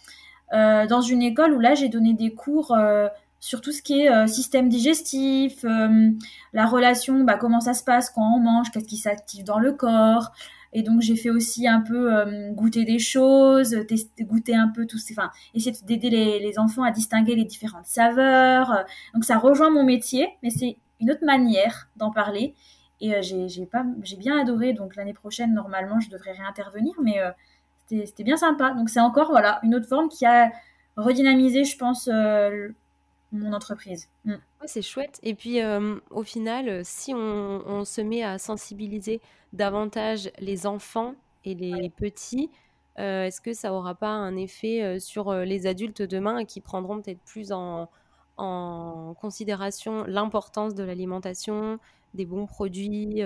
dans 0.53 1.01
une 1.01 1.23
école 1.23 1.53
où 1.55 1.61
là 1.61 1.77
j'ai 1.77 1.89
donné 1.89 2.13
des 2.13 2.35
cours 2.35 2.77
sur 3.39 3.61
tout 3.61 3.71
ce 3.71 3.83
qui 3.83 4.01
est 4.01 4.27
système 4.27 4.69
digestif, 4.69 5.65
la 6.53 6.67
relation, 6.67 7.23
bah, 7.23 7.37
comment 7.37 7.61
ça 7.61 7.73
se 7.73 7.85
passe 7.85 8.11
quand 8.11 8.35
on 8.35 8.41
mange, 8.41 8.73
qu'est-ce 8.73 8.87
qui 8.87 8.97
s'active 8.97 9.45
dans 9.45 9.61
le 9.61 9.73
corps. 9.73 10.33
Et 10.73 10.83
donc 10.83 11.03
j'ai 11.03 11.15
fait 11.15 11.31
aussi 11.31 11.69
un 11.69 11.81
peu 11.83 12.25
goûter 12.53 12.85
des 12.85 12.99
choses, 12.99 13.77
goûter 14.21 14.57
un 14.57 14.67
peu 14.67 14.87
tout 14.87 14.99
enfin 15.13 15.31
essayer 15.55 15.77
d'aider 15.85 16.11
les, 16.11 16.41
les, 16.41 16.59
enfants 16.59 16.83
à 16.83 16.91
distinguer 16.91 17.37
les 17.37 17.45
différentes 17.45 17.87
saveurs. 17.87 18.85
Donc 19.15 19.25
ça 19.25 19.39
rejoint 19.39 19.71
mon 19.71 19.85
métier, 19.85 20.27
mais 20.43 20.51
c'est 20.51 20.79
une 21.01 21.11
autre 21.11 21.25
manière 21.25 21.89
d'en 21.97 22.11
parler. 22.11 22.55
Et 23.01 23.15
euh, 23.15 23.23
j'ai 23.23 23.67
pas 23.67 23.85
j'ai 24.03 24.17
bien 24.17 24.39
adoré. 24.39 24.73
Donc 24.73 24.97
l'année 24.97 25.15
prochaine, 25.15 25.55
normalement, 25.55 26.01
je 26.01 26.11
devrais 26.11 26.33
réintervenir, 26.33 26.95
mais 27.03 27.21
euh, 27.21 27.31
c'était 27.87 28.25
bien 28.25 28.37
sympa. 28.37 28.73
Donc 28.73 28.91
c'est 28.91 29.01
encore 29.01 29.31
voilà 29.31 29.59
une 29.63 29.75
autre 29.75 29.89
forme 29.89 30.09
qui 30.09 30.27
a 30.27 30.51
redynamisé, 30.97 31.65
je 31.65 31.79
pense, 31.79 32.09
euh, 32.13 32.69
mon 33.33 33.53
entreprise. 33.53 34.09
Mm. 34.25 34.35
c'est 34.67 34.83
chouette. 34.83 35.19
Et 35.23 35.35
puis 35.35 35.61
au 36.11 36.23
final, 36.23 36.85
si 36.85 37.15
on, 37.15 37.63
on, 37.67 37.85
se 37.85 38.01
met 38.01 38.23
à 38.23 38.39
sensibiliser 38.39 39.21
davantage 39.53 40.31
les 40.39 40.67
enfants 40.67 41.15
et 41.45 41.55
les 41.55 41.91
petits, 41.91 42.51
est-ce 42.97 43.41
que 43.41 43.55
ça 43.55 43.73
aura 43.73 43.95
pas 43.95 44.11
un 44.11 44.37
effet 44.37 44.99
sur 44.99 45.33
les 45.33 45.67
adultes 45.67 46.03
demain 46.03 46.45
qui 46.45 46.61
prendront 46.61 47.01
peut-être 47.01 47.23
plus 47.23 47.53
en, 47.53 47.89
en 48.41 49.15
considération 49.15 50.05
l'importance 50.05 50.75
de 50.75 50.83
l'alimentation, 50.83 51.79
des 52.15 52.27
bons 52.27 52.47
produits 52.47 53.23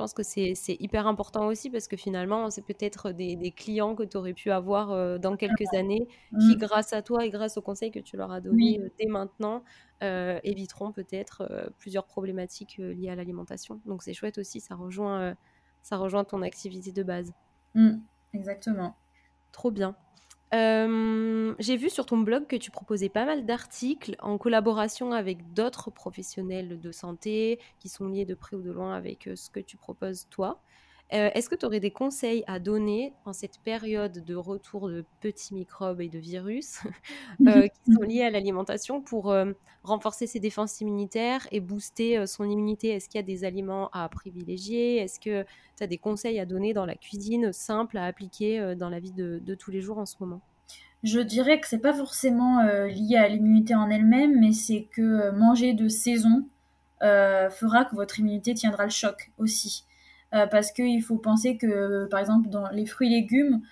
je 0.00 0.04
pense 0.04 0.14
que 0.14 0.22
c'est 0.22 0.76
hyper 0.80 1.06
important 1.06 1.46
aussi 1.48 1.68
parce 1.68 1.86
que 1.86 1.94
finalement, 1.94 2.48
c'est 2.48 2.64
peut-être 2.64 3.10
des, 3.10 3.52
clients 3.54 3.94
que 3.94 4.02
tu 4.02 4.16
aurais 4.16 4.32
pu 4.32 4.50
avoir 4.50 4.92
euh, 4.92 5.18
dans 5.18 5.36
quelques 5.36 5.74
années 5.74 6.08
qui, 6.40 6.56
mmh. 6.56 6.58
grâce 6.58 6.94
à 6.94 7.02
toi 7.02 7.26
et 7.26 7.28
grâce 7.28 7.58
aux 7.58 7.60
conseils 7.60 7.90
que 7.90 7.98
tu 7.98 8.16
leur 8.16 8.32
as 8.32 8.40
donnés 8.40 8.80
euh, 8.80 8.88
dès 8.98 9.04
maintenant, 9.04 9.62
euh, 10.02 10.40
éviteront 10.42 10.90
peut-être 10.90 11.70
plusieurs 11.76 12.06
problématiques 12.06 12.78
liées 12.78 13.10
à 13.10 13.14
l'alimentation. 13.14 13.82
Donc 13.84 14.02
c'est 14.02 14.14
chouette 14.14 14.38
aussi, 14.38 14.60
ça 14.60 14.74
rejoint, 14.74 15.36
ça 15.82 15.98
rejoint 15.98 16.24
ton 16.24 16.40
activité 16.40 16.92
de 16.92 17.02
base. 17.02 17.34
Mmh, 17.74 17.98
exactement. 18.32 18.96
Trop 19.52 19.70
bien. 19.70 19.96
Euh, 20.52 21.54
j'ai 21.60 21.76
vu 21.76 21.90
sur 21.90 22.06
ton 22.06 22.18
blog 22.18 22.46
que 22.46 22.56
tu 22.56 22.72
proposais 22.72 23.08
pas 23.08 23.24
mal 23.24 23.46
d'articles 23.46 24.16
en 24.18 24.36
collaboration 24.36 25.12
avec 25.12 25.52
d'autres 25.54 25.90
professionnels 25.90 26.80
de 26.80 26.92
santé 26.92 27.60
qui 27.78 27.88
sont 27.88 28.08
liés 28.08 28.24
de 28.24 28.34
près 28.34 28.56
ou 28.56 28.62
de 28.62 28.72
loin 28.72 28.94
avec 28.94 29.28
euh, 29.28 29.36
ce 29.36 29.48
que 29.48 29.60
tu 29.60 29.76
proposes 29.76 30.26
toi. 30.28 30.60
Euh, 31.12 31.30
est-ce 31.34 31.48
que 31.48 31.56
tu 31.56 31.66
aurais 31.66 31.80
des 31.80 31.90
conseils 31.90 32.44
à 32.46 32.60
donner 32.60 33.12
en 33.24 33.32
cette 33.32 33.58
période 33.58 34.24
de 34.24 34.34
retour 34.36 34.88
de 34.88 35.04
petits 35.20 35.54
microbes 35.54 36.00
et 36.00 36.08
de 36.08 36.18
virus 36.18 36.78
qui 37.38 37.92
sont 37.92 38.02
liés 38.08 38.22
à 38.22 38.30
l'alimentation 38.30 39.00
pour 39.00 39.34
renforcer 39.82 40.26
ses 40.26 40.38
défenses 40.38 40.80
immunitaires 40.80 41.48
et 41.50 41.58
booster 41.60 42.26
son 42.26 42.44
immunité? 42.44 42.90
Est-ce 42.90 43.08
qu'il 43.08 43.18
y 43.18 43.24
a 43.24 43.26
des 43.26 43.44
aliments 43.44 43.88
à 43.92 44.08
privilégier? 44.08 44.98
Est-ce 44.98 45.18
que 45.18 45.44
tu 45.76 45.82
as 45.82 45.86
des 45.88 45.98
conseils 45.98 46.38
à 46.38 46.46
donner 46.46 46.74
dans 46.74 46.86
la 46.86 46.94
cuisine 46.94 47.52
simple 47.52 47.98
à 47.98 48.04
appliquer 48.04 48.74
dans 48.76 48.88
la 48.88 49.00
vie 49.00 49.12
de, 49.12 49.40
de 49.44 49.54
tous 49.54 49.72
les 49.72 49.80
jours 49.80 49.98
en 49.98 50.06
ce 50.06 50.14
moment? 50.20 50.40
Je 51.02 51.18
dirais 51.18 51.58
que 51.58 51.66
c'est 51.66 51.78
pas 51.78 51.94
forcément 51.94 52.62
lié 52.86 53.16
à 53.16 53.26
l'immunité 53.26 53.74
en 53.74 53.90
elle-même, 53.90 54.38
mais 54.38 54.52
c'est 54.52 54.86
que 54.92 55.30
manger 55.32 55.72
de 55.72 55.88
saison 55.88 56.46
fera 57.00 57.84
que 57.84 57.96
votre 57.96 58.20
immunité 58.20 58.54
tiendra 58.54 58.84
le 58.84 58.90
choc 58.90 59.32
aussi. 59.38 59.86
Euh, 60.32 60.46
parce 60.46 60.70
qu'il 60.70 61.02
faut 61.02 61.16
penser 61.16 61.56
que, 61.56 62.06
par 62.06 62.20
exemple, 62.20 62.48
dans 62.48 62.68
les 62.70 62.86
fruits 62.86 63.08
et 63.08 63.20
légumes 63.20 63.62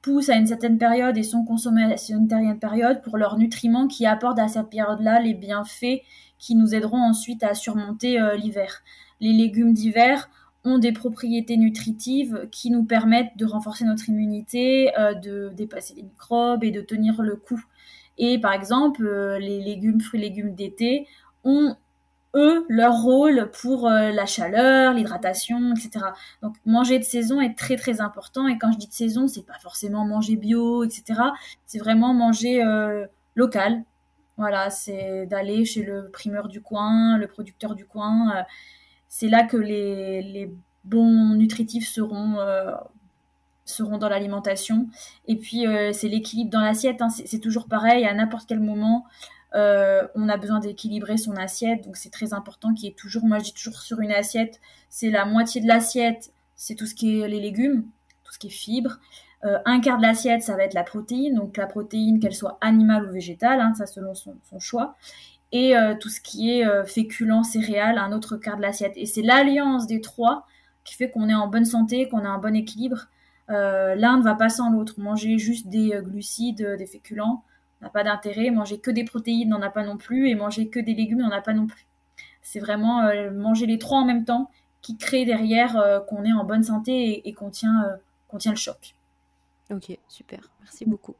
poussent 0.00 0.30
à 0.30 0.36
une 0.36 0.46
certaine 0.46 0.78
période 0.78 1.16
et 1.18 1.22
sont 1.22 1.44
consommés 1.44 1.84
à 1.84 1.90
une 1.90 2.28
certaine 2.28 2.58
période 2.58 3.02
pour 3.02 3.18
leurs 3.18 3.36
nutriments 3.36 3.86
qui 3.86 4.06
apportent 4.06 4.38
à 4.38 4.48
cette 4.48 4.70
période-là 4.70 5.20
les 5.20 5.34
bienfaits 5.34 6.02
qui 6.38 6.54
nous 6.54 6.74
aideront 6.74 7.02
ensuite 7.02 7.42
à 7.42 7.54
surmonter 7.54 8.20
euh, 8.20 8.36
l'hiver. 8.36 8.82
Les 9.20 9.32
légumes 9.32 9.74
d'hiver 9.74 10.30
ont 10.64 10.78
des 10.78 10.92
propriétés 10.92 11.56
nutritives 11.56 12.48
qui 12.50 12.70
nous 12.70 12.84
permettent 12.84 13.36
de 13.36 13.44
renforcer 13.44 13.84
notre 13.84 14.08
immunité, 14.08 14.96
euh, 14.98 15.14
de 15.14 15.50
dépasser 15.54 15.94
les 15.94 16.02
microbes 16.02 16.64
et 16.64 16.70
de 16.70 16.80
tenir 16.80 17.20
le 17.20 17.36
coup. 17.36 17.62
Et 18.16 18.38
par 18.38 18.54
exemple, 18.54 19.06
les 19.38 19.60
légumes, 19.60 20.00
fruits 20.00 20.20
et 20.20 20.22
légumes 20.22 20.54
d'été 20.54 21.06
ont 21.44 21.76
eux, 22.36 22.66
leur 22.68 23.02
rôle 23.02 23.50
pour 23.60 23.88
euh, 23.88 24.12
la 24.12 24.26
chaleur, 24.26 24.92
l'hydratation, 24.92 25.74
etc. 25.74 26.06
Donc 26.42 26.54
manger 26.64 26.98
de 26.98 27.04
saison 27.04 27.40
est 27.40 27.58
très 27.58 27.76
très 27.76 28.00
important. 28.00 28.46
Et 28.46 28.58
quand 28.58 28.70
je 28.72 28.78
dis 28.78 28.86
de 28.86 28.92
saison, 28.92 29.26
c'est 29.26 29.44
pas 29.46 29.58
forcément 29.60 30.04
manger 30.04 30.36
bio, 30.36 30.84
etc. 30.84 31.20
C'est 31.64 31.78
vraiment 31.78 32.14
manger 32.14 32.62
euh, 32.62 33.06
local. 33.34 33.82
Voilà, 34.36 34.68
c'est 34.70 35.26
d'aller 35.26 35.64
chez 35.64 35.82
le 35.82 36.10
primeur 36.10 36.48
du 36.48 36.60
coin, 36.60 37.16
le 37.16 37.26
producteur 37.26 37.74
du 37.74 37.86
coin. 37.86 38.36
Euh, 38.36 38.42
c'est 39.08 39.28
là 39.28 39.44
que 39.44 39.56
les, 39.56 40.22
les, 40.22 40.52
bons 40.84 41.34
nutritifs 41.34 41.88
seront 41.88 42.36
seront 43.64 43.98
dans 43.98 44.08
l'alimentation. 44.08 44.86
Et 45.26 45.34
puis, 45.34 45.64
c'est 45.92 46.06
l'équilibre 46.06 46.50
dans 46.52 46.60
l'assiette. 46.60 47.02
Hein. 47.02 47.08
C'est 47.08 47.40
toujours 47.40 47.66
pareil, 47.66 48.06
à 48.06 48.14
n'importe 48.14 48.48
quel 48.48 48.60
moment. 48.60 49.04
Euh, 49.56 50.06
on 50.14 50.28
a 50.28 50.36
besoin 50.36 50.60
d'équilibrer 50.60 51.16
son 51.16 51.34
assiette, 51.36 51.84
donc 51.84 51.96
c'est 51.96 52.10
très 52.10 52.34
important 52.34 52.74
qu'il 52.74 52.88
y 52.88 52.92
ait 52.92 52.94
toujours, 52.94 53.24
moi 53.24 53.38
je 53.38 53.44
dis 53.44 53.54
toujours 53.54 53.80
sur 53.80 54.00
une 54.00 54.12
assiette, 54.12 54.60
c'est 54.90 55.10
la 55.10 55.24
moitié 55.24 55.62
de 55.62 55.66
l'assiette, 55.66 56.30
c'est 56.56 56.74
tout 56.74 56.84
ce 56.84 56.94
qui 56.94 57.20
est 57.20 57.28
les 57.28 57.40
légumes, 57.40 57.84
tout 58.24 58.32
ce 58.34 58.38
qui 58.38 58.48
est 58.48 58.50
fibres. 58.50 58.98
Euh, 59.44 59.58
un 59.64 59.80
quart 59.80 59.96
de 59.96 60.02
l'assiette, 60.02 60.42
ça 60.42 60.56
va 60.56 60.64
être 60.64 60.74
la 60.74 60.84
protéine, 60.84 61.36
donc 61.36 61.56
la 61.56 61.66
protéine, 61.66 62.20
qu'elle 62.20 62.34
soit 62.34 62.58
animale 62.60 63.08
ou 63.08 63.12
végétale, 63.12 63.60
hein, 63.60 63.72
ça 63.74 63.86
selon 63.86 64.14
son, 64.14 64.36
choix. 64.58 64.94
Et 65.52 65.76
euh, 65.76 65.94
tout 65.98 66.08
ce 66.08 66.20
qui 66.20 66.50
est 66.50 66.84
féculent, 66.86 67.44
céréales, 67.44 67.98
un 67.98 68.12
autre 68.12 68.36
quart 68.36 68.56
de 68.56 68.62
l'assiette. 68.62 68.94
Et 68.96 69.06
c'est 69.06 69.22
l'alliance 69.22 69.86
des 69.86 70.00
trois 70.00 70.46
qui 70.84 70.94
fait 70.94 71.10
qu'on 71.10 71.28
est 71.28 71.34
en 71.34 71.48
bonne 71.48 71.64
santé, 71.64 72.08
qu'on 72.08 72.24
a 72.24 72.28
un 72.28 72.38
bon 72.38 72.54
équilibre. 72.54 73.06
L'un 73.48 74.18
ne 74.18 74.22
va 74.22 74.34
pas 74.34 74.48
sans 74.48 74.70
l'autre. 74.70 74.94
Manger 74.98 75.38
juste 75.38 75.68
des 75.68 75.98
glucides, 76.02 76.76
des 76.78 76.86
féculents, 76.86 77.44
n'a 77.80 77.90
pas 77.90 78.04
d'intérêt. 78.04 78.50
Manger 78.50 78.78
que 78.78 78.90
des 78.90 79.04
protéines 79.04 79.48
n'en 79.48 79.62
a 79.62 79.70
pas 79.70 79.84
non 79.84 79.96
plus 79.96 80.28
et 80.28 80.34
manger 80.34 80.68
que 80.68 80.80
des 80.80 80.94
légumes 80.94 81.20
n'en 81.20 81.30
a 81.30 81.40
pas 81.40 81.52
non 81.52 81.66
plus. 81.66 81.86
C'est 82.42 82.60
vraiment 82.60 83.02
euh, 83.02 83.30
manger 83.30 83.66
les 83.66 83.78
trois 83.78 83.98
en 83.98 84.04
même 84.04 84.24
temps 84.24 84.50
qui 84.80 84.96
crée 84.96 85.24
derrière 85.24 85.76
euh, 85.76 86.00
qu'on 86.00 86.24
est 86.24 86.32
en 86.32 86.44
bonne 86.44 86.62
santé 86.62 87.28
et, 87.28 87.32
qu'on 87.32 87.50
tient, 87.50 87.84
euh, 87.84 88.38
tient, 88.38 88.52
le 88.52 88.56
choc. 88.56 88.94
Ok, 89.70 89.98
super, 90.08 90.48
merci 90.60 90.84
beaucoup. 90.84 91.16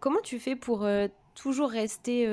comment 0.00 0.20
tu 0.24 0.38
fais 0.38 0.56
pour 0.56 0.88
toujours 1.34 1.68
rester 1.68 2.26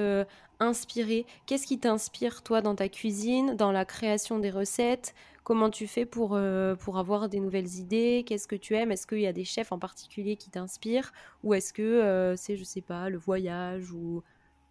inspiré 0.61 1.25
Qu'est-ce 1.45 1.67
qui 1.67 1.77
t'inspire 1.77 2.41
toi 2.41 2.61
dans 2.61 2.73
ta 2.75 2.87
cuisine, 2.87 3.55
dans 3.55 3.73
la 3.73 3.83
création 3.83 4.39
des 4.39 4.49
recettes? 4.49 5.13
Comment 5.43 5.69
tu 5.69 5.87
fais 5.87 6.05
pour, 6.05 6.35
euh, 6.35 6.75
pour 6.75 6.97
avoir 6.97 7.27
des 7.27 7.41
nouvelles 7.41 7.75
idées? 7.75 8.23
Qu'est-ce 8.25 8.47
que 8.47 8.55
tu 8.55 8.75
aimes? 8.75 8.93
Est-ce 8.93 9.05
qu'il 9.05 9.19
y 9.19 9.27
a 9.27 9.33
des 9.33 9.43
chefs 9.43 9.73
en 9.73 9.79
particulier 9.79 10.37
qui 10.37 10.49
t'inspirent? 10.49 11.11
Ou 11.43 11.53
est-ce 11.53 11.73
que 11.73 11.81
euh, 11.81 12.35
c'est, 12.37 12.55
je 12.55 12.63
sais 12.63 12.81
pas, 12.81 13.09
le 13.09 13.17
voyage 13.17 13.91
ou, 13.91 14.23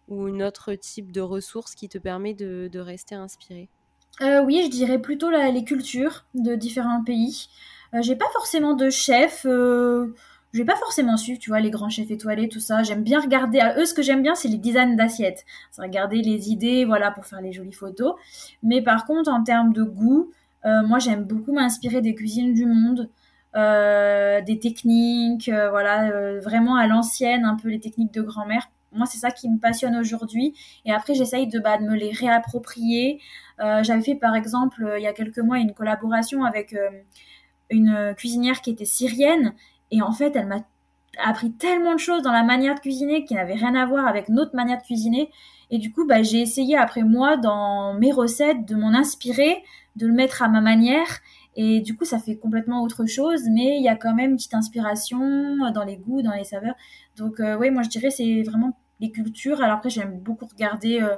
ou 0.07 0.25
un 0.25 0.39
autre 0.39 0.73
type 0.73 1.11
de 1.11 1.21
ressources 1.21 1.75
qui 1.75 1.89
te 1.89 1.99
permet 1.99 2.33
de, 2.33 2.69
de 2.71 2.79
rester 2.79 3.13
inspiré 3.13 3.69
euh, 4.21 4.43
Oui, 4.43 4.61
je 4.65 4.69
dirais 4.71 4.99
plutôt 4.99 5.29
les 5.29 5.63
cultures 5.63 6.25
de 6.33 6.55
différents 6.55 7.03
pays. 7.03 7.49
j'ai 8.01 8.15
pas 8.15 8.29
forcément 8.33 8.73
de 8.73 8.89
chef. 8.89 9.43
je 9.43 10.11
vais 10.53 10.65
pas 10.65 10.75
forcément 10.77 11.17
suivre, 11.17 11.37
tu 11.37 11.51
vois, 11.51 11.59
les 11.59 11.69
grands 11.69 11.89
chefs 11.91 12.09
étoilés, 12.09 12.49
tout 12.49 12.59
ça. 12.59 12.81
J'aime 12.81 13.03
bien 13.03 13.19
regarder. 13.21 13.59
À 13.59 13.77
eux, 13.77 13.85
ce 13.85 13.93
que 13.93 14.01
j'aime 14.01 14.23
bien, 14.23 14.33
c'est 14.33 14.47
les 14.47 14.57
designs 14.57 14.95
d'assiettes. 14.95 15.45
C'est 15.69 15.83
regarder 15.83 16.23
les 16.23 16.49
idées, 16.49 16.83
voilà, 16.83 17.11
pour 17.11 17.27
faire 17.27 17.41
les 17.41 17.51
jolies 17.53 17.73
photos. 17.73 18.15
Mais 18.63 18.81
par 18.81 19.05
contre, 19.05 19.29
en 19.29 19.43
termes 19.43 19.71
de 19.71 19.83
goût, 19.83 20.31
moi, 20.65 20.99
j'aime 20.99 21.23
beaucoup 21.23 21.53
m'inspirer 21.53 22.01
des 22.01 22.15
cuisines 22.15 22.53
du 22.53 22.65
monde, 22.65 23.09
euh, 23.55 24.41
des 24.41 24.57
techniques, 24.57 25.47
euh, 25.49 25.69
voilà, 25.69 26.39
vraiment 26.39 26.75
à 26.75 26.87
l'ancienne, 26.87 27.45
un 27.45 27.55
peu 27.55 27.69
les 27.69 27.79
techniques 27.79 28.13
de 28.13 28.21
grand-mère. 28.21 28.69
Moi, 28.91 29.05
c'est 29.05 29.17
ça 29.19 29.31
qui 29.31 29.49
me 29.49 29.59
passionne 29.59 29.95
aujourd'hui. 29.95 30.53
Et 30.85 30.91
après, 30.91 31.13
j'essaye 31.13 31.47
de, 31.47 31.59
bah, 31.59 31.77
de 31.77 31.83
me 31.83 31.95
les 31.95 32.11
réapproprier. 32.11 33.19
J'avais 33.59 34.01
fait, 34.01 34.15
par 34.15 34.35
exemple, 34.35 34.93
il 34.97 35.03
y 35.03 35.07
a 35.07 35.13
quelques 35.13 35.39
mois, 35.39 35.57
une 35.57 35.73
collaboration 35.73 36.43
avec 36.43 36.75
une 37.71 38.13
cuisinière 38.15 38.61
qui 38.61 38.69
était 38.69 38.85
syrienne. 38.85 39.53
Et 39.89 40.03
en 40.03 40.11
fait, 40.11 40.35
elle 40.35 40.45
m'a 40.45 40.61
appris 41.23 41.51
tellement 41.51 41.93
de 41.93 41.99
choses 41.99 42.21
dans 42.21 42.31
la 42.31 42.43
manière 42.43 42.75
de 42.75 42.79
cuisiner 42.79 43.25
qui 43.25 43.33
n'avaient 43.35 43.53
rien 43.53 43.75
à 43.75 43.85
voir 43.85 44.07
avec 44.07 44.29
notre 44.29 44.55
manière 44.55 44.77
de 44.77 44.83
cuisiner. 44.83 45.31
Et 45.71 45.79
du 45.79 45.91
coup, 45.91 46.05
bah, 46.05 46.21
j'ai 46.21 46.41
essayé 46.41 46.77
après 46.77 47.01
moi, 47.01 47.37
dans 47.37 47.93
mes 47.95 48.11
recettes, 48.11 48.65
de 48.65 48.75
m'en 48.75 48.93
inspirer, 48.93 49.63
de 49.95 50.07
le 50.07 50.13
mettre 50.13 50.41
à 50.41 50.47
ma 50.47 50.61
manière. 50.61 51.19
Et 51.55 51.81
du 51.81 51.95
coup, 51.95 52.05
ça 52.05 52.19
fait 52.19 52.37
complètement 52.37 52.81
autre 52.83 53.05
chose, 53.05 53.43
mais 53.49 53.77
il 53.77 53.83
y 53.83 53.89
a 53.89 53.95
quand 53.95 54.15
même 54.15 54.31
une 54.31 54.37
petite 54.37 54.55
inspiration 54.55 55.69
dans 55.71 55.83
les 55.83 55.97
goûts, 55.97 56.21
dans 56.21 56.33
les 56.33 56.43
saveurs. 56.43 56.75
Donc, 57.15 57.39
euh, 57.39 57.57
oui, 57.57 57.69
moi, 57.69 57.83
je 57.83 57.89
dirais 57.89 58.09
c'est 58.09 58.41
vraiment 58.43 58.77
les 58.99 59.11
cultures. 59.11 59.61
Alors 59.61 59.77
après, 59.77 59.89
j'aime 59.89 60.19
beaucoup 60.19 60.45
regarder 60.45 61.01
euh, 61.01 61.15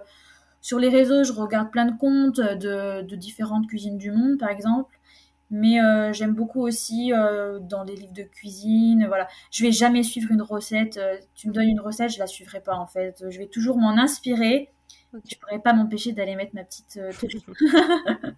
sur 0.65 0.79
les 0.79 0.89
réseaux, 0.89 1.23
je 1.23 1.31
regarde 1.31 1.69
plein 1.69 1.85
de 1.85 1.95
comptes 1.95 2.39
de, 2.39 3.15
différentes 3.15 3.67
cuisines 3.67 3.99
du 3.99 4.09
monde, 4.11 4.39
par 4.39 4.49
exemple. 4.49 4.99
Mais 5.51 5.79
euh, 5.79 6.11
j'aime 6.11 6.33
beaucoup 6.33 6.61
aussi 6.61 7.13
euh, 7.13 7.59
dans 7.59 7.83
les 7.83 7.95
livres 7.95 8.13
de 8.13 8.23
cuisine. 8.23 9.05
Voilà, 9.07 9.27
je 9.51 9.63
vais 9.63 9.71
jamais 9.71 10.01
suivre 10.01 10.31
une 10.31 10.41
recette. 10.41 10.97
Euh, 10.97 11.17
tu 11.35 11.49
me 11.49 11.53
donnes 11.53 11.69
une 11.69 11.79
recette, 11.79 12.09
je 12.09 12.17
la 12.17 12.25
suivrai 12.25 12.61
pas 12.61 12.77
en 12.77 12.87
fait. 12.87 13.23
Je 13.29 13.37
vais 13.37 13.45
toujours 13.45 13.77
m'en 13.77 13.91
inspirer. 13.91 14.73
Je 15.13 15.35
pourrais 15.35 15.59
pas 15.59 15.73
m'empêcher 15.73 16.11
d'aller 16.11 16.35
mettre 16.35 16.55
ma 16.55 16.63
petite. 16.63 16.99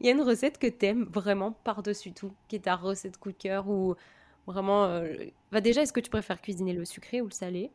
Il 0.00 0.06
y 0.06 0.08
a 0.08 0.12
une 0.12 0.22
recette 0.22 0.58
que 0.58 0.66
tu 0.66 0.86
aimes 0.86 1.04
vraiment 1.04 1.52
par-dessus 1.52 2.12
tout, 2.12 2.32
qui 2.48 2.56
est 2.56 2.60
ta 2.60 2.76
recette 2.76 3.18
coup 3.18 3.32
de 3.32 3.36
cœur 3.36 3.68
ou 3.68 3.96
vraiment. 4.46 5.02
Bah 5.50 5.60
déjà, 5.60 5.82
est-ce 5.82 5.92
que 5.92 6.00
tu 6.00 6.10
préfères 6.10 6.40
cuisiner 6.40 6.72
le 6.72 6.84
sucré 6.84 7.20
ou 7.20 7.26
le 7.26 7.32
salé? 7.32 7.72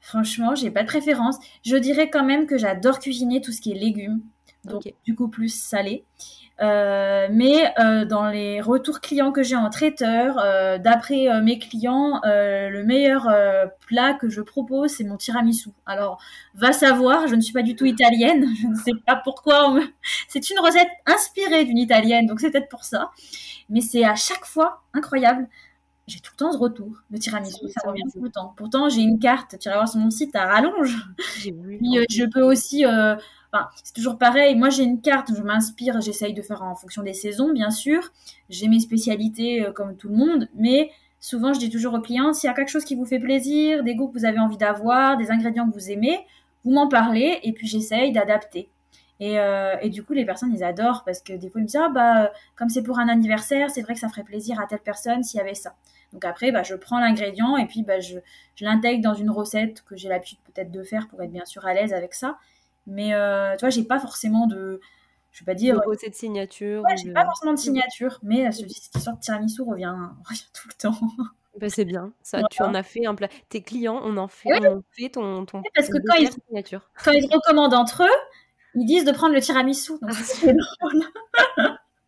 Franchement, 0.00 0.54
j'ai 0.54 0.70
pas 0.70 0.82
de 0.82 0.88
préférence. 0.88 1.36
Je 1.62 1.76
dirais 1.76 2.10
quand 2.10 2.24
même 2.24 2.46
que 2.46 2.58
j'adore 2.58 2.98
cuisiner 2.98 3.40
tout 3.40 3.52
ce 3.52 3.60
qui 3.60 3.72
est 3.72 3.78
légumes 3.78 4.22
donc 4.64 4.82
du 5.04 5.14
coup 5.14 5.28
plus 5.28 5.48
salé. 5.48 6.04
Euh, 6.62 7.28
mais 7.32 7.72
euh, 7.78 8.04
dans 8.04 8.28
les 8.28 8.60
retours 8.60 9.00
clients 9.00 9.32
que 9.32 9.42
j'ai 9.42 9.56
en 9.56 9.70
traiteur, 9.70 10.36
euh, 10.38 10.76
d'après 10.76 11.40
mes 11.42 11.58
clients, 11.58 12.20
le 12.24 12.82
meilleur 12.82 13.28
plat 13.86 14.14
que 14.14 14.28
je 14.28 14.40
propose, 14.40 14.90
c'est 14.90 15.04
mon 15.04 15.16
tiramisu. 15.16 15.70
Alors, 15.86 16.20
va 16.54 16.72
savoir, 16.72 17.26
je 17.28 17.34
ne 17.34 17.40
suis 17.40 17.52
pas 17.52 17.62
du 17.62 17.76
tout 17.76 17.86
italienne, 17.86 18.46
je 18.62 18.66
ne 18.66 18.74
sais 18.74 18.92
pas 19.06 19.16
pourquoi. 19.16 19.78
C'est 20.28 20.50
une 20.50 20.58
recette 20.58 20.88
inspirée 21.06 21.64
d'une 21.64 21.78
italienne, 21.78 22.26
donc 22.26 22.40
c'est 22.40 22.50
peut-être 22.50 22.68
pour 22.68 22.84
ça. 22.84 23.10
Mais 23.68 23.80
c'est 23.80 24.04
à 24.04 24.14
chaque 24.14 24.44
fois 24.44 24.82
incroyable. 24.94 25.48
J'ai 26.06 26.20
tout 26.20 26.32
le 26.34 26.36
temps 26.36 26.52
ce 26.52 26.58
retour. 26.58 26.88
Le 27.10 27.18
tiramisu, 27.18 27.68
ça 27.68 27.88
revient 27.88 28.02
tout 28.12 28.22
le 28.22 28.30
temps. 28.30 28.52
Pourtant, 28.56 28.88
j'ai 28.88 29.00
une 29.00 29.18
carte, 29.18 29.58
tu 29.58 29.68
vas 29.68 29.76
voir 29.76 29.88
sur 29.88 30.00
mon 30.00 30.10
site, 30.10 30.34
à 30.34 30.46
rallonge. 30.46 30.96
Puis, 31.16 31.98
je 32.10 32.24
peux 32.24 32.42
aussi 32.42 32.84
c'est 33.82 33.94
toujours 33.94 34.18
pareil. 34.18 34.54
Moi, 34.54 34.70
j'ai 34.70 34.84
une 34.84 35.00
carte, 35.00 35.32
je 35.36 35.42
m'inspire, 35.42 36.00
j'essaye 36.00 36.34
de 36.34 36.42
faire 36.42 36.62
en 36.62 36.74
fonction 36.74 37.02
des 37.02 37.14
saisons, 37.14 37.52
bien 37.52 37.70
sûr. 37.70 38.12
J'ai 38.48 38.68
mes 38.68 38.80
spécialités 38.80 39.64
euh, 39.64 39.72
comme 39.72 39.96
tout 39.96 40.08
le 40.08 40.16
monde, 40.16 40.48
mais 40.54 40.90
souvent, 41.18 41.52
je 41.52 41.58
dis 41.58 41.70
toujours 41.70 41.94
aux 41.94 42.00
clients, 42.00 42.32
s'il 42.32 42.48
y 42.48 42.50
a 42.50 42.54
quelque 42.54 42.70
chose 42.70 42.84
qui 42.84 42.94
vous 42.94 43.04
fait 43.04 43.18
plaisir, 43.18 43.82
des 43.82 43.94
goûts 43.94 44.08
que 44.08 44.18
vous 44.18 44.24
avez 44.24 44.38
envie 44.38 44.56
d'avoir, 44.56 45.16
des 45.16 45.30
ingrédients 45.30 45.68
que 45.68 45.74
vous 45.74 45.90
aimez, 45.90 46.18
vous 46.64 46.72
m'en 46.72 46.88
parlez 46.88 47.40
et 47.42 47.52
puis 47.52 47.66
j'essaye 47.66 48.12
d'adapter. 48.12 48.68
Et, 49.18 49.38
euh, 49.38 49.76
et, 49.82 49.90
du 49.90 50.02
coup, 50.02 50.14
les 50.14 50.24
personnes, 50.24 50.52
ils 50.54 50.64
adorent 50.64 51.04
parce 51.04 51.20
que 51.20 51.34
des 51.34 51.50
fois, 51.50 51.60
ils 51.60 51.64
me 51.64 51.68
disent, 51.68 51.80
ah 51.82 51.90
bah, 51.90 52.32
comme 52.56 52.70
c'est 52.70 52.82
pour 52.82 52.98
un 52.98 53.08
anniversaire, 53.08 53.70
c'est 53.70 53.82
vrai 53.82 53.92
que 53.94 54.00
ça 54.00 54.08
ferait 54.08 54.24
plaisir 54.24 54.58
à 54.60 54.66
telle 54.66 54.78
personne 54.78 55.22
s'il 55.22 55.38
y 55.38 55.40
avait 55.42 55.54
ça. 55.54 55.74
Donc 56.12 56.24
après, 56.24 56.52
bah, 56.52 56.62
je 56.62 56.74
prends 56.74 56.98
l'ingrédient 56.98 57.56
et 57.56 57.66
puis 57.66 57.82
bah, 57.82 58.00
je 58.00 58.16
l'intègre 58.60 59.02
dans 59.02 59.14
une 59.14 59.30
recette 59.30 59.82
que 59.82 59.96
j'ai 59.96 60.08
l'habitude 60.08 60.38
peut-être 60.44 60.70
de 60.70 60.82
faire 60.82 61.06
pour 61.08 61.22
être 61.22 61.30
bien 61.30 61.44
sûr 61.44 61.66
à 61.66 61.74
l'aise 61.74 61.92
avec 61.92 62.14
ça. 62.14 62.38
Mais 62.86 63.14
euh, 63.14 63.56
tu 63.56 63.60
vois, 63.60 63.70
j'ai 63.70 63.84
pas 63.84 63.98
forcément 63.98 64.46
de. 64.46 64.80
Je 65.32 65.40
vais 65.40 65.52
pas 65.52 65.54
dire. 65.54 65.76
De 65.76 66.08
de 66.08 66.14
signature. 66.14 66.82
Ouais, 66.82 66.96
j'ai 66.96 67.12
pas 67.12 67.24
forcément 67.24 67.52
de 67.52 67.58
signature, 67.58 68.18
mais 68.22 68.46
euh, 68.46 68.50
cette 68.50 68.70
histoire 68.96 69.16
de 69.16 69.20
tiramisu 69.20 69.62
revient, 69.62 69.94
revient 70.28 70.46
tout 70.52 70.68
le 70.68 70.74
temps. 70.74 70.98
Bah, 71.58 71.68
c'est 71.68 71.84
bien, 71.84 72.12
ça, 72.22 72.42
tu 72.50 72.62
en 72.62 72.74
as 72.74 72.82
fait 72.84 73.06
un 73.06 73.14
plat. 73.14 73.28
Tes 73.48 73.60
clients, 73.60 74.00
on 74.04 74.16
en 74.16 74.28
fait, 74.28 74.66
on 74.66 74.82
fait 74.92 75.10
ton, 75.10 75.44
ton, 75.46 75.62
parce 75.74 75.88
que 75.88 75.98
quand 76.06 76.14
ils, 76.14 76.30
signature. 76.30 76.88
quand 77.04 77.10
ils 77.10 77.26
recommandent 77.26 77.74
entre 77.74 78.04
eux, 78.04 78.18
ils 78.76 78.86
disent 78.86 79.04
de 79.04 79.12
prendre 79.12 79.34
le 79.34 79.40
tiramisu. 79.40 79.92
Donc 80.00 80.14
c'est 80.14 80.54
drôle. 80.54 81.02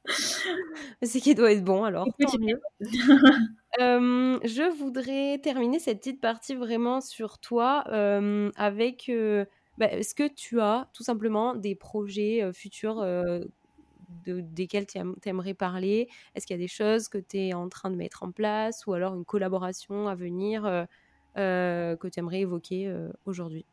c'est 1.03 1.21
qu'il 1.21 1.35
doit 1.35 1.53
être 1.53 1.65
bon 1.65 1.85
alors. 1.85 2.07
mieux. 2.41 2.61
euh, 3.81 4.39
je 4.45 4.71
voudrais 4.77 5.39
terminer 5.39 5.79
cette 5.79 5.99
petite 5.99 6.21
partie 6.21 6.55
vraiment 6.55 7.01
sur 7.01 7.39
toi 7.39 7.85
euh, 7.89 8.51
avec 8.57 9.09
euh, 9.09 9.45
bah, 9.79 9.87
est-ce 9.87 10.15
que 10.15 10.29
tu 10.29 10.61
as 10.61 10.89
tout 10.93 11.03
simplement 11.03 11.55
des 11.55 11.75
projets 11.75 12.51
futurs 12.53 13.03
de, 13.03 14.41
desquels 14.41 14.87
tu 14.87 14.99
aimerais 15.25 15.55
parler? 15.55 16.09
Est-ce 16.35 16.47
qu'il 16.47 16.57
y 16.57 16.61
a 16.61 16.63
des 16.63 16.69
choses 16.69 17.09
que 17.09 17.19
tu 17.19 17.39
es 17.39 17.55
en 17.55 17.69
train 17.69 17.91
de 17.91 17.97
mettre 17.97 18.23
en 18.23 18.31
place 18.31 18.87
ou 18.87 18.93
alors 18.93 19.15
une 19.15 19.25
collaboration 19.25 20.09
à 20.09 20.15
venir 20.15 20.87
que 21.37 22.09
tu 22.09 22.19
aimerais 22.19 22.41
évoquer 22.41 22.95
aujourd'hui? 23.25 23.65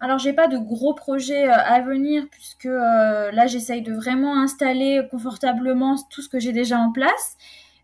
Alors, 0.00 0.18
j'ai 0.18 0.32
pas 0.32 0.48
de 0.48 0.58
gros 0.58 0.94
projets 0.94 1.48
à 1.48 1.80
venir 1.80 2.26
puisque 2.30 2.64
là, 2.64 3.46
j'essaye 3.46 3.82
de 3.82 3.92
vraiment 3.92 4.40
installer 4.40 5.02
confortablement 5.10 5.96
tout 6.10 6.22
ce 6.22 6.28
que 6.28 6.38
j'ai 6.38 6.52
déjà 6.52 6.78
en 6.78 6.92
place. 6.92 7.36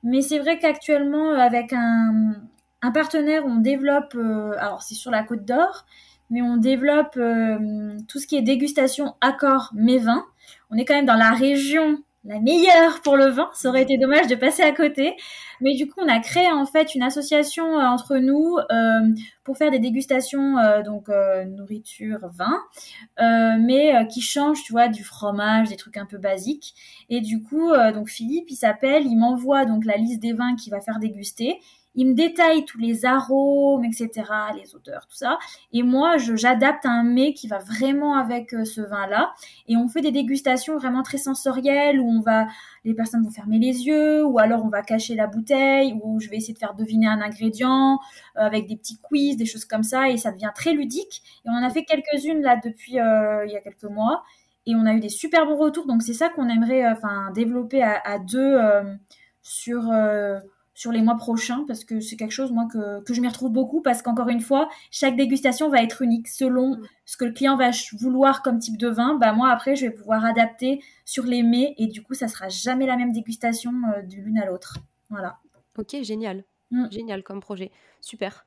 Mais 0.02 0.20
c'est 0.20 0.38
vrai 0.38 0.58
qu'actuellement, 0.58 1.30
avec 1.32 1.72
un, 1.72 2.34
un, 2.82 2.90
partenaire, 2.92 3.44
on 3.46 3.56
développe, 3.56 4.14
alors 4.58 4.82
c'est 4.82 4.94
sur 4.94 5.10
la 5.10 5.22
Côte 5.22 5.44
d'Or, 5.44 5.86
mais 6.34 6.42
on 6.42 6.56
développe 6.56 7.16
euh, 7.16 7.96
tout 8.08 8.18
ce 8.18 8.26
qui 8.26 8.34
est 8.36 8.42
dégustation 8.42 9.14
accord 9.20 9.70
mes 9.72 9.98
vins. 9.98 10.26
On 10.68 10.76
est 10.76 10.84
quand 10.84 10.96
même 10.96 11.06
dans 11.06 11.14
la 11.14 11.30
région 11.30 11.98
la 12.24 12.40
meilleure 12.40 13.02
pour 13.02 13.16
le 13.16 13.26
vin. 13.26 13.50
Ça 13.52 13.68
aurait 13.68 13.82
été 13.82 13.98
dommage 13.98 14.26
de 14.26 14.34
passer 14.34 14.62
à 14.62 14.72
côté. 14.72 15.14
Mais 15.60 15.74
du 15.74 15.86
coup, 15.86 16.00
on 16.02 16.08
a 16.08 16.18
créé 16.18 16.50
en 16.50 16.66
fait 16.66 16.96
une 16.96 17.04
association 17.04 17.78
euh, 17.78 17.84
entre 17.84 18.16
nous 18.16 18.56
euh, 18.72 19.14
pour 19.44 19.56
faire 19.58 19.70
des 19.70 19.78
dégustations, 19.78 20.56
donc 20.84 21.08
nourriture, 21.46 22.30
vin, 22.32 22.58
mais 23.60 24.08
qui 24.08 24.22
change, 24.22 24.62
tu 24.64 24.72
vois, 24.72 24.88
du 24.88 25.04
fromage, 25.04 25.68
des 25.68 25.76
trucs 25.76 25.98
un 25.98 26.06
peu 26.06 26.16
basiques. 26.16 26.74
Et 27.10 27.20
du 27.20 27.42
coup, 27.42 27.70
donc 27.92 28.08
Philippe, 28.08 28.46
il 28.48 28.56
s'appelle, 28.56 29.04
il 29.04 29.16
m'envoie 29.16 29.66
donc 29.66 29.84
la 29.84 29.98
liste 29.98 30.20
des 30.20 30.32
vins 30.32 30.56
qu'il 30.56 30.72
va 30.72 30.80
faire 30.80 30.98
déguster 30.98 31.60
il 31.94 32.08
me 32.08 32.14
détaille 32.14 32.64
tous 32.64 32.78
les 32.78 33.04
arômes, 33.04 33.84
etc., 33.84 34.10
les 34.56 34.74
odeurs, 34.74 35.06
tout 35.06 35.16
ça. 35.16 35.38
Et 35.72 35.82
moi, 35.82 36.16
j'adapte 36.18 36.86
un 36.86 37.04
mets 37.04 37.34
qui 37.34 37.46
va 37.46 37.58
vraiment 37.58 38.16
avec 38.16 38.52
euh, 38.52 38.64
ce 38.64 38.80
vin-là. 38.80 39.32
Et 39.68 39.76
on 39.76 39.88
fait 39.88 40.00
des 40.00 40.10
dégustations 40.10 40.76
vraiment 40.76 41.02
très 41.02 41.18
sensorielles 41.18 42.00
où 42.00 42.08
on 42.08 42.20
va, 42.20 42.46
les 42.84 42.94
personnes 42.94 43.22
vont 43.22 43.30
fermer 43.30 43.58
les 43.58 43.86
yeux, 43.86 44.24
ou 44.24 44.38
alors 44.38 44.64
on 44.64 44.68
va 44.68 44.82
cacher 44.82 45.14
la 45.14 45.26
bouteille, 45.26 45.98
ou 46.02 46.20
je 46.20 46.28
vais 46.28 46.36
essayer 46.36 46.54
de 46.54 46.58
faire 46.58 46.74
deviner 46.74 47.06
un 47.06 47.20
ingrédient 47.20 48.00
euh, 48.36 48.40
avec 48.40 48.66
des 48.66 48.76
petits 48.76 48.98
quiz, 49.00 49.36
des 49.36 49.46
choses 49.46 49.64
comme 49.64 49.84
ça, 49.84 50.10
et 50.10 50.16
ça 50.16 50.32
devient 50.32 50.52
très 50.54 50.72
ludique. 50.72 51.22
Et 51.44 51.48
on 51.48 51.52
en 51.52 51.62
a 51.62 51.70
fait 51.70 51.84
quelques-unes 51.84 52.42
là 52.42 52.58
depuis 52.62 52.98
euh, 52.98 53.46
il 53.46 53.52
y 53.52 53.56
a 53.56 53.60
quelques 53.60 53.84
mois, 53.84 54.24
et 54.66 54.74
on 54.74 54.86
a 54.86 54.94
eu 54.94 55.00
des 55.00 55.10
super 55.10 55.46
bons 55.46 55.58
retours. 55.58 55.86
Donc 55.86 56.02
c'est 56.02 56.14
ça 56.14 56.28
qu'on 56.30 56.48
aimerait, 56.48 56.88
enfin, 56.90 57.30
développer 57.34 57.82
à, 57.82 58.00
à 58.04 58.18
deux 58.18 58.58
sur 59.42 59.92
sur 60.74 60.90
les 60.90 61.02
mois 61.02 61.16
prochains 61.16 61.64
parce 61.66 61.84
que 61.84 62.00
c'est 62.00 62.16
quelque 62.16 62.32
chose 62.32 62.52
moi 62.52 62.66
que, 62.70 63.02
que 63.04 63.14
je 63.14 63.20
m'y 63.20 63.28
retrouve 63.28 63.50
beaucoup 63.50 63.80
parce 63.80 64.02
qu'encore 64.02 64.28
une 64.28 64.40
fois 64.40 64.68
chaque 64.90 65.16
dégustation 65.16 65.68
va 65.68 65.82
être 65.82 66.02
unique 66.02 66.28
selon 66.28 66.76
mm. 66.76 66.82
ce 67.06 67.16
que 67.16 67.24
le 67.24 67.32
client 67.32 67.56
va 67.56 67.70
vouloir 68.00 68.42
comme 68.42 68.58
type 68.58 68.76
de 68.76 68.88
vin 68.88 69.14
bah 69.14 69.32
moi 69.32 69.50
après 69.50 69.76
je 69.76 69.86
vais 69.86 69.92
pouvoir 69.92 70.24
adapter 70.24 70.82
sur 71.04 71.24
les 71.24 71.42
mets 71.42 71.74
et 71.78 71.86
du 71.86 72.02
coup 72.02 72.14
ça 72.14 72.28
sera 72.28 72.48
jamais 72.48 72.86
la 72.86 72.96
même 72.96 73.12
dégustation 73.12 73.72
euh, 73.96 74.02
de 74.02 74.16
l'une 74.16 74.38
à 74.38 74.46
l'autre 74.46 74.78
voilà 75.10 75.38
ok 75.78 76.02
génial 76.02 76.44
mm. 76.72 76.90
génial 76.90 77.22
comme 77.22 77.40
projet 77.40 77.70
super 78.00 78.44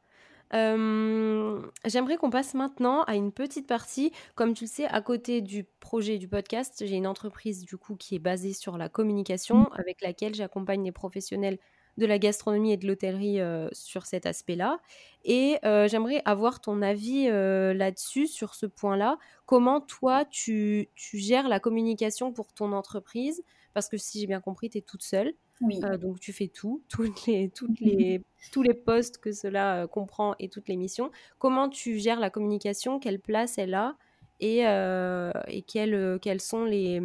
euh, 0.54 1.62
J'aimerais 1.84 2.16
qu'on 2.16 2.30
passe 2.30 2.54
maintenant 2.54 3.04
à 3.04 3.16
une 3.16 3.34
petite 3.34 3.68
partie. 3.68 4.14
Comme 4.36 4.54
tu 4.54 4.64
le 4.64 4.70
sais, 4.70 4.86
à 4.86 5.02
côté 5.02 5.42
du 5.42 5.66
projet 5.82 6.18
du 6.18 6.30
podcast, 6.30 6.84
j'ai 6.86 6.96
une 6.96 7.06
entreprise 7.06 7.66
du 7.66 7.76
coup 7.76 7.98
qui 7.98 8.16
est 8.16 8.20
basée 8.20 8.54
sur 8.54 8.78
la 8.78 8.88
communication, 8.88 9.64
mm. 9.64 9.70
avec 9.74 10.02
laquelle 10.02 10.36
j'accompagne 10.36 10.86
les 10.86 10.94
professionnels 10.94 11.60
de 11.98 12.06
la 12.06 12.20
gastronomie 12.20 12.74
et 12.74 12.78
de 12.78 12.88
l'hôtellerie 12.88 13.42
euh, 13.42 13.68
sur 13.72 14.06
cet 14.06 14.26
aspect-là. 14.26 14.80
Et 15.26 15.58
euh, 15.66 15.88
j'aimerais 15.88 16.22
avoir 16.26 16.62
ton 16.62 16.82
avis 16.82 17.28
euh, 17.28 17.74
là-dessus, 17.74 18.28
sur 18.28 18.56
ce 18.56 18.66
point-là. 18.66 19.18
Comment 19.46 19.82
toi, 19.82 20.24
tu, 20.26 20.90
gères 20.96 21.48
la 21.48 21.60
communication 21.60 22.32
pour 22.32 22.54
ton 22.54 22.72
entreprise? 22.72 23.44
Parce 23.74 23.90
que 23.90 23.98
si 23.98 24.20
j'ai 24.20 24.28
bien 24.28 24.42
compris, 24.42 24.70
tu 24.70 24.78
es 24.78 24.82
toute 24.82 25.04
seule. 25.04 25.34
Oui. 25.60 25.80
donc 25.80 26.20
tu 26.20 26.34
fais 26.34 26.50
tout, 26.50 26.84
toutes 26.90 27.26
les, 27.26 27.50
toutes 27.50 27.80
les, 27.80 28.22
tous 28.52 28.62
les 28.62 28.76
postes 28.76 29.18
que 29.18 29.32
cela 29.32 29.88
comprend 29.88 30.36
et 30.38 30.50
toutes 30.50 30.68
les 30.68 30.76
missions. 30.76 31.10
Comment 31.40 31.68
tu 31.68 31.98
gères 31.98 32.20
la 32.20 32.30
communication? 32.30 33.00
Quelle 33.00 33.20
place 33.20 33.58
elle 33.58 33.74
a? 33.74 33.98
Et, 34.40 34.60
et 34.60 35.62
quels, 35.64 36.20
quels 36.22 36.42
sont 36.42 36.64
les, 36.64 37.02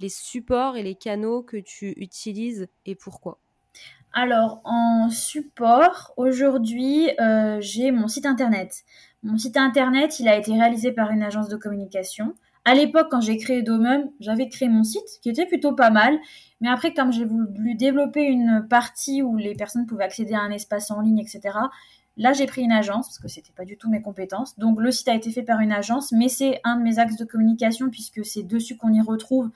les 0.00 0.08
supports 0.10 0.76
et 0.76 0.82
les 0.82 0.96
canaux 0.96 1.42
que 1.42 1.56
tu 1.56 1.94
utilises 1.96 2.68
et 2.84 2.94
pourquoi? 2.94 3.40
Alors, 4.14 4.60
en 4.62 5.10
support, 5.10 6.12
aujourd'hui, 6.16 7.10
euh, 7.20 7.58
j'ai 7.60 7.90
mon 7.90 8.06
site 8.06 8.26
internet. 8.26 8.84
Mon 9.24 9.36
site 9.36 9.56
internet, 9.56 10.20
il 10.20 10.28
a 10.28 10.36
été 10.36 10.52
réalisé 10.52 10.92
par 10.92 11.10
une 11.10 11.24
agence 11.24 11.48
de 11.48 11.56
communication. 11.56 12.34
À 12.64 12.74
l'époque, 12.74 13.08
quand 13.10 13.20
j'ai 13.20 13.36
créé 13.36 13.62
Domum, 13.62 14.08
j'avais 14.20 14.48
créé 14.48 14.68
mon 14.68 14.84
site, 14.84 15.18
qui 15.20 15.30
était 15.30 15.46
plutôt 15.46 15.74
pas 15.74 15.90
mal. 15.90 16.16
Mais 16.60 16.68
après, 16.68 16.94
comme 16.94 17.12
j'ai 17.12 17.24
voulu 17.24 17.74
développer 17.74 18.22
une 18.22 18.64
partie 18.70 19.20
où 19.20 19.36
les 19.36 19.56
personnes 19.56 19.86
pouvaient 19.86 20.04
accéder 20.04 20.34
à 20.34 20.42
un 20.42 20.50
espace 20.52 20.92
en 20.92 21.00
ligne, 21.00 21.18
etc., 21.18 21.58
là, 22.16 22.32
j'ai 22.32 22.46
pris 22.46 22.62
une 22.62 22.70
agence, 22.70 23.08
parce 23.08 23.18
que 23.18 23.26
c'était 23.26 23.52
pas 23.52 23.64
du 23.64 23.76
tout 23.76 23.90
mes 23.90 24.00
compétences. 24.00 24.56
Donc, 24.60 24.80
le 24.80 24.92
site 24.92 25.08
a 25.08 25.14
été 25.16 25.32
fait 25.32 25.42
par 25.42 25.58
une 25.58 25.72
agence, 25.72 26.12
mais 26.12 26.28
c'est 26.28 26.60
un 26.62 26.76
de 26.76 26.84
mes 26.84 27.00
axes 27.00 27.16
de 27.16 27.24
communication, 27.24 27.90
puisque 27.90 28.24
c'est 28.24 28.44
dessus 28.44 28.76
qu'on 28.76 28.92
y 28.92 29.00
retrouve 29.00 29.50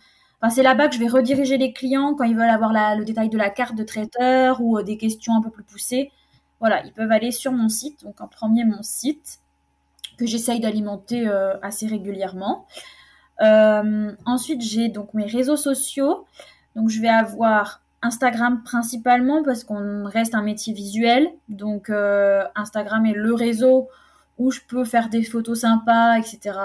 c'est 0.51 0.63
là-bas 0.63 0.89
que 0.89 0.95
je 0.95 1.01
vais 1.01 1.09
rediriger 1.09 1.59
les 1.59 1.73
clients 1.73 2.15
quand 2.15 2.25
ils 2.25 2.37
veulent 2.37 2.49
avoir 2.49 2.73
le 2.73 3.05
détail 3.05 3.29
de 3.29 3.37
la 3.37 3.51
carte 3.51 3.75
de 3.75 3.83
traiteur 3.83 4.61
ou 4.61 4.79
euh, 4.79 4.83
des 4.83 4.97
questions 4.97 5.35
un 5.37 5.43
peu 5.43 5.51
plus 5.51 5.65
poussées. 5.65 6.13
Voilà, 6.61 6.85
ils 6.85 6.93
peuvent 6.93 7.11
aller 7.11 7.33
sur 7.33 7.53
mon 7.53 7.69
site, 7.69 8.05
donc 8.05 8.21
en 8.21 8.29
premier 8.29 8.65
mon 8.65 8.83
site, 8.83 9.41
que 10.17 10.27
j'essaye 10.27 10.61
d'alimenter 10.61 11.29
euh, 11.29 11.59
assez 11.61 11.87
régulièrement. 11.87 12.67
Euh, 13.41 14.13
ensuite, 14.27 14.63
j'ai 14.63 14.89
donc 14.89 15.13
mes 15.15 15.27
réseaux 15.27 15.57
sociaux. 15.57 16.27
Donc, 16.77 16.89
je 16.89 17.01
vais 17.01 17.09
avoir 17.09 17.83
Instagram 18.03 18.63
principalement 18.63 19.43
parce 19.43 19.65
qu'on 19.65 20.05
reste 20.05 20.35
un 20.35 20.43
métier 20.43 20.73
visuel. 20.73 21.29
Donc, 21.49 21.91
Instagram 22.55 23.07
est 23.07 23.15
le 23.15 23.35
réseau 23.35 23.89
où 24.39 24.51
je 24.51 24.61
peux 24.69 24.85
faire 24.85 25.09
des 25.09 25.23
photos 25.23 25.61
sympas, 25.61 26.19
etc. 26.19 26.59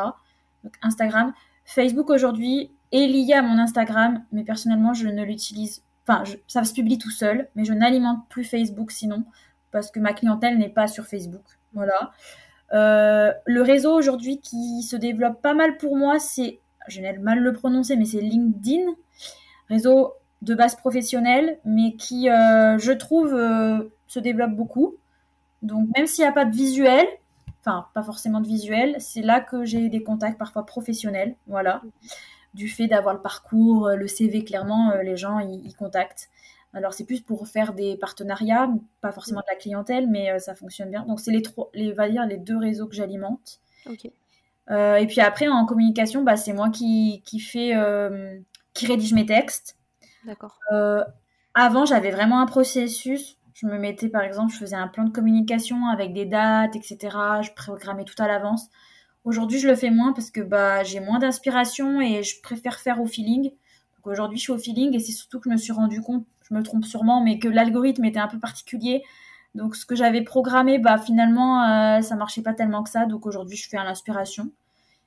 Donc, 0.63 0.73
Instagram. 0.81 1.33
Facebook 1.65 2.09
aujourd'hui, 2.09 2.71
est 2.93 3.07
lié 3.07 3.33
à 3.33 3.41
mon 3.41 3.57
Instagram, 3.57 4.23
mais 4.31 4.43
personnellement, 4.43 4.93
je 4.93 5.07
ne 5.07 5.23
l'utilise. 5.23 5.83
Enfin, 6.07 6.23
ça 6.47 6.63
se 6.63 6.73
publie 6.73 6.97
tout 6.97 7.11
seul, 7.11 7.49
mais 7.55 7.65
je 7.65 7.73
n'alimente 7.73 8.27
plus 8.29 8.43
Facebook 8.43 8.91
sinon, 8.91 9.23
parce 9.71 9.91
que 9.91 9.99
ma 9.99 10.13
clientèle 10.13 10.57
n'est 10.57 10.69
pas 10.69 10.87
sur 10.87 11.05
Facebook. 11.05 11.43
Voilà. 11.73 12.11
Euh, 12.73 13.31
le 13.45 13.61
réseau 13.61 13.93
aujourd'hui 13.93 14.39
qui 14.39 14.83
se 14.83 14.95
développe 14.95 15.41
pas 15.41 15.53
mal 15.53 15.77
pour 15.77 15.97
moi, 15.97 16.19
c'est 16.19 16.59
je 16.87 17.01
vais 17.01 17.17
mal 17.17 17.39
le 17.39 17.53
prononcer, 17.53 17.95
mais 17.95 18.05
c'est 18.05 18.21
LinkedIn, 18.21 18.91
réseau 19.69 20.13
de 20.41 20.55
base 20.55 20.75
professionnelle, 20.75 21.59
mais 21.63 21.93
qui, 21.93 22.29
euh, 22.29 22.77
je 22.77 22.91
trouve, 22.91 23.33
euh, 23.33 23.89
se 24.07 24.19
développe 24.19 24.51
beaucoup. 24.51 24.95
Donc, 25.61 25.87
même 25.95 26.07
s'il 26.07 26.25
n'y 26.25 26.29
a 26.29 26.33
pas 26.33 26.45
de 26.45 26.53
visuel, 26.53 27.07
enfin, 27.61 27.87
pas 27.93 28.03
forcément 28.03 28.41
de 28.41 28.47
visuel, 28.47 28.95
c'est 28.99 29.21
là 29.21 29.39
que 29.39 29.63
j'ai 29.63 29.87
des 29.87 30.03
contacts 30.03 30.37
parfois 30.37 30.65
professionnels, 30.65 31.35
voilà. 31.47 31.81
Du 32.53 32.69
fait 32.69 32.87
d'avoir 32.87 33.15
le 33.15 33.21
parcours, 33.21 33.89
le 33.89 34.07
CV, 34.07 34.43
clairement, 34.43 34.93
les 35.03 35.17
gens, 35.17 35.39
ils 35.39 35.75
contactent. 35.75 36.29
Alors, 36.73 36.93
c'est 36.93 37.05
plus 37.05 37.21
pour 37.21 37.47
faire 37.47 37.73
des 37.73 37.97
partenariats, 37.97 38.69
pas 39.01 39.11
forcément 39.11 39.39
de 39.41 39.45
la 39.49 39.55
clientèle, 39.55 40.07
mais 40.07 40.39
ça 40.39 40.53
fonctionne 40.53 40.89
bien. 40.89 41.03
Donc, 41.05 41.19
c'est 41.19 41.31
les, 41.31 41.41
trois, 41.41 41.69
les, 41.73 41.91
va 41.91 42.09
dire, 42.09 42.25
les 42.25 42.37
deux 42.37 42.57
réseaux 42.57 42.87
que 42.87 42.95
j'alimente. 42.95 43.59
Euh, 44.71 44.95
et 44.95 45.07
puis 45.07 45.21
après, 45.21 45.47
en 45.47 45.65
communication, 45.65 46.23
bah, 46.23 46.37
c'est 46.37 46.53
moi 46.53 46.69
qui, 46.69 47.21
qui, 47.25 47.39
fait, 47.39 47.75
euh, 47.75 48.39
qui 48.73 48.85
rédige 48.85 49.13
mes 49.13 49.25
textes. 49.25 49.77
D'accord. 50.25 50.57
Euh, 50.71 51.03
avant, 51.53 51.85
j'avais 51.85 52.11
vraiment 52.11 52.41
un 52.41 52.45
processus. 52.45 53.37
Je 53.53 53.67
me 53.67 53.77
mettais, 53.77 54.09
par 54.09 54.21
exemple, 54.21 54.53
je 54.53 54.57
faisais 54.57 54.75
un 54.75 54.87
plan 54.87 55.03
de 55.03 55.11
communication 55.11 55.87
avec 55.87 56.13
des 56.13 56.25
dates, 56.25 56.75
etc. 56.75 56.97
Je 57.41 57.51
programmais 57.51 58.05
tout 58.05 58.21
à 58.21 58.27
l'avance. 58.27 58.69
Aujourd'hui, 59.25 59.59
je 59.59 59.69
le 59.69 59.75
fais 59.75 59.89
moins 59.89 60.11
parce 60.11 60.31
que 60.31 60.41
bah, 60.41 60.83
j'ai 60.83 60.99
moins 60.99 61.19
d'inspiration 61.19 62.01
et 62.01 62.23
je 62.23 62.41
préfère 62.41 62.79
faire 62.79 63.01
au 63.01 63.05
feeling. 63.05 63.43
Donc 63.43 64.07
aujourd'hui, 64.07 64.37
je 64.37 64.43
suis 64.43 64.51
au 64.51 64.57
feeling 64.57 64.93
et 64.93 64.99
c'est 64.99 65.13
surtout 65.13 65.39
que 65.39 65.49
je 65.49 65.53
me 65.53 65.57
suis 65.57 65.71
rendu 65.71 66.01
compte, 66.01 66.25
je 66.49 66.53
me 66.53 66.61
trompe 66.61 66.83
sûrement, 66.83 67.23
mais 67.23 67.39
que 67.39 67.47
l'algorithme 67.47 68.03
était 68.03 68.19
un 68.19 68.27
peu 68.27 68.39
particulier. 68.39 69.03
Donc 69.55 69.75
ce 69.75 69.85
que 69.85 69.95
j'avais 69.95 70.23
programmé, 70.23 70.77
bah 70.77 70.97
finalement, 70.97 71.63
euh, 71.63 72.01
ça 72.01 72.15
marchait 72.15 72.41
pas 72.41 72.53
tellement 72.53 72.83
que 72.83 72.89
ça. 72.89 73.05
Donc 73.05 73.25
aujourd'hui, 73.25 73.55
je 73.55 73.69
fais 73.69 73.77
à 73.77 73.85
l'inspiration. 73.85 74.51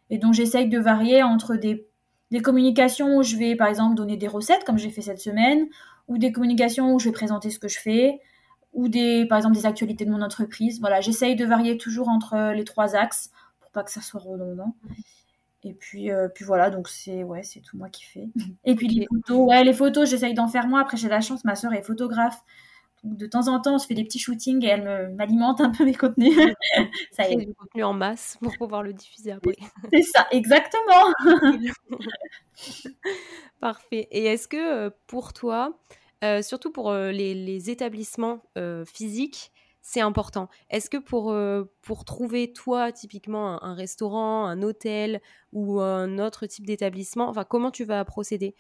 Et 0.09 0.19
donc 0.19 0.33
j'essaye 0.33 0.69
de 0.69 0.79
varier 0.79 1.23
entre 1.23 1.57
des, 1.57 1.87
des 2.31 2.41
communications 2.41 3.19
où 3.19 3.23
je 3.23 3.37
vais, 3.37 3.55
par 3.55 3.69
exemple, 3.69 3.97
donner 3.97 4.17
des 4.17 4.29
recettes, 4.29 4.65
comme 4.65 4.79
j'ai 4.79 4.91
fait 4.91 5.03
cette 5.03 5.21
semaine, 5.21 5.67
ou 6.09 6.17
des 6.17 6.33
communications 6.33 6.95
où 6.95 6.99
je 6.99 7.07
vais 7.07 7.13
présenter 7.13 7.51
ce 7.51 7.59
que 7.59 7.69
je 7.69 7.79
fais, 7.79 8.21
ou 8.73 8.89
des, 8.89 9.27
par 9.27 9.37
exemple, 9.37 9.57
des 9.57 9.67
actualités 9.67 10.07
de 10.07 10.11
mon 10.11 10.23
entreprise. 10.23 10.81
Voilà, 10.81 11.03
j'essaye 11.03 11.37
de 11.37 11.45
varier 11.45 11.77
toujours 11.77 12.09
entre 12.09 12.53
les 12.55 12.65
trois 12.65 12.97
axes 12.97 13.31
pas 13.77 13.85
que 13.85 13.93
ça 13.93 14.01
soit 14.01 14.21
redondant. 14.21 14.75
Et 15.63 15.75
puis, 15.75 16.11
euh, 16.11 16.29
puis 16.29 16.47
voilà, 16.47 16.71
donc 16.71 16.89
c'est 16.89 17.23
ouais, 17.25 17.43
c'est 17.43 17.61
tout 17.61 17.77
moi 17.77 17.91
qui 17.91 18.05
fais. 18.05 18.29
Et 18.65 18.75
puis 18.75 18.89
les 18.89 19.07
photos, 19.07 19.49
ouais, 19.51 19.65
les 19.65 19.75
photos, 19.75 20.09
j'essaye 20.09 20.33
d'en 20.33 20.49
faire 20.49 20.67
moi. 20.67 20.81
Après, 20.81 20.97
j'ai 20.97 21.09
la 21.09 21.21
chance, 21.21 21.45
ma 21.45 21.57
soeur 21.57 21.75
est 21.75 21.83
photographe, 21.83 22.43
de 23.05 23.27
temps 23.27 23.49
en 23.49 23.61
temps, 23.61 23.75
on 23.75 23.79
se 23.79 23.87
fait 23.87 23.93
des 23.93 24.05
petits 24.05 24.19
shootings 24.19 24.65
et 24.65 24.69
elle 24.69 25.15
m'alimente 25.15 25.61
un 25.61 25.69
peu 25.71 25.85
mes 25.85 25.95
contenus. 25.95 26.35
ça 27.13 27.29
est. 27.29 27.37
du 27.37 27.53
contenu 27.53 27.85
en 27.85 27.93
masse 27.93 28.39
pour 28.41 28.57
pouvoir 28.57 28.83
le 28.83 28.95
diffuser 28.95 29.33
après. 29.33 29.57
C'est 29.93 30.03
ça, 30.03 30.27
exactement. 30.31 31.13
Parfait. 33.61 34.09
Et 34.11 34.25
est-ce 34.25 34.49
que 34.49 34.87
euh, 34.87 34.91
pour 35.07 35.35
toi, 35.35 35.79
euh, 36.25 36.41
surtout 36.41 36.73
pour 36.73 36.95
les, 36.95 37.71
établissements 37.71 38.41
physiques, 38.87 39.53
c'est 39.89 40.01
important. 40.01 40.49
Est-ce 40.69 40.91
que 40.91 40.97
pour, 40.97 41.33
pour 41.81 42.05
trouver 42.05 42.53
toi 42.53 42.91
typiquement 42.91 43.63
un, 43.63 43.73
restaurant, 43.75 44.45
un 44.47 44.61
hôtel 44.63 45.21
ou 45.53 45.81
un 45.81 46.19
autre 46.19 46.47
type 46.47 46.67
d'établissement, 46.67 47.29
enfin 47.29 47.45
comment 47.45 47.71
tu 47.71 47.85
vas 47.85 48.05
procéder? 48.05 48.57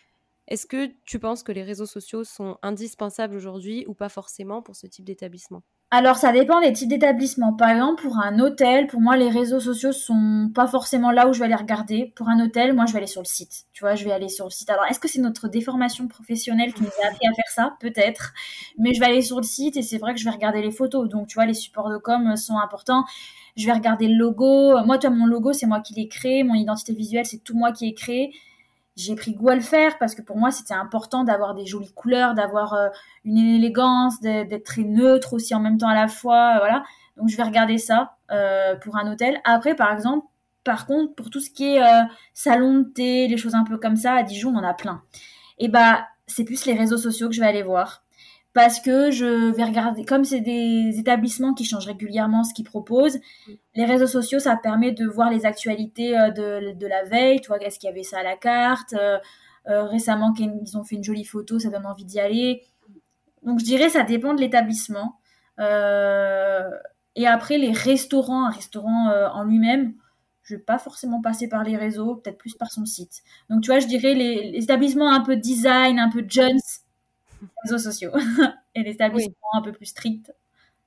Est-ce 0.46 0.66
que 0.66 0.86
tu 1.04 1.18
penses 1.18 1.42
que 1.42 1.50
les 1.50 1.64
réseaux 1.64 1.86
sociaux 1.86 2.22
sont 2.22 2.58
indispensables 2.62 3.34
aujourd'hui 3.34 3.84
ou 3.88 3.94
pas 3.94 4.08
forcément 4.08 4.62
pour 4.62 4.76
ce 4.76 4.86
type 4.86 5.04
d'établissement? 5.04 5.64
Alors, 5.92 6.16
ça 6.16 6.32
dépend 6.32 6.60
des 6.60 6.72
types 6.72 6.88
d'établissements. 6.88 7.52
Par 7.52 7.70
exemple, 7.70 8.02
pour 8.02 8.18
un 8.18 8.40
hôtel, 8.40 8.88
pour 8.88 9.00
moi, 9.00 9.16
les 9.16 9.30
réseaux 9.30 9.60
sociaux 9.60 9.92
sont 9.92 10.50
pas 10.52 10.66
forcément 10.66 11.12
là 11.12 11.28
où 11.28 11.32
je 11.32 11.38
vais 11.38 11.44
aller 11.44 11.54
regarder. 11.54 12.12
Pour 12.16 12.28
un 12.28 12.44
hôtel, 12.44 12.72
moi, 12.74 12.86
je 12.86 12.92
vais 12.92 12.98
aller 12.98 13.06
sur 13.06 13.22
le 13.22 13.26
site. 13.26 13.66
Tu 13.72 13.84
vois, 13.84 13.94
je 13.94 14.04
vais 14.04 14.10
aller 14.10 14.28
sur 14.28 14.46
le 14.46 14.50
site. 14.50 14.68
Alors, 14.68 14.84
est-ce 14.86 14.98
que 14.98 15.06
c'est 15.06 15.20
notre 15.20 15.46
déformation 15.46 16.08
professionnelle 16.08 16.74
qui 16.74 16.82
nous 16.82 16.88
a 17.04 17.06
appris 17.06 17.28
à 17.28 17.32
faire 17.34 17.48
ça? 17.54 17.76
Peut-être. 17.78 18.32
Mais 18.78 18.94
je 18.94 19.00
vais 19.00 19.06
aller 19.06 19.22
sur 19.22 19.36
le 19.36 19.44
site 19.44 19.76
et 19.76 19.82
c'est 19.82 19.98
vrai 19.98 20.12
que 20.12 20.18
je 20.18 20.24
vais 20.24 20.32
regarder 20.32 20.60
les 20.60 20.72
photos. 20.72 21.08
Donc, 21.08 21.28
tu 21.28 21.34
vois, 21.36 21.46
les 21.46 21.54
supports 21.54 21.88
de 21.88 21.98
com 21.98 22.36
sont 22.36 22.58
importants. 22.58 23.04
Je 23.56 23.64
vais 23.64 23.72
regarder 23.72 24.08
le 24.08 24.16
logo. 24.16 24.84
Moi, 24.84 24.98
tu 24.98 25.06
vois, 25.06 25.14
mon 25.14 25.26
logo, 25.26 25.52
c'est 25.52 25.66
moi 25.66 25.80
qui 25.80 25.94
l'ai 25.94 26.08
créé. 26.08 26.42
Mon 26.42 26.54
identité 26.54 26.94
visuelle, 26.94 27.26
c'est 27.26 27.44
tout 27.44 27.56
moi 27.56 27.70
qui 27.70 27.86
ai 27.86 27.94
créé 27.94 28.32
j'ai 28.96 29.14
pris 29.14 29.34
goût 29.34 29.50
à 29.50 29.54
le 29.54 29.60
faire 29.60 29.98
parce 29.98 30.14
que 30.14 30.22
pour 30.22 30.38
moi 30.38 30.50
c'était 30.50 30.74
important 30.74 31.22
d'avoir 31.22 31.54
des 31.54 31.66
jolies 31.66 31.92
couleurs, 31.92 32.34
d'avoir 32.34 32.72
euh, 32.74 32.88
une 33.24 33.36
élégance, 33.36 34.20
d'être 34.20 34.64
très 34.64 34.82
neutre 34.82 35.34
aussi 35.34 35.54
en 35.54 35.60
même 35.60 35.78
temps 35.78 35.88
à 35.88 35.94
la 35.94 36.08
fois, 36.08 36.54
euh, 36.54 36.58
voilà. 36.58 36.82
Donc 37.16 37.28
je 37.28 37.36
vais 37.36 37.42
regarder 37.42 37.78
ça 37.78 38.16
euh, 38.30 38.74
pour 38.76 38.96
un 38.96 39.10
hôtel. 39.10 39.40
Après 39.44 39.74
par 39.74 39.92
exemple, 39.92 40.26
par 40.64 40.86
contre 40.86 41.14
pour 41.14 41.30
tout 41.30 41.40
ce 41.40 41.50
qui 41.50 41.76
est 41.76 41.82
salon 42.32 42.80
de 42.80 42.84
thé, 42.84 43.28
les 43.28 43.36
choses 43.36 43.54
un 43.54 43.64
peu 43.64 43.76
comme 43.78 43.96
ça 43.96 44.14
à 44.14 44.22
Dijon 44.22 44.54
on 44.54 44.58
en 44.58 44.64
a 44.64 44.74
plein. 44.74 45.02
Et 45.58 45.68
bah 45.68 46.06
c'est 46.26 46.44
plus 46.44 46.64
les 46.66 46.74
réseaux 46.74 46.96
sociaux 46.96 47.28
que 47.28 47.34
je 47.34 47.40
vais 47.40 47.46
aller 47.46 47.62
voir 47.62 48.02
parce 48.56 48.80
que 48.80 49.10
je 49.10 49.52
vais 49.52 49.64
regarder, 49.64 50.06
comme 50.06 50.24
c'est 50.24 50.40
des 50.40 50.98
établissements 50.98 51.52
qui 51.52 51.66
changent 51.66 51.84
régulièrement 51.84 52.42
ce 52.42 52.54
qu'ils 52.54 52.64
proposent, 52.64 53.18
les 53.74 53.84
réseaux 53.84 54.06
sociaux, 54.06 54.38
ça 54.38 54.56
permet 54.56 54.92
de 54.92 55.06
voir 55.06 55.28
les 55.30 55.44
actualités 55.44 56.18
euh, 56.18 56.30
de, 56.30 56.72
de 56.72 56.86
la 56.86 57.04
veille, 57.04 57.42
tu 57.42 57.48
vois, 57.48 57.58
est-ce 57.62 57.78
qu'il 57.78 57.88
y 57.90 57.92
avait 57.92 58.02
ça 58.02 58.20
à 58.20 58.22
la 58.22 58.34
carte, 58.34 58.94
euh, 58.94 59.18
euh, 59.68 59.84
récemment 59.84 60.32
ils 60.38 60.78
ont 60.78 60.84
fait 60.84 60.96
une 60.96 61.04
jolie 61.04 61.26
photo, 61.26 61.58
ça 61.58 61.68
donne 61.68 61.84
envie 61.84 62.06
d'y 62.06 62.18
aller. 62.18 62.62
Donc 63.42 63.60
je 63.60 63.64
dirais 63.66 63.90
ça 63.90 64.04
dépend 64.04 64.32
de 64.32 64.40
l'établissement. 64.40 65.18
et 65.58 67.26
après 67.26 67.58
les 67.58 67.72
restaurants, 67.72 68.46
un 68.46 68.50
restaurant 68.52 69.12
en 69.34 69.44
lui-même, 69.44 69.92
je 70.44 70.54
vais 70.54 70.62
pas 70.62 70.78
forcément 70.78 71.20
passer 71.20 71.46
par 71.46 71.62
les 71.62 71.76
réseaux, 71.76 72.14
peut-être 72.16 72.38
plus 72.38 72.54
par 72.54 72.70
son 72.70 72.86
site. 72.86 73.22
Donc 73.50 73.60
tu 73.60 73.70
vois, 73.70 73.80
je 73.80 73.86
dirais 73.86 74.14
les, 74.14 74.50
les 74.50 74.64
établissements 74.64 75.12
un 75.12 75.20
peu 75.20 75.36
design, 75.36 75.98
un 75.98 76.08
peu 76.08 76.24
jeunes, 76.26 76.58
réseaux 77.64 77.78
sociaux 77.78 78.12
et 78.74 78.82
les 78.82 78.92
établissements 78.92 79.34
un 79.54 79.62
peu 79.62 79.72
plus 79.72 79.86
stricts. 79.86 80.32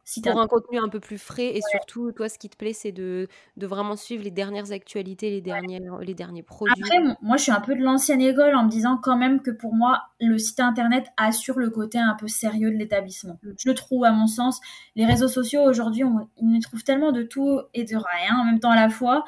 Si 0.09 0.21
pour 0.21 0.41
un 0.41 0.47
contenu 0.47 0.79
un 0.79 0.89
peu 0.89 0.99
plus 0.99 1.19
frais 1.19 1.55
et 1.55 1.61
surtout, 1.69 2.11
toi, 2.11 2.29
ce 2.29 2.39
qui 2.39 2.49
te 2.49 2.57
plaît, 2.57 2.73
c'est 2.73 2.91
de, 2.91 3.27
de, 3.57 3.67
vraiment 3.67 3.95
suivre 3.95 4.23
les 4.23 4.31
dernières 4.31 4.71
actualités, 4.71 5.29
les, 5.29 5.39
dernières, 5.39 5.99
les 5.99 6.15
derniers 6.15 6.41
produits. 6.41 6.83
Après, 6.83 7.15
moi, 7.21 7.37
je 7.37 7.43
suis 7.43 7.51
un 7.51 7.61
peu 7.61 7.75
de 7.75 7.81
l'ancienne 7.83 8.19
école 8.19 8.55
en 8.55 8.63
me 8.63 8.71
disant 8.71 8.97
quand 8.97 9.15
même 9.15 9.39
que 9.39 9.51
pour 9.51 9.75
moi, 9.75 10.05
le 10.19 10.39
site 10.39 10.61
internet 10.61 11.05
assure 11.15 11.59
le 11.59 11.69
côté 11.69 11.99
un 11.99 12.15
peu 12.15 12.27
sérieux 12.27 12.71
de 12.71 12.75
l'établissement. 12.75 13.37
Mm. 13.43 13.49
Je 13.59 13.69
le 13.69 13.75
trouve, 13.75 14.03
à 14.03 14.11
mon 14.11 14.25
sens. 14.25 14.59
Les 14.95 15.05
réseaux 15.05 15.27
sociaux, 15.27 15.61
aujourd'hui, 15.61 16.03
on, 16.03 16.27
ils 16.41 16.59
trouvent 16.59 16.83
tellement 16.83 17.11
de 17.11 17.21
tout 17.21 17.61
et 17.75 17.83
de 17.83 17.95
rien 17.95 18.35
en 18.35 18.45
même 18.45 18.59
temps 18.59 18.71
à 18.71 18.75
la 18.75 18.89
fois 18.89 19.25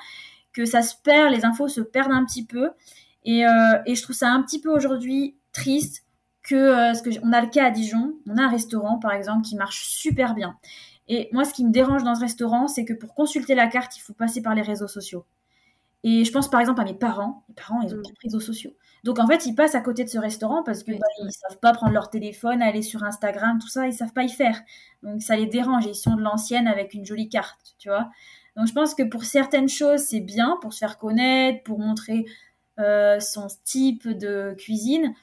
que 0.52 0.66
ça 0.66 0.82
se 0.82 0.96
perd, 1.04 1.32
les 1.32 1.46
infos 1.46 1.68
se 1.68 1.82
perdent 1.82 2.12
un 2.12 2.26
petit 2.26 2.44
peu. 2.44 2.72
Et, 3.24 3.46
euh, 3.46 3.78
et 3.86 3.94
je 3.94 4.02
trouve 4.02 4.16
ça 4.16 4.32
un 4.32 4.42
petit 4.42 4.60
peu 4.60 4.70
aujourd'hui 4.70 5.38
triste 5.54 6.06
que, 6.44 6.56
euh, 6.56 6.94
ce 6.94 7.04
que 7.04 7.10
on 7.24 7.34
a 7.34 7.42
le 7.42 7.48
cas 7.48 7.66
à 7.66 7.72
Dijon, 7.72 8.16
on 8.28 8.38
a 8.38 8.44
un 8.44 8.50
restaurant 8.50 8.98
par 9.00 9.14
exemple 9.14 9.44
qui 9.44 9.56
marche 9.56 9.86
super 9.86 10.34
bien. 10.34 10.58
Et 11.08 11.30
moi, 11.34 11.46
ce 11.46 11.54
qui 11.54 11.66
me 11.66 11.72
dérange 11.72 12.04
dans 12.04 12.16
ce 12.16 12.22
restaurant, 12.22 12.68
c'est 12.68 12.86
que 12.86 12.94
pour 12.94 13.14
consulter 13.14 13.56
la 13.56 13.68
carte, 13.68 13.98
il 13.98 14.00
faut 14.02 14.14
passer 14.14 14.42
par 14.42 14.56
les 14.56 14.62
réseaux 14.62 14.88
sociaux. 14.88 15.26
Et 16.04 16.26
je 16.26 16.32
pense 16.32 16.50
par 16.50 16.60
exemple 16.60 16.82
à 16.82 16.84
mes 16.84 16.94
parents. 16.94 17.44
Mes 17.50 17.56
parents, 17.56 17.82
ils 17.82 17.94
ont 17.94 17.98
mm. 17.98 18.04
pas 18.04 18.10
de 18.10 18.20
réseaux 18.24 18.40
sociaux. 18.40 18.72
Donc 19.04 19.20
en 19.20 19.28
fait, 19.28 19.46
ils 19.46 19.56
passent 19.56 19.76
à 19.76 19.82
côté 19.82 20.04
de 20.04 20.10
ce 20.10 20.18
restaurant 20.20 20.64
parce 20.64 20.84
que 20.84 20.92
bah, 20.92 21.08
ils 21.20 21.32
savent 21.32 21.60
pas 21.60 21.74
prendre 21.74 21.94
leur 21.94 22.10
téléphone, 22.10 22.62
aller 22.62 22.82
sur 22.82 23.04
Instagram, 23.04 23.58
tout 23.60 23.68
ça, 23.68 23.88
ils 23.88 23.94
savent 23.94 24.14
pas 24.14 24.24
y 24.24 24.30
faire. 24.30 24.62
Donc 25.04 25.22
ça 25.22 25.36
les 25.36 25.48
dérange. 25.48 25.86
Ils 25.86 25.96
sont 25.96 26.16
de 26.16 26.22
l'ancienne 26.22 26.68
avec 26.68 26.94
une 26.94 27.06
jolie 27.06 27.30
carte, 27.30 27.76
tu 27.78 27.90
vois. 27.90 28.10
Donc 28.56 28.68
je 28.68 28.74
pense 28.74 28.96
que 28.96 29.04
pour 29.04 29.24
certaines 29.24 29.70
choses, 29.70 30.02
c'est 30.02 30.20
bien 30.20 30.58
pour 30.62 30.74
se 30.74 30.80
faire 30.80 30.98
connaître, 30.98 31.64
pour 31.64 31.80
montrer 31.80 32.26
euh, 32.80 33.20
son 33.20 33.48
type 33.64 34.08
de 34.08 34.56
cuisine. 34.58 35.14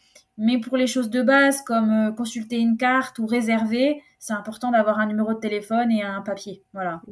Mais 0.40 0.58
pour 0.58 0.76
les 0.76 0.86
choses 0.86 1.10
de 1.10 1.20
base 1.20 1.62
comme 1.62 1.90
euh, 1.90 2.12
consulter 2.12 2.58
une 2.58 2.76
carte 2.76 3.18
ou 3.18 3.26
réserver, 3.26 4.00
c'est 4.20 4.32
important 4.32 4.70
d'avoir 4.70 5.00
un 5.00 5.06
numéro 5.06 5.34
de 5.34 5.40
téléphone 5.40 5.90
et 5.90 6.02
un 6.02 6.22
papier. 6.22 6.62
Voilà. 6.72 7.02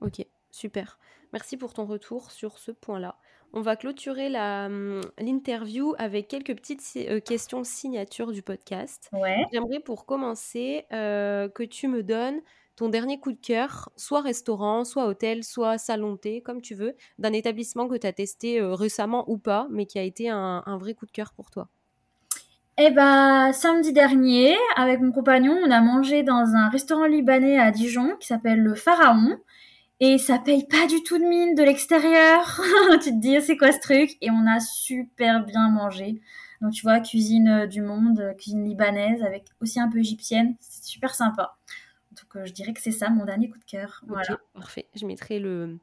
Ok, 0.00 0.26
super. 0.50 0.98
Merci 1.32 1.56
pour 1.56 1.74
ton 1.74 1.86
retour 1.86 2.32
sur 2.32 2.58
ce 2.58 2.72
point-là. 2.72 3.16
On 3.52 3.60
va 3.60 3.76
clôturer 3.76 4.26
hum, 4.36 5.00
l'interview 5.18 5.94
avec 5.98 6.26
quelques 6.26 6.56
petites 6.56 6.82
euh, 6.96 7.20
questions 7.20 7.62
signature 7.62 8.32
du 8.32 8.42
podcast. 8.42 9.08
Ouais. 9.12 9.46
J'aimerais 9.52 9.80
pour 9.80 10.06
commencer 10.06 10.86
euh, 10.92 11.48
que 11.48 11.62
tu 11.62 11.86
me 11.86 12.02
donnes 12.02 12.40
ton 12.74 12.88
dernier 12.88 13.20
coup 13.20 13.32
de 13.32 13.40
cœur, 13.40 13.90
soit 13.96 14.20
restaurant, 14.20 14.84
soit 14.84 15.06
hôtel, 15.06 15.44
soit 15.44 15.78
salon 15.78 16.14
de 16.14 16.18
thé, 16.18 16.42
comme 16.42 16.60
tu 16.60 16.74
veux, 16.74 16.94
d'un 17.18 17.32
établissement 17.32 17.86
que 17.88 17.96
tu 17.96 18.06
as 18.06 18.12
testé 18.12 18.60
récemment 18.60 19.24
ou 19.30 19.38
pas, 19.38 19.66
mais 19.70 19.86
qui 19.86 19.98
a 19.98 20.02
été 20.02 20.28
un 20.28 20.76
vrai 20.76 20.92
coup 20.92 21.06
de 21.06 21.10
cœur 21.10 21.32
pour 21.32 21.50
toi. 21.50 21.70
Eh 22.78 22.90
ben, 22.90 23.52
samedi 23.52 23.94
dernier, 23.94 24.54
avec 24.76 25.00
mon 25.00 25.10
compagnon, 25.10 25.58
on 25.64 25.70
a 25.70 25.80
mangé 25.80 26.22
dans 26.22 26.54
un 26.54 26.68
restaurant 26.68 27.06
libanais 27.06 27.58
à 27.58 27.70
Dijon 27.70 28.16
qui 28.20 28.26
s'appelle 28.26 28.60
le 28.60 28.74
Pharaon. 28.74 29.38
Et 29.98 30.18
ça 30.18 30.38
paye 30.38 30.66
pas 30.66 30.86
du 30.86 31.02
tout 31.02 31.16
de 31.16 31.24
mine 31.24 31.54
de 31.54 31.62
l'extérieur. 31.62 32.60
tu 33.02 33.10
te 33.10 33.18
dis, 33.18 33.40
c'est 33.40 33.56
quoi 33.56 33.72
ce 33.72 33.80
truc? 33.80 34.10
Et 34.20 34.30
on 34.30 34.46
a 34.46 34.60
super 34.60 35.46
bien 35.46 35.70
mangé. 35.70 36.20
Donc, 36.60 36.72
tu 36.72 36.82
vois, 36.82 37.00
cuisine 37.00 37.48
euh, 37.48 37.66
du 37.66 37.80
monde, 37.80 38.20
euh, 38.20 38.34
cuisine 38.34 38.64
libanaise, 38.68 39.22
avec 39.22 39.46
aussi 39.62 39.80
un 39.80 39.88
peu 39.88 39.98
égyptienne. 39.98 40.54
C'est 40.60 40.84
super 40.84 41.14
sympa. 41.14 41.56
Donc, 42.10 42.36
euh, 42.36 42.44
je 42.44 42.52
dirais 42.52 42.74
que 42.74 42.80
c'est 42.82 42.92
ça 42.92 43.08
mon 43.08 43.24
dernier 43.24 43.48
coup 43.48 43.58
de 43.58 43.64
cœur. 43.64 44.02
voilà. 44.06 44.38
Parfait. 44.52 44.86
Je 44.94 45.06
mettrai 45.06 45.38
le, 45.38 45.78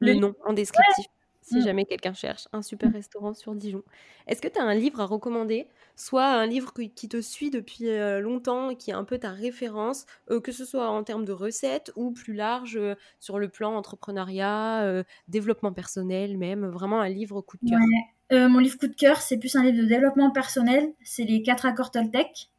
le, 0.00 0.14
nom 0.14 0.34
en 0.46 0.54
descriptif. 0.54 1.06
Si 1.48 1.56
mm. 1.56 1.62
jamais 1.62 1.84
quelqu'un 1.84 2.12
cherche 2.12 2.46
un 2.52 2.62
super 2.62 2.92
restaurant 2.92 3.34
sur 3.34 3.54
Dijon. 3.54 3.82
Est-ce 4.26 4.42
que 4.42 4.48
tu 4.48 4.58
as 4.58 4.62
un 4.62 4.74
livre 4.74 5.00
à 5.00 5.06
recommander? 5.06 5.66
Soit 5.96 6.26
un 6.26 6.46
livre 6.46 6.72
qui 6.72 7.08
te 7.08 7.20
suit 7.20 7.50
depuis 7.50 7.88
euh, 7.88 8.20
longtemps, 8.20 8.74
qui 8.74 8.90
est 8.90 8.94
un 8.94 9.04
peu 9.04 9.18
ta 9.18 9.30
référence, 9.30 10.06
euh, 10.30 10.40
que 10.40 10.52
ce 10.52 10.64
soit 10.64 10.88
en 10.88 11.02
termes 11.02 11.24
de 11.24 11.32
recettes 11.32 11.90
ou 11.96 12.12
plus 12.12 12.34
large 12.34 12.76
euh, 12.76 12.94
sur 13.18 13.38
le 13.38 13.48
plan 13.48 13.74
entrepreneuriat, 13.74 15.02
développement 15.28 15.72
personnel 15.72 16.36
même, 16.36 16.66
vraiment 16.66 17.00
un 17.00 17.08
livre 17.08 17.40
coup 17.40 17.56
de 17.62 17.70
cœur? 17.70 17.80
mon 18.30 18.58
livre 18.58 18.76
coup 18.78 18.88
de 18.88 18.94
cœur, 18.94 19.22
c'est 19.22 19.38
plus 19.38 19.56
un 19.56 19.62
livre 19.64 19.78
de 19.82 19.88
développement 19.88 20.30
personnel, 20.30 20.92
c'est 21.02 21.24
les 21.24 21.42
4 21.42 21.64
accords 21.64 21.90
Toltec. 21.90 22.50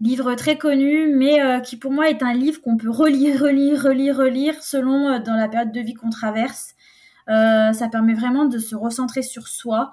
Livre 0.00 0.34
très 0.34 0.56
connu, 0.56 1.14
mais 1.14 1.38
qui 1.62 1.76
pour 1.76 1.92
moi 1.92 2.08
est 2.08 2.22
un 2.22 2.32
livre 2.32 2.62
qu'on 2.62 2.78
peut 2.78 2.90
relire, 2.90 3.40
relire, 3.42 3.82
relire, 3.82 4.16
relire 4.16 4.62
selon 4.62 5.18
dans 5.20 5.36
la 5.36 5.48
période 5.48 5.72
de 5.72 5.80
vie 5.80 5.94
qu'on 5.94 6.10
traverse. 6.10 6.74
Ça 7.26 7.88
permet 7.90 8.14
vraiment 8.14 8.44
de 8.44 8.58
se 8.58 8.74
recentrer 8.74 9.22
sur 9.22 9.48
soi 9.48 9.92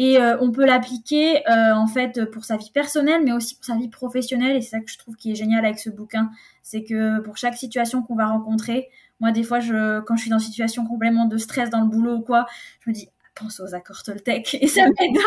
et 0.00 0.16
euh, 0.16 0.38
on 0.40 0.50
peut 0.50 0.64
l'appliquer 0.64 1.46
euh, 1.46 1.74
en 1.74 1.86
fait 1.86 2.24
pour 2.30 2.46
sa 2.46 2.56
vie 2.56 2.70
personnelle, 2.70 3.20
mais 3.22 3.32
aussi 3.32 3.56
pour 3.56 3.66
sa 3.66 3.76
vie 3.76 3.90
professionnelle. 3.90 4.56
Et 4.56 4.62
c'est 4.62 4.70
ça 4.70 4.80
que 4.80 4.90
je 4.90 4.96
trouve 4.96 5.14
qui 5.14 5.30
est 5.30 5.34
génial 5.34 5.62
avec 5.62 5.78
ce 5.78 5.90
bouquin, 5.90 6.30
c'est 6.62 6.84
que 6.84 7.20
pour 7.20 7.36
chaque 7.36 7.54
situation 7.54 8.02
qu'on 8.02 8.14
va 8.14 8.28
rencontrer, 8.28 8.88
moi 9.20 9.30
des 9.30 9.42
fois, 9.42 9.60
je, 9.60 10.00
quand 10.00 10.16
je 10.16 10.22
suis 10.22 10.30
dans 10.30 10.38
une 10.38 10.46
situation 10.46 10.86
complètement 10.86 11.26
de 11.26 11.36
stress 11.36 11.68
dans 11.68 11.82
le 11.82 11.86
boulot 11.86 12.14
ou 12.14 12.20
quoi, 12.22 12.46
je 12.80 12.88
me 12.88 12.94
dis 12.94 13.10
pense 13.34 13.60
aux 13.60 13.74
accords 13.74 14.02
Toltec 14.02 14.56
et 14.58 14.68
ça 14.68 14.86
m'aide. 14.86 15.18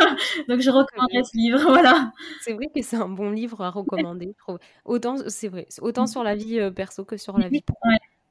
Donc 0.49 0.59
je 0.61 0.71
recommanderais 0.71 1.23
ce 1.23 1.37
livre, 1.37 1.59
voilà. 1.67 2.11
C'est 2.41 2.53
vrai 2.53 2.71
que 2.73 2.81
c'est 2.81 2.97
un 2.97 3.09
bon 3.09 3.29
livre 3.29 3.61
à 3.61 3.69
recommander. 3.69 4.35
autant 4.85 5.17
c'est 5.27 5.49
vrai, 5.49 5.67
autant 5.81 6.07
sur 6.07 6.23
la 6.23 6.33
vie 6.33 6.59
euh, 6.59 6.71
perso 6.71 7.05
que 7.05 7.17
sur 7.17 7.37
la 7.37 7.47
vie 7.47 7.61
pro. 7.61 7.77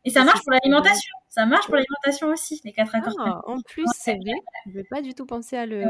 Et 0.05 0.11
ça 0.11 0.25
marche 0.25 0.43
pour 0.43 0.53
l'alimentation. 0.53 1.13
Ça 1.29 1.47
marche 1.47 1.67
pour 1.67 1.77
l'alimentation 1.77 2.29
aussi, 2.29 2.61
les 2.65 2.73
quatre 2.73 2.95
accords. 2.95 3.15
Ah, 3.21 3.41
en 3.47 3.61
plus, 3.61 3.87
c'est 3.95 4.15
vrai. 4.17 4.35
Je 4.67 4.71
n'avais 4.71 4.85
pas 4.85 5.01
du 5.01 5.15
tout 5.15 5.27
pensé 5.27 5.57
à 5.57 5.67
le, 5.67 5.85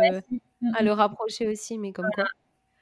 à 0.74 0.82
le 0.82 0.92
rapprocher 0.92 1.48
aussi, 1.48 1.78
mais 1.78 1.92
comme 1.92 2.08
quoi. 2.14 2.24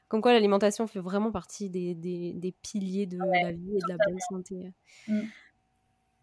Comme 0.09 0.23
quoi, 0.23 0.33
l'alimentation 0.33 0.89
fait 0.89 0.99
vraiment 0.99 1.31
partie 1.31 1.71
des, 1.71 1.95
des, 1.95 2.33
des 2.33 2.51
piliers 2.51 3.07
de 3.07 3.17
la 3.17 3.53
vie 3.53 3.77
et 3.77 3.79
de 3.79 3.89
la 3.89 3.97
bonne 4.05 4.19
santé. 4.29 4.73
Mm. 5.07 5.21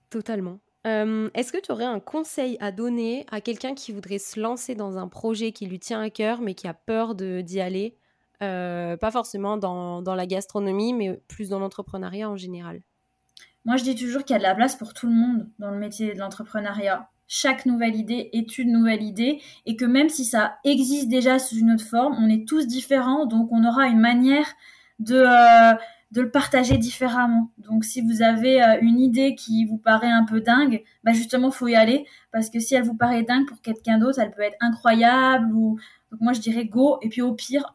Totalement. 0.10 0.60
Est-ce 0.86 1.51
que 1.51 1.60
tu 1.60 1.72
aurais 1.72 1.86
un 1.86 1.99
conseil 1.99 2.58
à 2.62 2.72
donner 2.72 3.26
à 3.30 3.41
quelqu'un 3.41 3.76
qui 3.76 3.91
voudrait 3.91 4.20
se 4.20 4.39
lancer 4.39 4.76
dans 4.76 4.97
un 4.97 5.08
projet 5.08 5.51
qui 5.51 5.66
lui 5.66 5.80
tient 5.80 6.01
à 6.01 6.10
cœur, 6.10 6.39
mais 6.39 6.53
qui 6.53 6.68
a 6.68 6.74
peur 6.74 7.16
d'y 7.16 7.60
aller? 7.60 7.97
Euh, 8.41 8.95
Pas 8.97 9.12
forcément 9.12 9.58
dans, 9.58 10.01
dans, 10.01 10.16
la 10.16 10.26
gastronomie, 10.26 10.93
mais 10.93 11.20
plus 11.28 11.49
dans 11.49 11.60
l'entrepreneuriat 11.60 12.30
en 12.30 12.38
général. 12.38 12.82
Moi, 13.68 13.76
je 13.76 13.84
dis 13.84 13.95
toujours 13.95 14.24
qu'il 14.24 14.34
y 14.34 14.38
a 14.38 14.39
de 14.39 14.43
la 14.43 14.55
place 14.55 14.78
pour 14.78 14.93
tout 14.93 15.07
le 15.07 15.13
monde 15.13 15.49
dans 15.59 15.72
le 15.72 15.78
métier 15.78 16.13
de 16.13 16.20
l'entrepreneuriat. 16.20 17.09
Chaque 17.28 17.65
nouvelle 17.65 17.97
idée 17.97 18.30
est 18.32 18.57
une 18.57 18.72
nouvelle 18.72 19.03
idée 19.03 19.41
et 19.65 19.76
que 19.76 19.84
même 19.84 20.07
si 20.07 20.24
ça 20.24 20.55
existe 20.63 21.09
déjà 21.09 21.38
sous 21.38 21.57
une 21.57 21.74
autre 21.74 21.84
forme, 21.84 22.15
on 22.18 22.30
est 22.30 22.47
tous 22.47 22.65
différents, 22.65 23.26
donc 23.26 23.49
on 23.51 23.68
aura 23.68 23.88
une 23.88 23.99
manière 23.99 24.47
de, 24.99 25.18
euh, 25.18 25.76
de 26.13 26.22
le 26.22 26.32
partager 26.32 26.78
différemment. 26.78 27.51
Donc 27.57 27.84
si 27.84 27.99
vous 27.99 28.22
avez 28.22 28.63
euh, 28.63 28.78
une 28.82 29.01
idée 29.01 29.36
qui 29.36 29.65
vous 29.65 29.78
paraît 29.78 30.11
un 30.11 30.24
peu 30.24 30.39
dingue, 30.39 30.82
bah 31.03 31.11
justement, 31.11 31.51
faut 31.51 31.68
y 31.68 31.76
aller 31.76 32.05
parce 32.32 32.49
que 32.49 32.61
si 32.61 32.74
elle 32.74 32.84
vous 32.84 32.95
paraît 32.95 33.24
dingue 33.24 33.47
pour 33.47 33.59
quelqu'un 33.59 33.97
d'autre, 33.97 34.20
elle 34.20 34.32
peut 34.32 34.43
être 34.43 34.55
incroyable 34.61 35.53
ou 35.53 35.78
donc 36.09 36.22
moi 36.22 36.32
je 36.32 36.39
dirais 36.39 36.63
go 36.63 36.99
et 37.01 37.09
puis 37.09 37.22
au 37.22 37.34
pire, 37.34 37.74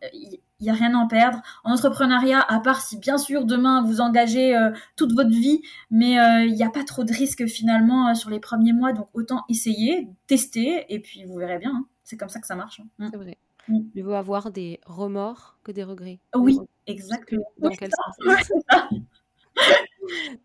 il 0.63 0.67
n'y 0.67 0.71
a 0.71 0.75
rien 0.75 0.95
à 0.95 0.99
en 0.99 1.09
perdre. 1.09 1.43
En 1.65 1.73
entrepreneuriat, 1.73 2.41
à 2.41 2.61
part 2.61 2.81
si 2.83 2.97
bien 2.97 3.19
sûr 3.19 3.45
demain 3.45 3.83
vous 3.83 4.01
engagez 4.01 4.57
euh, 4.57 4.71
toute 4.95 5.13
votre 5.13 5.31
vie, 5.31 5.61
mais 5.91 6.21
euh, 6.21 6.45
il 6.45 6.55
n'y 6.55 6.63
a 6.63 6.71
pas 6.71 6.85
trop 6.85 7.03
de 7.03 7.13
risques 7.13 7.47
finalement 7.47 8.09
euh, 8.09 8.15
sur 8.15 8.31
les 8.31 8.39
premiers 8.39 8.73
mois, 8.73 8.93
donc 8.93 9.09
autant 9.13 9.43
essayer, 9.49 10.09
tester, 10.29 10.87
et 10.89 11.01
puis 11.01 11.25
vous 11.25 11.35
verrez 11.35 11.59
bien. 11.59 11.73
Hein. 11.75 11.87
C'est 12.05 12.17
comme 12.17 12.29
ça 12.29 12.41
que 12.41 12.47
ça 12.47 12.55
marche. 12.55 12.81
Hein. 12.81 12.87
Mm. 12.99 13.09
C'est 13.11 13.17
vrai. 13.17 13.39
Mm. 13.67 13.81
Il 13.97 14.05
vaut 14.05 14.13
avoir 14.13 14.53
des 14.53 14.79
remords 14.87 15.59
que 15.65 15.73
des 15.73 15.83
regrets. 15.83 16.21
Oui, 16.37 16.57
exactement. 16.87 17.43
Dans 17.59 17.71
quel 17.71 17.91
sens? 17.91 18.15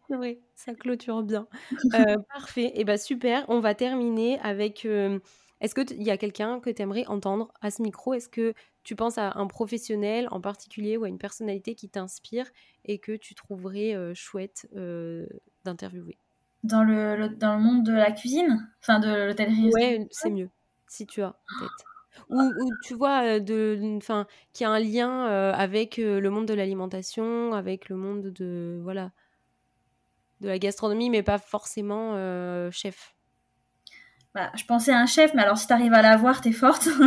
vrai, 0.09 0.39
ça 0.55 0.73
clôture 0.73 1.21
bien. 1.21 1.47
parfait. 2.33 2.71
Et 2.73 2.81
eh 2.81 2.83
ben 2.85 2.97
super. 2.97 3.45
On 3.49 3.59
va 3.59 3.75
terminer 3.75 4.39
avec. 4.39 4.87
Est-ce 5.59 5.73
qu'il 5.73 6.03
y 6.03 6.11
a 6.11 6.17
quelqu'un 6.17 6.59
que 6.59 6.69
tu 6.69 6.81
aimerais 6.83 7.05
entendre 7.07 7.51
à 7.61 7.71
ce 7.71 7.81
micro? 7.81 8.13
Est-ce 8.13 8.29
que 8.29 8.53
tu 8.87 8.95
penses 8.95 9.17
à 9.17 9.33
un 9.35 9.47
professionnel 9.47 10.29
en 10.31 10.39
particulier 10.39 10.95
ou 10.95 11.03
à 11.03 11.09
une 11.09 11.17
personnalité 11.17 11.75
qui 11.75 11.89
t'inspire 11.89 12.45
et 12.85 12.99
que 12.99 13.11
tu 13.11 13.35
trouverais 13.35 13.93
euh, 13.93 14.13
chouette 14.13 14.65
euh, 14.77 15.27
d'interviewer? 15.65 16.17
Dans 16.63 16.85
le, 16.85 17.27
dans 17.27 17.57
le 17.57 17.61
monde 17.61 17.83
de 17.85 17.91
la 17.91 18.13
cuisine? 18.13 18.65
Enfin, 18.81 19.01
de 19.01 19.27
l'hôtellerie 19.27 19.71
Ouais, 19.73 20.07
c'est 20.09 20.29
mieux, 20.29 20.49
si 20.87 21.05
tu 21.05 21.21
as 21.21 21.37
peut-être. 21.49 21.83
Ou, 22.29 22.49
tu 22.81 22.93
vois, 22.93 23.25
euh, 23.25 23.39
de, 23.41 23.97
enfin, 23.97 24.25
qui 24.53 24.63
a 24.63 24.69
un 24.69 24.79
lien 24.79 25.25
avec 25.51 25.97
le 25.97 26.29
monde 26.29 26.45
de 26.45 26.53
l'alimentation, 26.53 27.51
avec 27.53 27.89
le 27.89 27.97
monde 27.97 28.31
de, 28.31 28.79
voilà, 28.81 29.11
de 30.39 30.47
la 30.47 30.59
gastronomie, 30.59 31.09
mais 31.09 31.23
pas 31.23 31.39
forcément 31.39 32.13
chef. 32.71 33.17
Bah, 34.33 34.51
je 34.55 34.63
pensais 34.63 34.93
à 34.93 34.99
un 34.99 35.07
chef, 35.07 35.33
mais 35.33 35.41
alors 35.41 35.57
si 35.57 35.67
tu 35.67 35.73
arrives 35.73 35.93
à 35.93 36.01
l'avoir, 36.01 36.39
t'es 36.39 36.53
forte. 36.53 36.87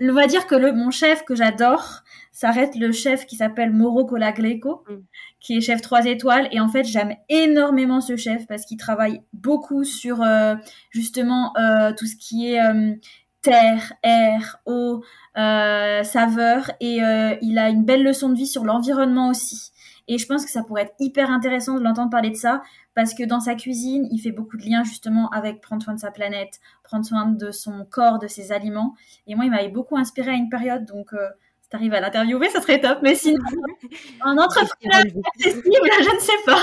on 0.00 0.12
va 0.12 0.26
dire 0.26 0.46
que 0.46 0.54
le, 0.54 0.72
mon 0.72 0.90
chef 0.90 1.24
que 1.24 1.34
j'adore, 1.34 2.02
ça 2.32 2.50
reste 2.50 2.76
le 2.76 2.92
chef 2.92 3.26
qui 3.26 3.36
s'appelle 3.36 3.72
Moro 3.72 4.04
Colagleco, 4.04 4.84
mm. 4.88 4.94
qui 5.40 5.56
est 5.56 5.60
chef 5.60 5.80
3 5.80 6.06
étoiles. 6.06 6.48
Et 6.52 6.60
en 6.60 6.68
fait, 6.68 6.84
j'aime 6.84 7.14
énormément 7.28 8.00
ce 8.00 8.16
chef 8.16 8.46
parce 8.46 8.66
qu'il 8.66 8.76
travaille 8.76 9.22
beaucoup 9.32 9.84
sur 9.84 10.22
euh, 10.22 10.54
justement 10.90 11.56
euh, 11.56 11.92
tout 11.96 12.06
ce 12.06 12.16
qui 12.16 12.52
est 12.52 12.60
euh, 12.60 12.94
terre, 13.40 13.92
air, 14.02 14.58
eau, 14.66 15.02
saveur. 15.34 16.70
Et 16.80 16.98
il 17.42 17.58
a 17.58 17.68
une 17.68 17.84
belle 17.84 18.02
leçon 18.02 18.28
de 18.28 18.34
vie 18.34 18.46
sur 18.46 18.64
l'environnement 18.64 19.28
aussi. 19.28 19.70
Et 20.08 20.18
je 20.18 20.26
pense 20.26 20.44
que 20.44 20.50
ça 20.50 20.62
pourrait 20.62 20.82
être 20.82 20.94
hyper 21.00 21.30
intéressant 21.30 21.74
de 21.74 21.82
l'entendre 21.82 22.10
parler 22.10 22.30
de 22.30 22.36
ça, 22.36 22.62
parce 22.94 23.14
que 23.14 23.24
dans 23.24 23.40
sa 23.40 23.54
cuisine, 23.54 24.06
il 24.10 24.18
fait 24.18 24.30
beaucoup 24.30 24.56
de 24.56 24.62
liens 24.62 24.84
justement 24.84 25.28
avec 25.30 25.60
prendre 25.60 25.82
soin 25.82 25.94
de 25.94 26.00
sa 26.00 26.10
planète, 26.10 26.60
prendre 26.84 27.04
soin 27.04 27.26
de 27.26 27.50
son 27.50 27.84
corps, 27.84 28.18
de 28.18 28.26
ses 28.26 28.52
aliments. 28.52 28.94
Et 29.26 29.34
moi, 29.34 29.44
il 29.44 29.50
m'avait 29.50 29.68
beaucoup 29.68 29.96
inspiré 29.96 30.30
à 30.30 30.34
une 30.34 30.48
période, 30.48 30.84
donc 30.84 31.12
euh, 31.12 31.28
si 31.60 31.68
tu 31.70 31.76
arrives 31.76 31.94
à 31.94 32.00
l'interviewer, 32.00 32.48
ça 32.50 32.60
serait 32.60 32.80
top. 32.80 32.98
Mais 33.02 33.14
sinon, 33.14 33.42
un 34.20 34.38
entrepreneur 34.38 35.00
accessible, 35.34 35.64
je 35.64 36.14
ne 36.14 36.20
sais 36.20 36.32
pas. 36.46 36.60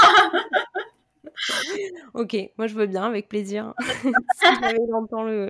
ok, 2.14 2.36
moi 2.58 2.68
je 2.68 2.76
veux 2.76 2.86
bien, 2.86 3.04
avec 3.04 3.28
plaisir. 3.28 3.74
si 3.80 4.46
j'avais 4.62 4.78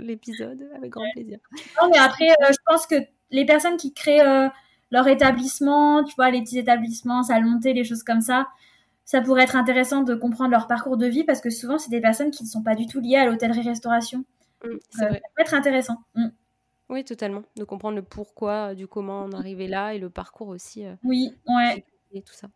l'épisode, 0.02 0.68
avec 0.76 0.92
grand 0.92 1.06
plaisir. 1.14 1.40
Non, 1.82 1.90
mais 1.92 2.00
après, 2.00 2.30
euh, 2.30 2.52
je 2.52 2.58
pense 2.66 2.88
que 2.88 2.96
les 3.32 3.46
personnes 3.46 3.78
qui 3.78 3.94
créent 3.94 4.26
euh, 4.26 4.50
leur 4.94 5.08
établissement, 5.08 6.04
tu 6.04 6.14
vois, 6.16 6.30
les 6.30 6.42
petits 6.42 6.60
établissements, 6.60 7.24
salon 7.24 7.60
thé, 7.60 7.74
les 7.74 7.84
choses 7.84 8.04
comme 8.04 8.22
ça, 8.22 8.48
ça 9.06 9.22
pourrait 9.22 9.44
être 9.44 9.56
intéressant 9.56 10.04
de 10.04 10.14
comprendre 10.14 10.52
leur 10.52 10.68
parcours 10.68 10.98
de 10.98 11.08
vie 11.08 11.24
parce 11.24 11.42
que 11.42 11.50
souvent, 11.50 11.80
c'est 11.80 11.90
des 11.90 12.00
personnes 12.00 12.30
qui 12.30 12.44
ne 12.44 12.48
sont 12.48 12.62
pas 12.62 12.76
du 12.76 12.86
tout 12.86 13.02
liées 13.02 13.16
à 13.16 13.26
l'hôtellerie-restauration. 13.26 14.20
Mmh, 14.64 14.68
euh, 14.68 14.78
ça 14.92 15.08
peut 15.08 15.42
être 15.42 15.56
intéressant. 15.56 15.98
Mmh. 16.14 16.28
Oui, 16.90 17.04
totalement. 17.04 17.42
De 17.58 17.64
comprendre 17.64 17.96
le 17.96 18.04
pourquoi, 18.04 18.70
euh, 18.70 18.76
du 18.76 18.88
comment 18.88 19.24
on 19.24 19.32
est 19.32 19.36
arrivé 19.36 19.68
là 19.68 19.96
et 19.96 19.98
le 19.98 20.12
parcours 20.12 20.50
aussi. 20.50 20.86
Euh, 20.86 20.94
oui, 21.04 21.34
ouais. 21.48 21.84
Et 22.12 22.22
tout 22.22 22.36
ça. 22.36 22.50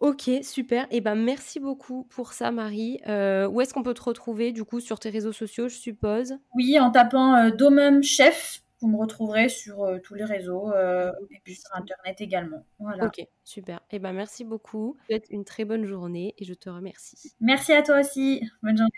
Ok, 0.00 0.28
super. 0.42 0.86
Et 0.86 0.96
eh 0.96 1.00
ben 1.00 1.14
merci 1.14 1.60
beaucoup 1.60 2.02
pour 2.10 2.32
ça, 2.32 2.50
Marie. 2.50 2.98
où 3.06 3.60
est-ce 3.60 3.72
qu'on 3.72 3.84
peut 3.84 3.94
te 3.94 4.02
retrouver 4.02 4.50
du 4.50 4.64
coup 4.64 4.80
sur 4.80 4.98
tes 4.98 5.10
réseaux 5.10 5.30
sociaux, 5.30 5.68
je 5.68 5.76
suppose? 5.76 6.34
Oui, 6.56 6.80
en 6.80 6.90
tapant 6.90 7.50
Domum 7.50 8.02
Chef 8.02 8.64
vous 8.82 8.88
me 8.88 8.98
retrouverez 8.98 9.48
sur 9.48 9.84
euh, 9.84 9.98
tous 9.98 10.14
les 10.14 10.24
réseaux 10.24 10.72
euh, 10.72 11.12
et 11.30 11.40
puis 11.44 11.54
sur 11.54 11.70
Internet 11.74 12.20
également. 12.20 12.66
Voilà. 12.78 13.06
Ok, 13.06 13.24
super. 13.44 13.76
Et 13.90 13.96
eh 13.96 13.98
ben, 14.00 14.12
merci 14.12 14.44
beaucoup. 14.44 14.96
Je 15.02 15.14
souhaite 15.14 15.26
une 15.30 15.44
très 15.44 15.64
bonne 15.64 15.84
journée 15.84 16.34
et 16.38 16.44
je 16.44 16.54
te 16.54 16.68
remercie. 16.68 17.32
Merci 17.40 17.72
à 17.72 17.82
toi 17.82 18.00
aussi. 18.00 18.42
Bonne 18.62 18.76
journée. 18.76 18.90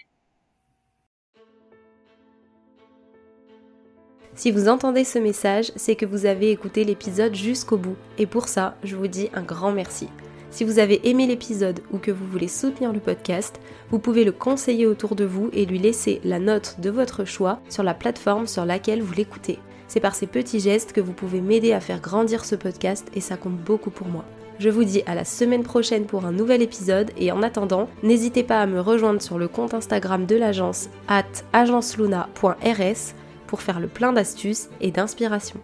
Si 4.35 4.51
vous 4.51 4.69
entendez 4.69 5.05
ce 5.05 5.19
message, 5.19 5.71
c'est 5.77 5.95
que 5.95 6.07
vous 6.07 6.27
avez 6.27 6.51
écouté 6.51 6.83
l'épisode 6.83 7.35
jusqu'au 7.35 7.77
bout. 7.77 7.97
Et 8.19 8.27
pour 8.27 8.49
ça, 8.49 8.77
je 8.83 8.97
vous 8.97 9.07
dis 9.07 9.29
un 9.33 9.43
grand 9.43 9.71
merci. 9.71 10.09
Si 10.51 10.65
vous 10.65 10.79
avez 10.79 11.09
aimé 11.09 11.27
l'épisode 11.27 11.81
ou 11.93 11.99
que 11.99 12.11
vous 12.11 12.27
voulez 12.27 12.49
soutenir 12.49 12.93
le 12.93 13.01
podcast, 13.01 13.61
vous 13.91 13.99
pouvez 13.99 14.25
le 14.25 14.33
conseiller 14.33 14.87
autour 14.87 15.15
de 15.15 15.25
vous 15.25 15.51
et 15.53 15.67
lui 15.67 15.79
laisser 15.79 16.21
la 16.25 16.39
note 16.39 16.81
de 16.81 16.91
votre 16.91 17.25
choix 17.25 17.61
sur 17.69 17.83
la 17.83 17.95
plateforme 17.95 18.47
sur 18.47 18.65
laquelle 18.65 19.03
vous 19.03 19.15
l'écoutez. 19.15 19.59
C'est 19.89 20.01
par 20.01 20.15
ces 20.15 20.27
petits 20.27 20.61
gestes 20.61 20.93
que 20.93 21.01
vous 21.01 21.13
pouvez 21.13 21.41
m'aider 21.41 21.73
à 21.73 21.81
faire 21.81 22.01
grandir 22.01 22.45
ce 22.45 22.55
podcast 22.55 23.09
et 23.15 23.21
ça 23.21 23.37
compte 23.37 23.57
beaucoup 23.57 23.91
pour 23.91 24.09
moi. 24.09 24.25
Je 24.59 24.71
vous 24.71 24.85
dis 24.85 25.03
à 25.07 25.15
la 25.15 25.25
semaine 25.25 25.65
prochaine 25.65 26.07
pour 26.07 26.27
un 26.27 26.33
nouvel 26.33 26.63
épisode 26.63 27.11
et 27.17 27.33
en 27.33 27.43
attendant, 27.43 27.89
n'hésitez 28.03 28.45
pas 28.45 28.61
à 28.61 28.67
me 28.67 28.81
rejoindre 28.81 29.21
sur 29.21 29.39
le 29.39 29.49
compte 29.49 29.75
Instagram 29.75 30.27
de 30.27 30.37
l'agence 30.37 30.89
at 31.09 31.25
agenceluna.rs 31.53 33.15
pour 33.47 33.63
faire 33.63 33.81
le 33.81 33.89
plein 33.89 34.13
d'astuces 34.13 34.69
et 34.81 34.91
d'inspiration. 34.91 35.61